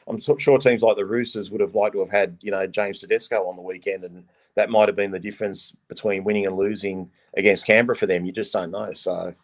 [0.09, 2.65] I'm so- sure teams like the Roosters would have liked to have had you know
[2.69, 4.25] James Tedesco on the weekend, and
[4.55, 8.25] that might have been the difference between winning and losing against Canberra for them.
[8.25, 8.93] You just don't know.
[8.95, 9.35] So.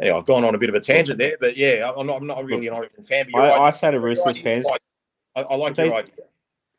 [0.00, 2.26] Anyway, I've gone on a bit of a tangent there, but yeah, I'm not, I'm
[2.26, 3.26] not really an Origin fan.
[3.30, 3.60] But I, right.
[3.60, 4.66] I say to Roosters fans,
[5.36, 6.12] I, I like They- idea.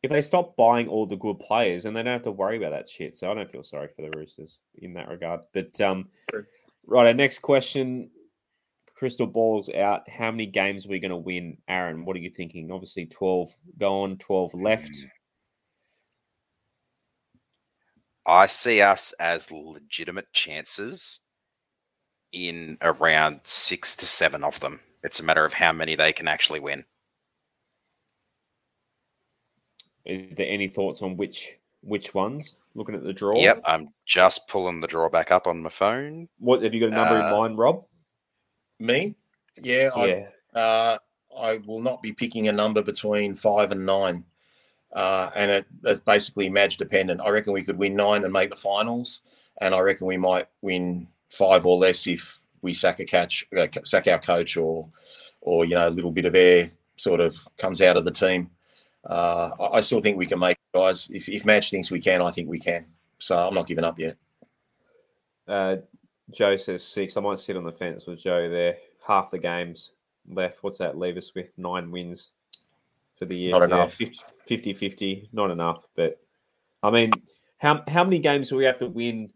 [0.02, 2.70] if they stop buying all the good players, and they don't have to worry about
[2.70, 3.14] that shit.
[3.14, 5.42] So I don't feel sorry for the Roosters in that regard.
[5.54, 6.44] But um, True.
[6.86, 8.10] right, our next question.
[8.96, 10.08] Crystal balls out.
[10.08, 12.04] How many games are we going to win, Aaron?
[12.04, 12.70] What are you thinking?
[12.70, 14.96] Obviously, twelve gone, twelve left.
[18.26, 21.18] I see us as legitimate chances
[22.32, 24.80] in around six to seven of them.
[25.02, 26.84] It's a matter of how many they can actually win.
[30.04, 32.56] Is there any thoughts on which which ones?
[32.74, 33.38] Looking at the draw.
[33.38, 36.28] Yep, I'm just pulling the draw back up on my phone.
[36.38, 37.84] What have you got a number in Uh, mind, Rob?
[38.78, 39.14] Me?
[39.60, 40.98] Yeah, I, uh,
[41.38, 44.24] I will not be picking a number between five and nine.
[44.92, 47.20] Uh, and it, it's basically match dependent.
[47.20, 49.20] I reckon we could win nine and make the finals,
[49.60, 53.66] and I reckon we might win five or less if we sack a catch, uh,
[53.84, 54.88] sack our coach, or,
[55.40, 58.50] or you know, a little bit of air sort of comes out of the team.
[59.08, 61.08] Uh, I, I still think we can make guys.
[61.10, 62.86] If, if Madge thinks we can, I think we can.
[63.18, 64.16] So I'm not giving up yet.
[65.48, 65.76] Uh,
[66.30, 67.16] Joe says six.
[67.16, 68.76] I might sit on the fence with Joe there.
[69.06, 69.92] Half the games
[70.28, 70.62] left.
[70.62, 71.52] What's that leave us with?
[71.58, 72.32] Nine wins
[73.16, 73.52] for the year.
[73.52, 73.94] Not Yeah, enough.
[73.94, 75.28] 50 50 50.
[75.32, 75.86] Not enough.
[75.96, 76.20] But
[76.82, 77.10] I mean,
[77.58, 79.30] how how many games do we have to win,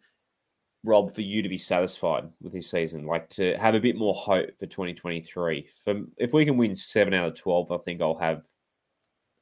[0.87, 3.07] Rob, for you to be satisfied with this season?
[3.07, 5.69] Like to have a bit more hope for 2023.
[5.85, 8.47] For if we can win seven out of 12, I think I'll have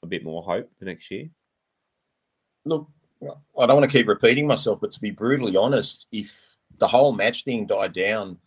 [0.03, 1.29] a bit more hope for next year.
[2.65, 2.89] Look,
[3.23, 7.13] I don't want to keep repeating myself, but to be brutally honest, if the whole
[7.13, 8.39] Madge thing died down,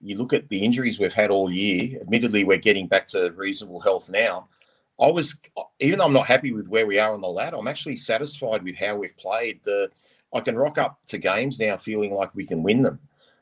[0.00, 2.00] you look at the injuries we've had all year.
[2.00, 4.48] Admittedly, we're getting back to reasonable health now.
[5.00, 5.36] I was,
[5.80, 8.62] even though I'm not happy with where we are on the ladder, I'm actually satisfied
[8.62, 9.60] with how we've played.
[9.64, 9.90] The
[10.34, 12.98] I can rock up to games now feeling like we can win them.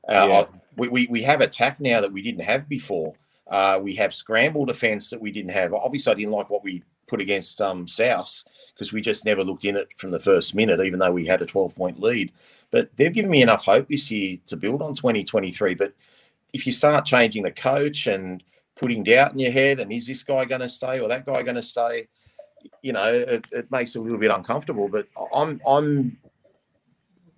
[0.08, 0.44] Uh, yeah.
[0.76, 3.14] we, we, we have attack now that we didn't have before.
[3.50, 5.72] Uh, we have scramble defense that we didn't have.
[5.72, 8.42] Obviously, I didn't like what we put against um, South
[8.74, 11.42] because we just never looked in it from the first minute, even though we had
[11.42, 12.32] a 12 point lead.
[12.70, 15.74] But they've given me enough hope this year to build on 2023.
[15.74, 15.94] But
[16.52, 18.42] if you start changing the coach and
[18.74, 21.42] putting doubt in your head, and is this guy going to stay or that guy
[21.42, 22.08] going to stay?
[22.82, 24.88] You know, it, it, makes it a little bit uncomfortable.
[24.88, 26.18] But I'm, I'm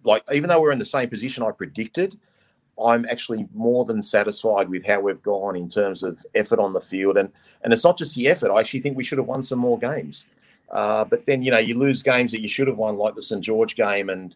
[0.09, 2.18] like, even though we're in the same position I predicted,
[2.82, 6.80] I'm actually more than satisfied with how we've gone in terms of effort on the
[6.80, 7.16] field.
[7.16, 7.30] And
[7.62, 8.51] and it's not just the effort.
[8.51, 10.26] I actually think we should have won some more games.
[10.70, 13.22] Uh, but then you know you lose games that you should have won, like the
[13.22, 14.35] St George game and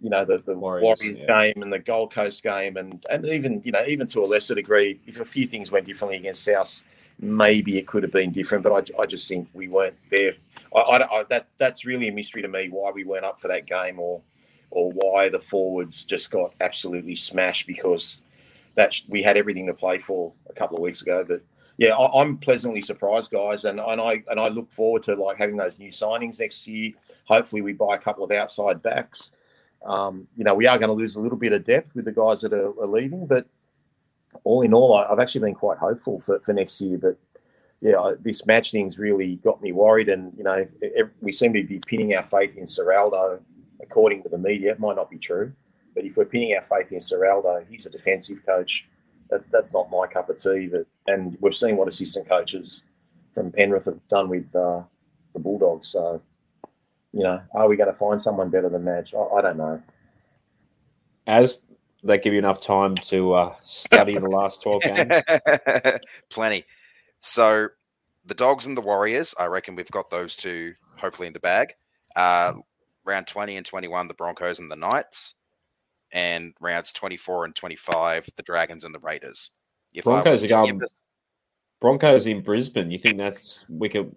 [0.00, 1.26] you know the, the Warriors, Warriors yeah.
[1.26, 4.54] game and the Gold Coast game, and and even you know even to a lesser
[4.54, 6.82] degree, if a few things went differently against South,
[7.18, 8.62] maybe it could have been different.
[8.64, 10.34] But I, I just think we weren't there.
[10.74, 13.48] I, I, I, that that's really a mystery to me why we weren't up for
[13.48, 14.20] that game or
[14.76, 18.20] or why the forwards just got absolutely smashed because
[18.74, 21.24] that we had everything to play for a couple of weeks ago.
[21.26, 21.40] But
[21.78, 25.38] yeah, I, am pleasantly surprised, guys, and, and I and I look forward to like
[25.38, 26.92] having those new signings next year.
[27.24, 29.32] Hopefully, we buy a couple of outside backs.
[29.86, 32.12] Um, you know, we are going to lose a little bit of depth with the
[32.12, 33.46] guys that are, are leaving, but
[34.44, 36.98] all in all, I, have actually been quite hopeful for, for next year.
[36.98, 37.16] But
[37.80, 40.66] yeah, this Madge thing's really got me worried, and you know,
[41.22, 43.40] we seem to be pinning our faith in Ciraldo,
[43.80, 44.72] according to the media.
[44.72, 45.52] It might not be true,
[45.94, 48.84] but if we're pinning our faith in Ciraldo, he's a defensive coach
[49.30, 50.68] that, that's not my cup of tea.
[50.68, 52.84] But and we've seen what assistant coaches
[53.34, 54.82] from Penrith have done with uh,
[55.32, 55.88] the Bulldogs.
[55.88, 56.22] So,
[57.12, 59.14] you know, are we going to find someone better than Madge?
[59.14, 59.82] I, I don't know.
[61.26, 61.62] As
[62.02, 65.22] they give you enough time to uh, study the last 12 games?
[66.30, 66.64] Plenty.
[67.20, 67.68] So
[68.24, 71.74] the Dogs and the Warriors, I reckon we've got those two hopefully in the bag.
[72.14, 72.54] Uh,
[73.06, 75.34] round 20 and 21, the Broncos and the Knights
[76.12, 79.50] and rounds 24 and 25, the Dragons and the Raiders.
[79.92, 80.80] If Broncos are going.
[81.80, 82.90] Broncos in Brisbane.
[82.90, 84.14] You think that's we could?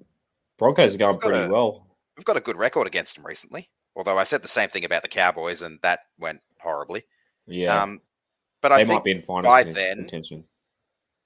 [0.58, 1.88] Broncos are going pretty a, well.
[2.18, 3.70] We've got a good record against them recently.
[3.96, 7.06] Although I said the same thing about the Cowboys, and that went horribly.
[7.48, 7.82] Yeah.
[7.82, 8.02] Um,
[8.62, 10.08] but I they might be in by then,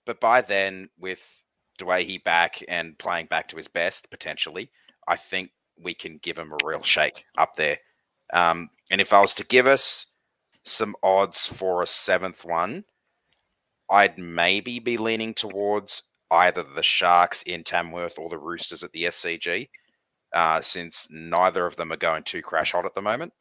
[0.05, 1.43] But by then, with
[1.79, 4.71] Dwayne back and playing back to his best, potentially,
[5.07, 5.51] I think
[5.81, 7.77] we can give them a real shake up there.
[8.31, 10.07] Um, and if I was to give us
[10.63, 12.85] some odds for a seventh one,
[13.89, 19.03] I'd maybe be leaning towards either the Sharks in Tamworth or the Roosters at the
[19.03, 19.69] SCG,
[20.33, 23.33] uh, since neither of them are going too crash hot at the moment.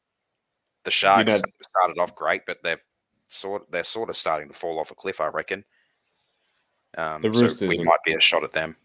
[0.85, 2.83] The Sharks you know, started off great, but they're
[3.29, 5.65] sort they're sort of starting to fall off a cliff, I reckon.
[6.99, 8.77] Um, the Roosters so we might be a shot at them.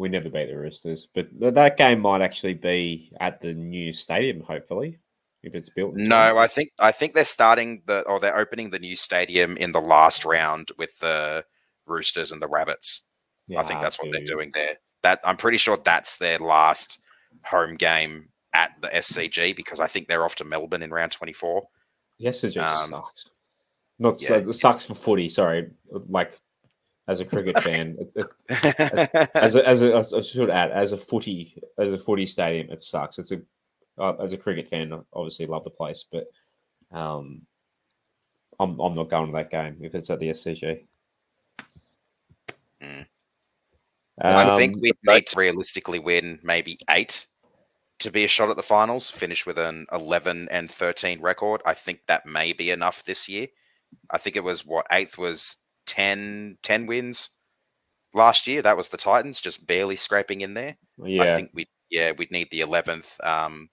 [0.00, 4.40] We never beat the Roosters, but that game might actually be at the new stadium.
[4.40, 4.98] Hopefully,
[5.42, 5.94] if it's built.
[5.94, 9.72] No, I think I think they're starting the or they're opening the new stadium in
[9.72, 11.44] the last round with the
[11.84, 13.02] Roosters and the Rabbits.
[13.46, 14.78] Yeah, I think that's what they're doing there.
[15.02, 16.98] That I'm pretty sure that's their last
[17.44, 21.62] home game at the SCG because I think they're off to Melbourne in round 24.
[22.20, 23.28] The SCG um, sucks.
[23.98, 25.28] Not yeah, it sucks for footy.
[25.28, 25.68] Sorry,
[26.08, 26.38] like
[27.10, 28.32] as a cricket fan, it's, it's,
[29.34, 32.80] as, a, as a, I should add as a footy as a footy stadium, it
[32.80, 33.18] sucks.
[33.18, 33.40] It's a
[33.98, 36.28] uh, as a cricket fan, obviously love the place, but
[36.96, 37.42] um,
[38.60, 40.86] I'm I'm not going to that game if it's at the SCG.
[42.80, 43.00] Mm.
[43.00, 43.06] Um,
[44.22, 47.26] I think we need to realistically win maybe eight
[47.98, 49.10] to be a shot at the finals.
[49.10, 51.60] Finish with an 11 and 13 record.
[51.66, 53.48] I think that may be enough this year.
[54.10, 55.56] I think it was what eighth was
[55.90, 57.30] 10, 10 wins
[58.14, 58.62] last year.
[58.62, 60.76] That was the Titans just barely scraping in there.
[61.02, 61.22] Yeah.
[61.22, 63.24] I think we yeah we'd need the 11th.
[63.26, 63.68] Um,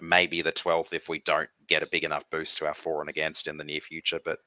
[0.00, 3.10] maybe the 12th if we don't get a big enough boost to our for and
[3.10, 4.20] against in the near future.
[4.24, 4.38] But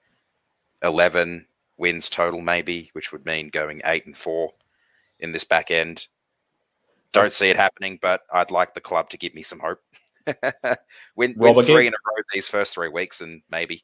[0.84, 1.46] 11
[1.78, 4.54] wins total, maybe, which would mean going eight and four
[5.20, 6.08] in this back end.
[7.12, 9.82] Don't see it happening, but I'd like the club to give me some hope.
[11.18, 13.84] win, win Rob, three in a row these first three weeks, and maybe.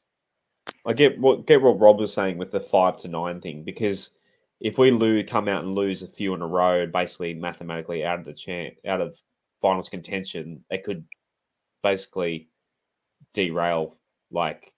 [0.86, 4.10] I get what get what Rob was saying with the five to nine thing because
[4.60, 8.18] if we lose, come out and lose a few in a row, basically mathematically out
[8.18, 9.14] of the chance, out of
[9.60, 11.04] finals contention, it could
[11.82, 12.48] basically
[13.34, 13.96] derail
[14.30, 14.72] like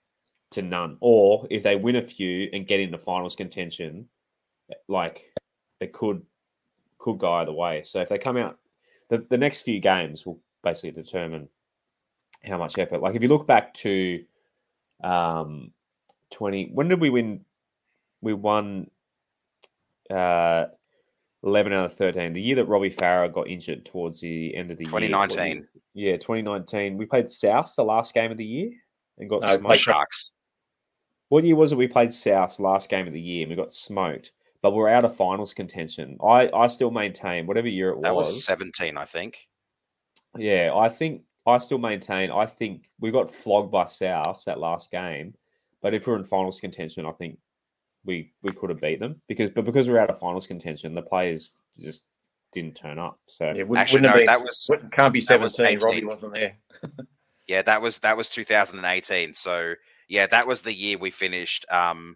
[0.51, 0.97] to none.
[0.99, 4.07] Or if they win a few and get into finals contention,
[4.87, 5.33] like
[5.79, 6.21] it could
[6.99, 7.81] could go either way.
[7.81, 8.59] So if they come out,
[9.09, 11.49] the, the next few games will basically determine
[12.43, 13.01] how much effort.
[13.01, 14.23] Like if you look back to
[15.03, 15.71] um,
[16.31, 17.41] 20, when did we win?
[18.21, 18.89] We won
[20.09, 20.65] uh,
[21.43, 22.33] 11 out of 13.
[22.33, 25.37] The year that Robbie Farah got injured towards the end of the 2019.
[25.37, 25.55] year.
[25.55, 25.67] 2019.
[25.93, 26.97] Yeah, 2019.
[26.97, 28.71] We played South the last game of the year
[29.17, 29.77] and got no, smoked.
[29.77, 30.33] Sharks.
[31.29, 33.71] What year was it we played South last game of the year and we got
[33.71, 34.31] smoked?
[34.61, 36.17] But we're out of finals contention.
[36.23, 38.03] I, I still maintain whatever year it was.
[38.03, 38.27] that was.
[38.27, 39.47] was 17, I think.
[40.37, 42.29] Yeah, I think I still maintain.
[42.29, 45.33] I think we got flogged by South that last game,
[45.81, 47.37] but if we're in finals contention, I think
[48.05, 51.01] we we could have beat them because but because we're out of finals contention, the
[51.01, 52.07] players just
[52.51, 53.19] didn't turn up.
[53.27, 55.55] So Yeah, wouldn't, Actually, wouldn't have no, been, that was- wouldn't- can't be that was
[55.55, 55.79] 17.
[55.79, 56.57] Robbie wasn't there.
[57.47, 59.33] Yeah, that was that was 2018.
[59.33, 59.73] So
[60.07, 62.15] yeah, that was the year we finished um,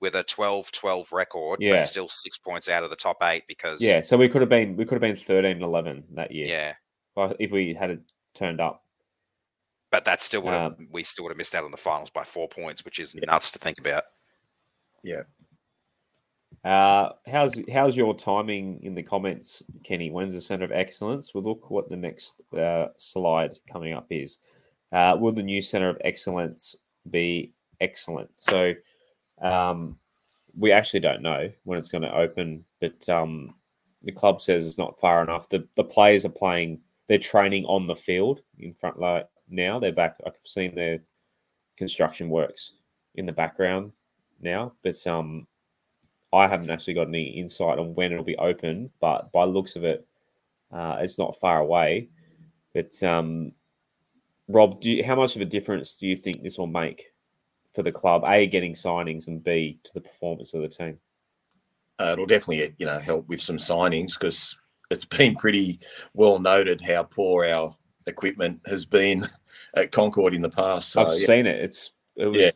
[0.00, 1.72] with a 12-12 record, Yeah.
[1.76, 4.48] but still six points out of the top eight because yeah, so we could have
[4.48, 6.72] been we could have been 13 11 that year yeah.
[7.24, 8.00] if- if we had it
[8.34, 8.81] turned up.
[9.92, 12.10] But that still would have Um, we still would have missed out on the finals
[12.10, 14.04] by four points, which is nuts to think about.
[15.04, 15.22] Yeah.
[16.64, 20.10] Uh, how's how's your timing in the comments, Kenny?
[20.10, 21.34] When's the center of excellence?
[21.34, 24.38] We'll look what the next uh, slide coming up is.
[24.92, 26.76] Uh, will the new center of excellence
[27.10, 28.30] be excellent?
[28.36, 28.74] So,
[29.42, 29.98] um,
[30.56, 33.54] we actually don't know when it's going to open, but um,
[34.02, 35.50] the club says it's not far enough.
[35.50, 38.98] The the players are playing; they're training on the field in front.
[38.98, 40.16] Like now, they're back.
[40.26, 41.00] I've seen their
[41.76, 42.74] construction works
[43.14, 43.92] in the background
[44.40, 45.46] now, but um,
[46.32, 49.84] I haven't actually got any insight on when it'll be open, but by looks of
[49.84, 50.06] it,
[50.72, 52.08] uh, it's not far away.
[52.74, 53.52] But um,
[54.48, 57.12] Rob, you, how much of a difference do you think this will make
[57.74, 58.24] for the club?
[58.26, 60.98] A, getting signings, and B, to the performance of the team.
[61.98, 64.56] Uh, it'll definitely, you know, help with some signings because
[64.90, 65.80] it's been pretty
[66.14, 67.76] well noted how poor our
[68.06, 69.26] equipment has been
[69.76, 70.90] at Concord in the past.
[70.90, 71.56] So I've yeah, seen it.
[71.62, 72.50] It's it was Yeah.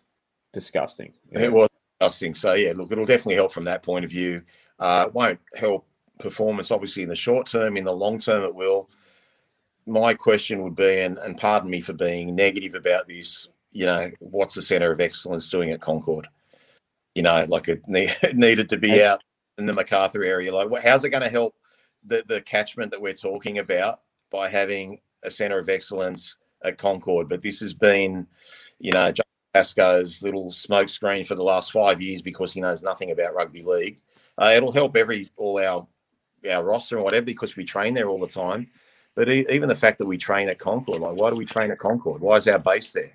[0.52, 1.12] disgusting.
[1.32, 1.68] it was
[1.98, 2.34] disgusting.
[2.34, 4.42] So yeah, look, it'll definitely help from that point of view.
[4.78, 5.86] Uh, it won't help
[6.18, 7.76] performance, obviously, in the short term.
[7.76, 8.90] In the long term, it will.
[9.86, 14.10] My question would be, and, and pardon me for being negative about this, you know,
[14.18, 16.26] what's the centre of excellence doing at Concord?
[17.14, 19.04] You know, like it, ne- it needed to be Hey.
[19.04, 19.22] out
[19.58, 20.52] in the Macarthur area.
[20.54, 21.54] Like, how's it going to help
[22.04, 24.00] the, the catchment that we're talking about
[24.30, 27.28] by having a centre of excellence at Concord?
[27.28, 28.26] But this has been,
[28.78, 29.24] you know, John
[29.54, 34.00] Pascoe's little smokescreen for the last five years because he knows nothing about rugby league.
[34.38, 35.86] Uh, it'll help every all our
[36.50, 38.68] our roster and whatever because we train there all the time.
[39.14, 41.78] But even the fact that we train at Concord, like why do we train at
[41.78, 42.20] Concord?
[42.20, 43.12] Why is our base there?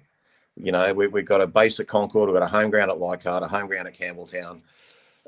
[0.57, 2.99] You know, we, we've got a base at Concord, we've got a home ground at
[2.99, 4.61] Leichhardt, a home ground at Campbelltown.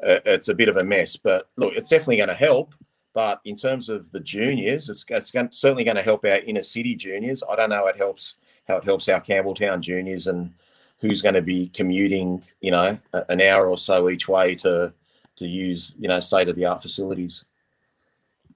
[0.02, 2.74] Uh, it's a bit of a mess, but look, it's definitely going to help.
[3.14, 6.96] But in terms of the juniors, it's, it's certainly going to help our inner city
[6.96, 7.44] juniors.
[7.48, 8.36] I don't know how it helps
[8.68, 10.54] how it helps our Campbelltown juniors and
[11.00, 14.94] who's going to be commuting, you know, an hour or so each way to
[15.36, 17.46] to use, you know, state of the art facilities.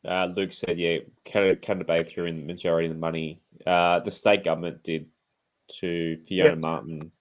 [0.05, 3.41] Uh, Luke said, yeah, Canada, Canada Bay threw in the majority of the money.
[3.65, 5.07] Uh, the state government did
[5.79, 6.55] to Fiona Yeah.
[6.55, 7.11] Martin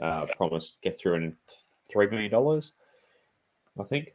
[0.00, 1.36] uh, promised get through in
[1.94, 2.62] $3 million,
[3.78, 4.14] I think.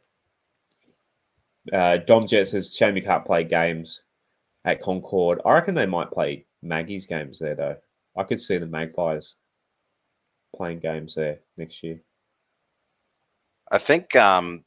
[1.72, 4.02] Uh, Dom Jet says, shame you can't play games
[4.64, 5.40] at Concord.
[5.44, 7.76] I reckon they might play Maggie's games there, though.
[8.16, 9.36] I could see the Magpies
[10.56, 12.00] playing games there next year.
[13.70, 14.64] I think um,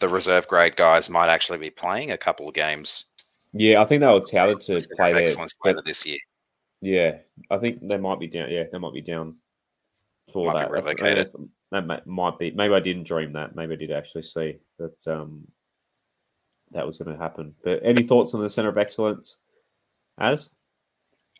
[0.00, 3.06] the reserve grade guys might actually be playing a couple of games.
[3.52, 5.22] Yeah, I think they were touted to play there.
[5.22, 5.54] Excellence
[5.84, 6.18] this year.
[6.80, 7.18] Yeah,
[7.50, 8.50] I think they might be down.
[8.50, 9.36] Yeah, they might be down
[10.32, 10.70] for Might that.
[10.70, 11.26] That's- I think relocated.
[11.26, 12.50] that's- that might, might be.
[12.52, 13.56] Maybe I didn't dream that.
[13.56, 15.46] Maybe I did actually see that um,
[16.74, 17.54] that was going to happen.
[17.62, 19.36] But any thoughts on the center of excellence?
[20.18, 20.50] As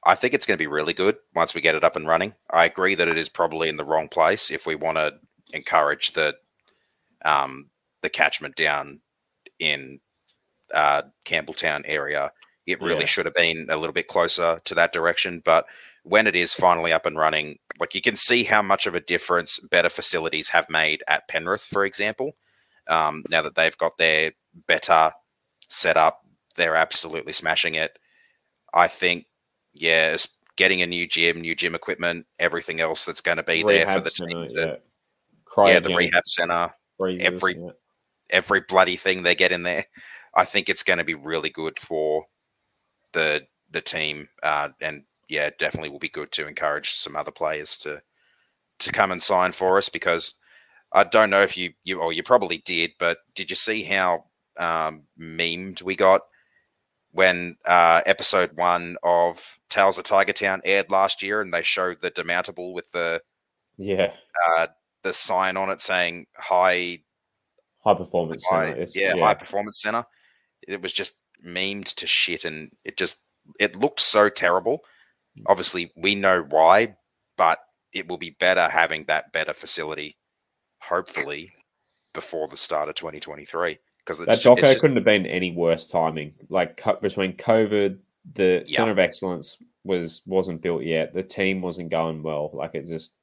[0.05, 2.35] I think it's going to be really good once we get it up and running.
[2.51, 5.13] I agree that it is probably in the wrong place if we want to
[5.53, 6.35] encourage the
[7.25, 7.71] um,
[8.03, 9.01] the catchment down
[9.59, 10.01] in
[10.75, 12.33] uh, Campbelltown area.
[12.67, 13.07] It really Yeah.
[13.07, 15.41] should have been a little bit closer to that direction.
[15.45, 15.67] But
[16.03, 19.01] when it is finally up and running, like you can see how much of a
[19.01, 22.33] difference better facilities have made at Penrith, for example.
[22.89, 24.33] Um, now that they've got their
[24.67, 25.13] better
[25.69, 26.21] setup,
[26.57, 27.99] they're absolutely smashing it.
[28.73, 29.27] I think
[29.73, 30.17] yeah,
[30.57, 34.01] getting a new gym, new gym equipment, everything else that's going to be there for
[34.01, 34.57] the center, team.
[34.57, 34.79] yeah, to-
[35.69, 37.71] yeah, the rehab center, freezers, every- yeah.
[38.31, 39.87] every bloody thing they get in there.
[40.35, 42.27] I think it's going to be really good for
[43.13, 47.79] the the team uh, and yeah, definitely will be good to encourage some other players
[47.79, 48.03] to
[48.81, 50.35] to come and sign for us because
[50.93, 54.27] I don't know if you you or you probably did, but did you see how
[54.59, 56.23] um, memed we got
[57.13, 62.01] when uh, episode one of Tales of Tiger Town aired last year, and they showed
[62.01, 63.23] the demountable with the
[63.77, 64.13] yeah
[64.47, 64.67] uh,
[65.03, 67.01] the sign on it saying high
[67.85, 68.87] high performance high, center.
[68.95, 70.05] yeah, yeah, high performance center.
[70.67, 71.15] It was just
[71.47, 73.19] memed to shit, and it just
[73.61, 74.81] it looked so terrible.
[75.47, 76.97] Obviously, we know why,
[77.37, 77.59] but
[77.93, 80.17] it will be better having that better facility,
[80.81, 81.53] hopefully,
[82.13, 83.79] before the start of 2023.
[84.05, 84.81] Because that doco just...
[84.81, 86.35] couldn't have been any worse timing.
[86.49, 87.99] Like between COVID,
[88.35, 88.69] the yep.
[88.69, 91.15] center of excellence was wasn't built yet.
[91.15, 92.51] The team wasn't going well.
[92.53, 93.19] Like it just,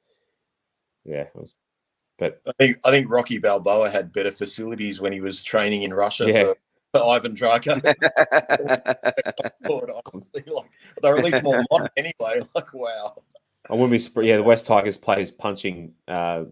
[1.04, 1.54] yeah, it was.
[2.18, 5.94] But I think I think Rocky Balboa had better facilities when he was training in
[5.94, 6.44] Russia yeah.
[6.44, 6.56] for
[6.92, 7.82] for Ivan Drago.
[10.46, 10.70] like,
[11.02, 12.42] they're at least more modern anyway.
[12.54, 13.14] Like, wow.
[13.70, 14.28] I wouldn't be surprised.
[14.28, 16.44] Yeah, the West Tigers players punching uh,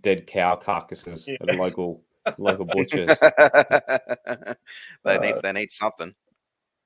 [0.00, 1.36] dead cow carcasses yeah.
[1.40, 2.02] at the local
[2.38, 3.18] local butchers.
[5.04, 6.14] they need they need something.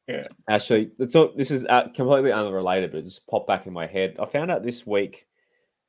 [0.07, 0.27] Yeah.
[0.49, 1.37] Actually, it's not.
[1.37, 4.17] This is uh, completely unrelated, but it just popped back in my head.
[4.19, 5.27] I found out this week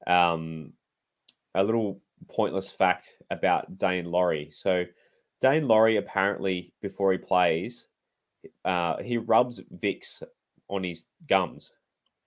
[0.06, 0.74] um,
[1.56, 4.50] a little pointless fact about Daine Laurie.
[4.52, 4.84] So
[5.42, 7.88] Daine Laurie apparently before he plays,
[8.66, 10.22] uh, he rubs Vicks
[10.68, 11.72] on his gums.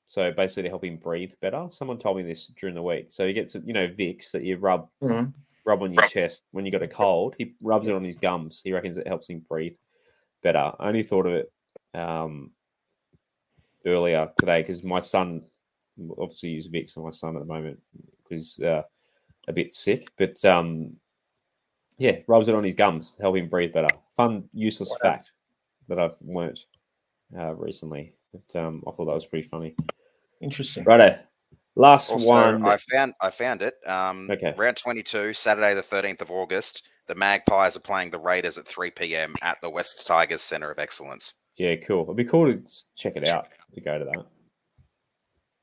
[0.07, 1.67] So basically to help him breathe better.
[1.71, 3.07] Someone told me this during the week.
[3.09, 5.31] So he gets you know Vicks that you rub mm-hmm.
[5.65, 7.35] Rub on your chest when you got a cold.
[7.39, 8.61] He rubs it on his gums.
[8.65, 9.77] He reckons it helps him breathe
[10.43, 10.73] better.
[10.79, 11.53] I only thought of it
[11.95, 12.51] um,
[13.87, 15.43] earlier today because my son
[16.19, 17.81] obviously use Vicks on my son at the moment
[18.23, 18.83] because uh,
[19.49, 20.09] a bit sick.
[20.17, 20.97] But um,
[21.99, 23.95] yeah, rubs it on his gums, to help him breathe better.
[24.17, 25.11] Fun, useless wow.
[25.11, 25.33] fact
[25.89, 26.67] that I've learnt
[27.39, 28.15] uh, recently.
[28.33, 29.75] But um, I thought that was pretty funny.
[30.41, 30.85] Interesting.
[30.85, 31.19] Righto.
[31.75, 32.67] Last also, one.
[32.67, 33.75] I found I found it.
[33.87, 34.53] Um, okay.
[34.57, 36.87] Round twenty two, Saturday the thirteenth of August.
[37.09, 39.35] The Magpies are playing the Raiders at three p.m.
[39.43, 41.35] at the West Tigers Centre of Excellence.
[41.57, 42.05] Yeah, cool.
[42.05, 42.63] It'd be cool to
[42.97, 44.25] check it out to go to that.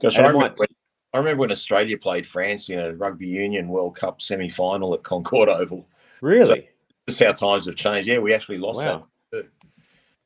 [0.01, 0.57] Gosh, I remember, might...
[0.57, 0.67] when,
[1.13, 5.03] I remember when Australia played France in a rugby union World Cup semi final at
[5.03, 5.87] Concord Oval.
[6.21, 6.45] Really?
[6.45, 6.55] So
[7.07, 8.07] just how times have changed.
[8.07, 9.05] Yeah, we actually lost wow.
[9.31, 9.47] that.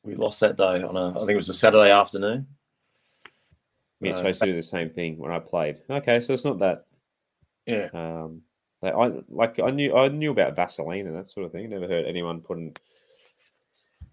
[0.02, 2.46] We lost that day on a, I think it was a Saturday afternoon.
[4.04, 5.80] Mitch, I used to do the same thing when I played.
[5.88, 6.86] Okay, so it's not that.
[7.66, 7.88] Yeah.
[7.92, 8.42] Um,
[8.82, 11.70] like I like I knew I knew about Vaseline and that sort of thing.
[11.70, 12.76] Never heard anyone putting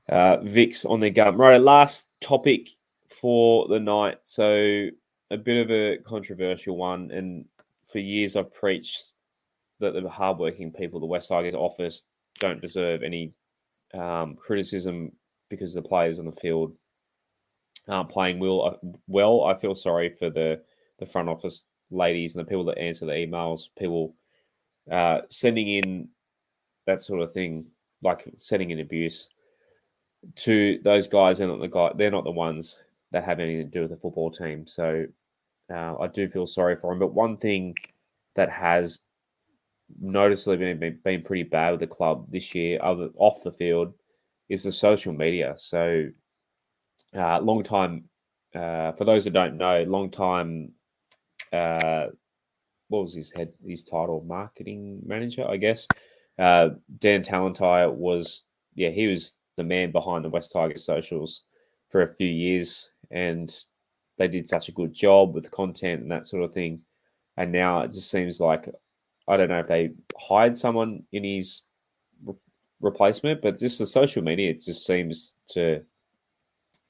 [0.09, 1.39] uh, Vicks on their gum.
[1.39, 2.69] Right, last topic
[3.07, 4.19] for the night.
[4.23, 4.87] So
[5.29, 7.45] a bit of a controversial one, and
[7.83, 9.11] for years I've preached
[9.79, 12.05] that the hardworking people, the West Tigers office,
[12.39, 13.33] don't deserve any
[13.93, 15.11] um, criticism
[15.49, 16.73] because the players on the field
[17.91, 18.65] aren't playing well.
[18.65, 20.61] Uh, well, I feel sorry for the
[20.99, 24.15] the front office ladies and the people that answer the emails, people
[24.89, 26.07] uh, sending in
[26.87, 27.65] that sort of thing,
[28.01, 29.29] like sending in abuse
[30.35, 31.37] to those guys.
[31.37, 31.91] They're not the guy.
[31.95, 32.77] They're not the ones
[33.11, 34.65] that have anything to do with the football team.
[34.65, 35.05] So
[35.73, 36.99] uh, I do feel sorry for them.
[36.99, 37.75] But one thing
[38.35, 38.99] that has
[39.99, 43.93] noticeably been, been, been pretty bad with the club this year, other off the field,
[44.49, 45.53] is the social media.
[45.57, 46.07] So,
[47.15, 48.05] uh, long time.
[48.53, 50.71] Uh, for those that don't know, long time.
[51.53, 52.07] Uh,
[52.89, 53.53] what was his head?
[53.65, 55.87] His title, marketing manager, I guess.
[56.37, 58.43] Uh, Dan Tallentire was,
[58.75, 61.43] yeah, he was the man behind the West Tigers socials
[61.89, 63.53] for a few years, and
[64.17, 66.81] they did such a good job with content and that sort of thing.
[67.37, 68.69] And now it just seems like
[69.27, 71.61] I don't know if they hired someone in his
[72.25, 72.35] re-
[72.81, 75.81] replacement, but just the social media, it just seems to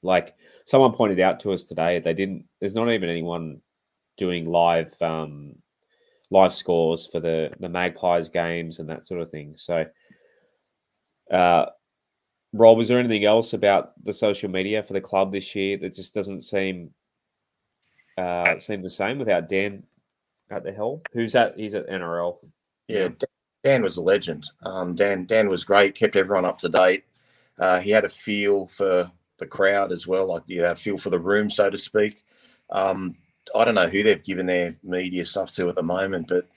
[0.02, 0.34] like
[0.64, 1.98] someone pointed out to us today.
[1.98, 2.44] They didn't.
[2.60, 3.60] There's not even anyone
[4.16, 5.54] doing live um,
[6.30, 9.54] live scores for the the Magpies games and that sort of thing.
[9.56, 9.86] So,
[11.30, 11.66] uh,
[12.52, 15.94] Rob, is there anything else about the social media for the club this year that
[15.94, 16.90] just doesn't seem
[18.18, 19.84] uh, seem the same without Dan
[20.50, 21.00] at the helm?
[21.12, 21.54] Who's that?
[21.56, 22.38] He's at NRL.
[22.88, 23.08] Yeah,
[23.64, 24.48] Dan was a legend.
[24.64, 25.94] Um, Dan Dan was great.
[25.94, 27.04] Kept everyone up to date.
[27.58, 29.10] Uh, he had a feel for
[29.42, 32.24] the crowd as well, like you know, feel for the room, so to speak.
[32.70, 33.16] Um,
[33.54, 36.48] I don't know who they've given their media stuff to at the moment, but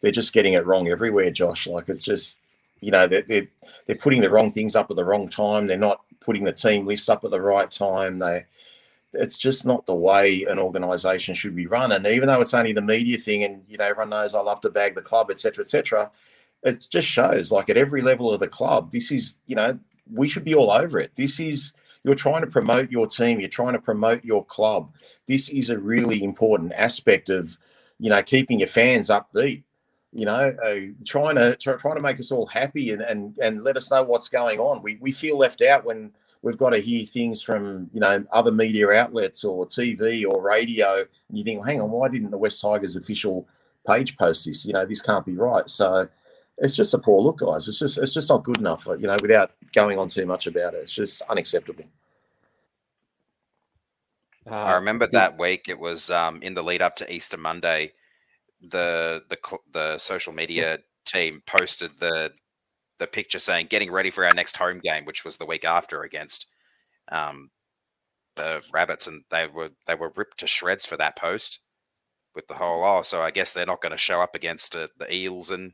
[0.00, 1.66] they're just getting it wrong everywhere, Josh.
[1.66, 2.42] Like it's just,
[2.80, 3.48] you know, they're, they're,
[3.86, 5.66] they're putting the wrong things up at the wrong time.
[5.66, 8.18] They're not putting the team list up at the right time.
[8.18, 8.44] They
[9.14, 11.92] it's just not the way an organisation should be run.
[11.92, 14.60] And even though it's only the media thing, and you know everyone knows I love
[14.62, 16.10] to bag the club, etc., etc.,
[16.62, 19.78] it just shows like at every level of the club, this is you know
[20.12, 21.12] we should be all over it.
[21.14, 21.72] This is
[22.04, 23.40] You're trying to promote your team.
[23.40, 24.92] You're trying to promote your club.
[25.26, 27.56] This is a really important aspect of,
[27.98, 29.62] you know, keeping your fans upbeat.
[30.12, 33.64] You know, uh, trying to try, trying to make us all happy and, and and
[33.64, 34.80] let us know what's going on.
[34.80, 38.52] We we feel left out when we've got to hear things from you know other
[38.52, 42.38] media outlets or TV or radio, and you think, well, hang on, why didn't the
[42.38, 43.48] West Tigers official
[43.88, 44.64] page post this?
[44.64, 45.68] You know, this can't be right.
[45.68, 46.08] So
[46.58, 47.68] it's just a poor look, guys.
[47.68, 48.86] It's just it's just not good enough.
[48.86, 51.84] You know, without going on too much about it, it's just unacceptable.
[54.48, 55.68] Uh, I remember that week.
[55.68, 57.92] It was um, in the lead up to Easter Monday.
[58.70, 59.38] The the
[59.72, 62.32] the social media team posted the
[62.98, 66.02] the picture saying getting ready for our next home game, which was the week after
[66.02, 66.46] against
[67.10, 67.50] um,
[68.36, 71.58] the Rabbits, and they were they were ripped to shreds for that post
[72.34, 73.02] with the whole oh.
[73.02, 75.72] So I guess they're not going to show up against uh, the Eels and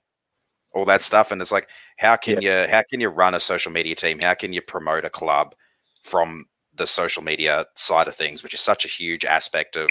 [0.73, 1.31] all that stuff.
[1.31, 2.63] And it's like, how can yeah.
[2.63, 4.19] you how can you run a social media team?
[4.19, 5.55] How can you promote a club
[6.03, 6.45] from
[6.75, 9.91] the social media side of things, which is such a huge aspect of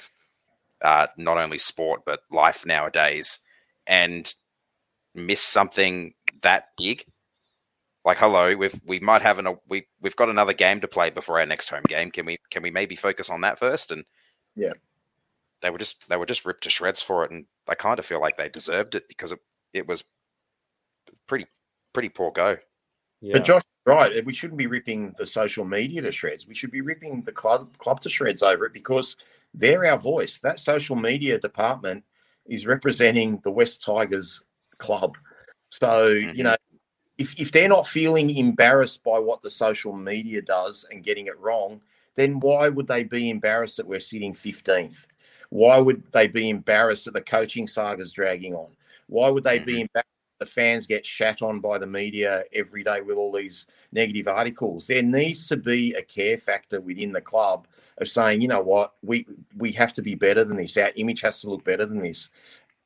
[0.81, 3.39] uh, not only sport but life nowadays,
[3.87, 4.33] and
[5.13, 7.03] miss something that big?
[8.05, 11.39] Like, hello, we've we might have an we we've got another game to play before
[11.39, 12.11] our next home game.
[12.11, 13.91] Can we can we maybe focus on that first?
[13.91, 14.05] And
[14.55, 14.73] yeah,
[15.61, 18.05] they were just they were just ripped to shreds for it, and I kind of
[18.05, 19.39] feel like they deserved it because it,
[19.73, 20.05] it was
[21.29, 21.45] pretty
[21.93, 22.57] pretty poor go.
[23.21, 23.33] Yeah.
[23.33, 26.47] But Josh, right, we shouldn't be ripping the social media to shreds.
[26.47, 29.15] We should be ripping the club club to shreds over it because
[29.53, 30.41] they're our voice.
[30.41, 32.03] That social media department
[32.45, 34.43] is representing the West Tigers
[34.77, 35.17] club.
[35.69, 36.35] So, mm-hmm.
[36.35, 36.55] you know,
[37.17, 41.39] if, if they're not feeling embarrassed by what the social media does and getting it
[41.39, 41.81] wrong,
[42.15, 45.05] then why would they be embarrassed that we're sitting 15th?
[45.49, 48.69] Why would they be embarrassed that the coaching saga's dragging on?
[49.07, 49.65] Why would they mm-hmm.
[49.65, 53.67] be embarrassed the fans get shat on by the media every day with all these
[53.91, 54.87] negative articles.
[54.87, 57.67] There needs to be a care factor within the club
[57.97, 59.25] of saying, you know what, we
[59.57, 60.77] we have to be better than this.
[60.77, 62.29] Our image has to look better than this.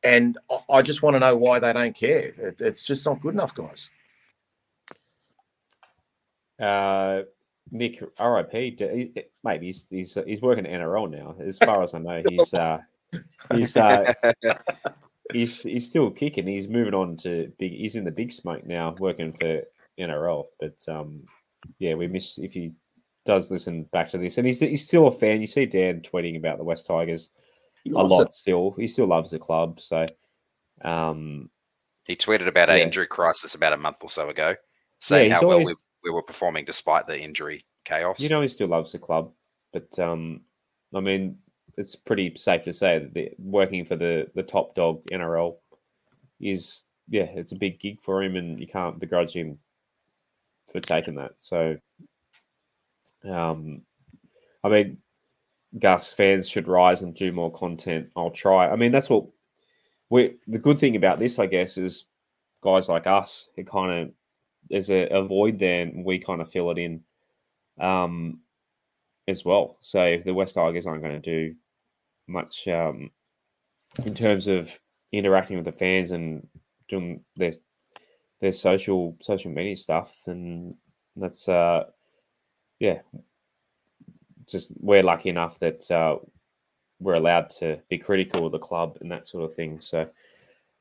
[0.04, 0.38] And
[0.70, 2.34] I just want to know why they don't care.
[2.38, 3.90] It, it's just not good enough, guys.
[6.60, 7.22] Uh,
[7.72, 8.54] Nick, RIP,
[9.44, 9.62] mate.
[9.62, 11.36] He's he's he's working at NRL now.
[11.40, 12.80] As far as I know, he's uh,
[13.52, 14.14] he's uh,
[15.32, 16.48] he's he's still kicking.
[16.48, 17.72] He's moving on to big.
[17.72, 19.62] He's in the big smoke now, working for
[20.00, 20.46] NRL.
[20.60, 21.24] But um,
[21.80, 22.74] yeah, we miss if he
[23.26, 25.42] does listen back to this, and he's he's still a fan.
[25.42, 27.30] You see Dan tweeting about the West Tigers
[27.88, 28.24] a lot.
[28.24, 28.32] It.
[28.34, 29.80] Still, he still loves the club.
[29.80, 30.06] So,
[30.84, 31.50] um,
[32.06, 32.76] he tweeted about yeah.
[32.76, 34.56] an injury crisis about a month or so ago,
[35.00, 38.20] saying yeah, how always, well we, we were performing despite the injury chaos.
[38.20, 39.32] You know, he still loves the club,
[39.72, 40.42] but um,
[40.94, 41.38] I mean,
[41.78, 45.56] it's pretty safe to say that the, working for the the top dog NRL
[46.40, 49.60] is yeah, it's a big gig for him, and you can't begrudge him
[50.72, 51.34] for taking that.
[51.38, 51.78] So,
[53.30, 53.82] um,
[54.64, 54.98] I mean,
[55.78, 58.10] Gus fans should rise and do more content.
[58.16, 58.70] I'll try.
[58.70, 59.26] I mean, that's what
[60.10, 60.36] we.
[60.48, 62.06] The good thing about this, I guess, is
[62.62, 63.50] guys like us.
[63.58, 64.14] It kind of
[64.70, 67.02] there's a, a void there, and we kind of fill it in.
[67.80, 68.40] Um,
[69.28, 69.78] as well.
[69.82, 71.56] So if the West Tigers aren't going to do
[72.28, 73.10] much um,
[74.06, 74.78] in terms of
[75.12, 76.48] interacting with the fans and
[76.88, 77.52] doing their
[78.42, 80.76] their social social media stuff, and
[81.16, 81.86] that's uh,
[82.80, 83.00] yeah,
[84.50, 86.18] just we're lucky enough that uh,
[87.00, 89.80] we're allowed to be critical of the club and that sort of thing.
[89.80, 90.10] So,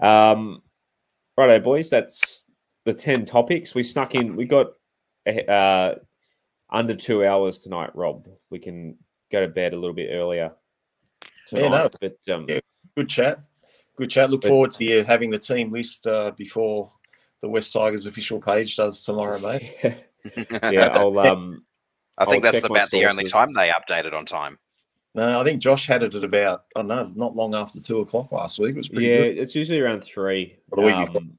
[0.00, 0.62] um,
[1.36, 2.50] righto, boys, that's
[2.84, 4.34] the ten topics we snuck in.
[4.34, 4.72] We got
[5.48, 5.94] uh,
[6.70, 8.26] under two hours tonight, Rob.
[8.50, 8.96] We can
[9.30, 10.52] go to bed a little bit earlier
[11.46, 11.62] tonight.
[11.62, 12.60] Yeah, no, but um, yeah,
[12.96, 13.40] good chat.
[13.96, 14.30] Good chat.
[14.30, 16.92] Look but, forward to you having the team list uh, before
[17.40, 19.72] the West Tigers official page does tomorrow, mate.
[20.36, 21.18] yeah, I'll.
[21.18, 21.64] Um,
[22.18, 24.58] I think I'll that's about the only time they updated on time.
[25.14, 28.00] No, I think Josh had it at about I don't know, not long after two
[28.00, 28.74] o'clock last week.
[28.74, 29.38] It was pretty yeah, good.
[29.38, 30.56] it's usually around three.
[30.76, 31.38] Um,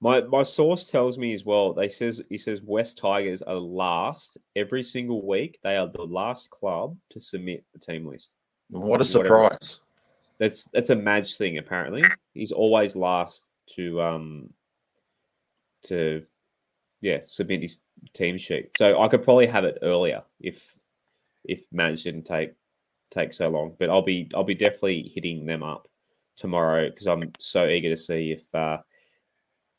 [0.00, 1.74] my my source tells me as well.
[1.74, 5.58] They says he says West Tigers are last every single week.
[5.62, 8.34] They are the last club to submit the team list.
[8.70, 9.80] What a surprise!
[10.38, 11.58] That's that's a Madge thing.
[11.58, 14.50] Apparently, he's always last to um
[15.82, 16.24] to
[17.00, 17.80] yeah submit his
[18.12, 18.70] team sheet.
[18.76, 20.74] So I could probably have it earlier if
[21.44, 22.54] if Madge didn't take
[23.10, 23.76] take so long.
[23.78, 25.88] But I'll be I'll be definitely hitting them up
[26.36, 28.78] tomorrow because I'm so eager to see if uh,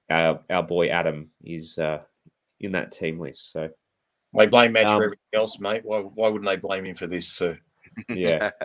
[0.09, 2.01] our our boy Adam is uh,
[2.59, 3.51] in that team list.
[3.51, 3.69] So
[4.37, 5.81] they blame Madge um, for everything else, mate.
[5.83, 7.57] Why why wouldn't they blame him for this too?
[8.09, 8.51] Yeah.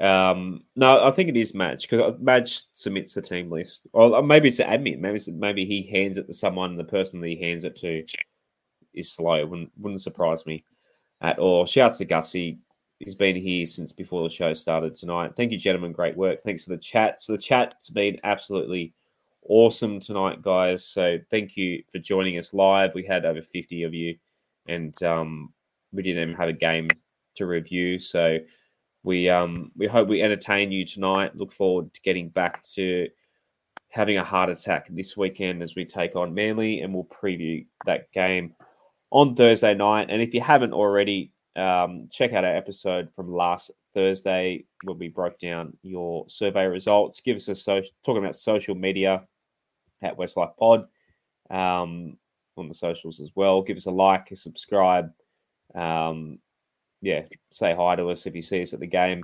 [0.00, 4.16] Um, no, I think it is Madge because uh, Madge submits the team list, or
[4.16, 5.00] uh, maybe it's an admin.
[5.00, 6.76] Maybe maybe he hands it to someone.
[6.76, 8.04] The person that he hands it to
[8.94, 9.44] is slow.
[9.44, 10.64] Wouldn't wouldn't surprise me.
[11.20, 11.66] at all.
[11.66, 12.58] Shouts to Gussie.
[13.00, 15.32] He's been here since before the show started tonight.
[15.36, 15.92] Thank you, gentlemen.
[15.92, 16.40] Great work.
[16.40, 17.26] Thanks for the chats.
[17.26, 18.92] The chat's been absolutely
[19.48, 20.84] awesome tonight, guys.
[20.84, 22.94] So thank you for joining us live.
[22.94, 24.16] We had over 50 of you,
[24.66, 25.52] and um,
[25.92, 26.88] we didn't even have a game
[27.38, 27.98] to review.
[27.98, 28.38] So
[29.02, 31.36] we um, we hope we entertain you tonight.
[31.36, 33.08] Look forward to getting back to
[33.90, 38.12] having a heart attack this weekend as we take on Manly, and we'll preview that
[38.12, 38.54] game
[39.10, 40.08] on Thursday night.
[40.10, 45.08] And if you haven't already, um, check out our episode from last Thursday where we
[45.08, 47.20] broke down your survey results.
[47.20, 49.24] Give us a social talking about social media
[50.02, 50.86] at Westlife Pod
[51.50, 52.16] um,
[52.56, 53.62] on the socials as well.
[53.62, 55.10] Give us a like, a subscribe.
[55.74, 56.38] Um,
[57.00, 59.22] yeah, say hi to us if you see us at the game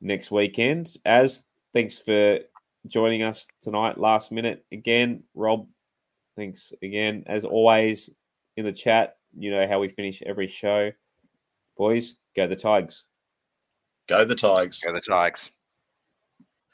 [0.00, 0.88] next weekend.
[1.04, 2.38] As thanks for
[2.86, 5.66] joining us tonight, last minute again, Rob.
[6.36, 8.10] Thanks again, as always,
[8.56, 9.16] in the chat.
[9.38, 10.90] You know how we finish every show.
[11.76, 13.06] Boys, go the Tigers.
[14.08, 14.80] Go the Tigers.
[14.80, 15.52] Go the Tigers.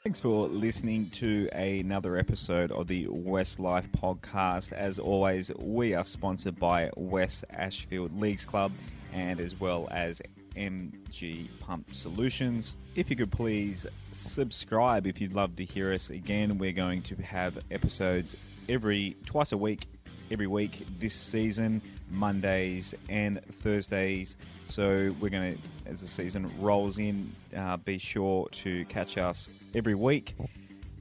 [0.03, 4.71] Thanks for listening to another episode of the West Life podcast.
[4.71, 8.71] As always, we are sponsored by West Ashfield Leagues Club
[9.13, 10.21] and as well as
[10.55, 12.75] MG Pump Solutions.
[12.95, 16.57] If you could please subscribe if you'd love to hear us again.
[16.57, 18.35] We're going to have episodes
[18.67, 19.87] every twice a week,
[20.31, 24.37] every week this season, Mondays and Thursdays.
[24.67, 29.49] So we're going to, as the season rolls in, uh, be sure to catch us
[29.73, 30.35] every week.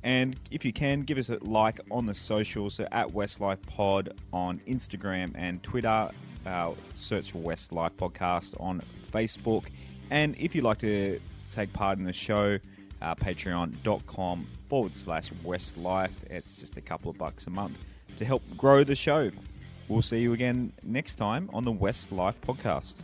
[0.03, 2.75] And if you can, give us a like on the socials.
[2.75, 6.11] So at Westlife Pod on Instagram and Twitter.
[6.47, 8.83] Uh, search for West Life Podcast on
[9.13, 9.67] Facebook.
[10.11, 11.21] And if you'd like to
[11.51, 12.59] take part in the show,
[13.03, 16.13] uh, patreon.com forward slash West Life.
[16.31, 17.79] It's just a couple of bucks a month
[18.17, 19.31] to help grow the show.
[19.89, 22.95] We'll see you again next time on the West Life Podcast.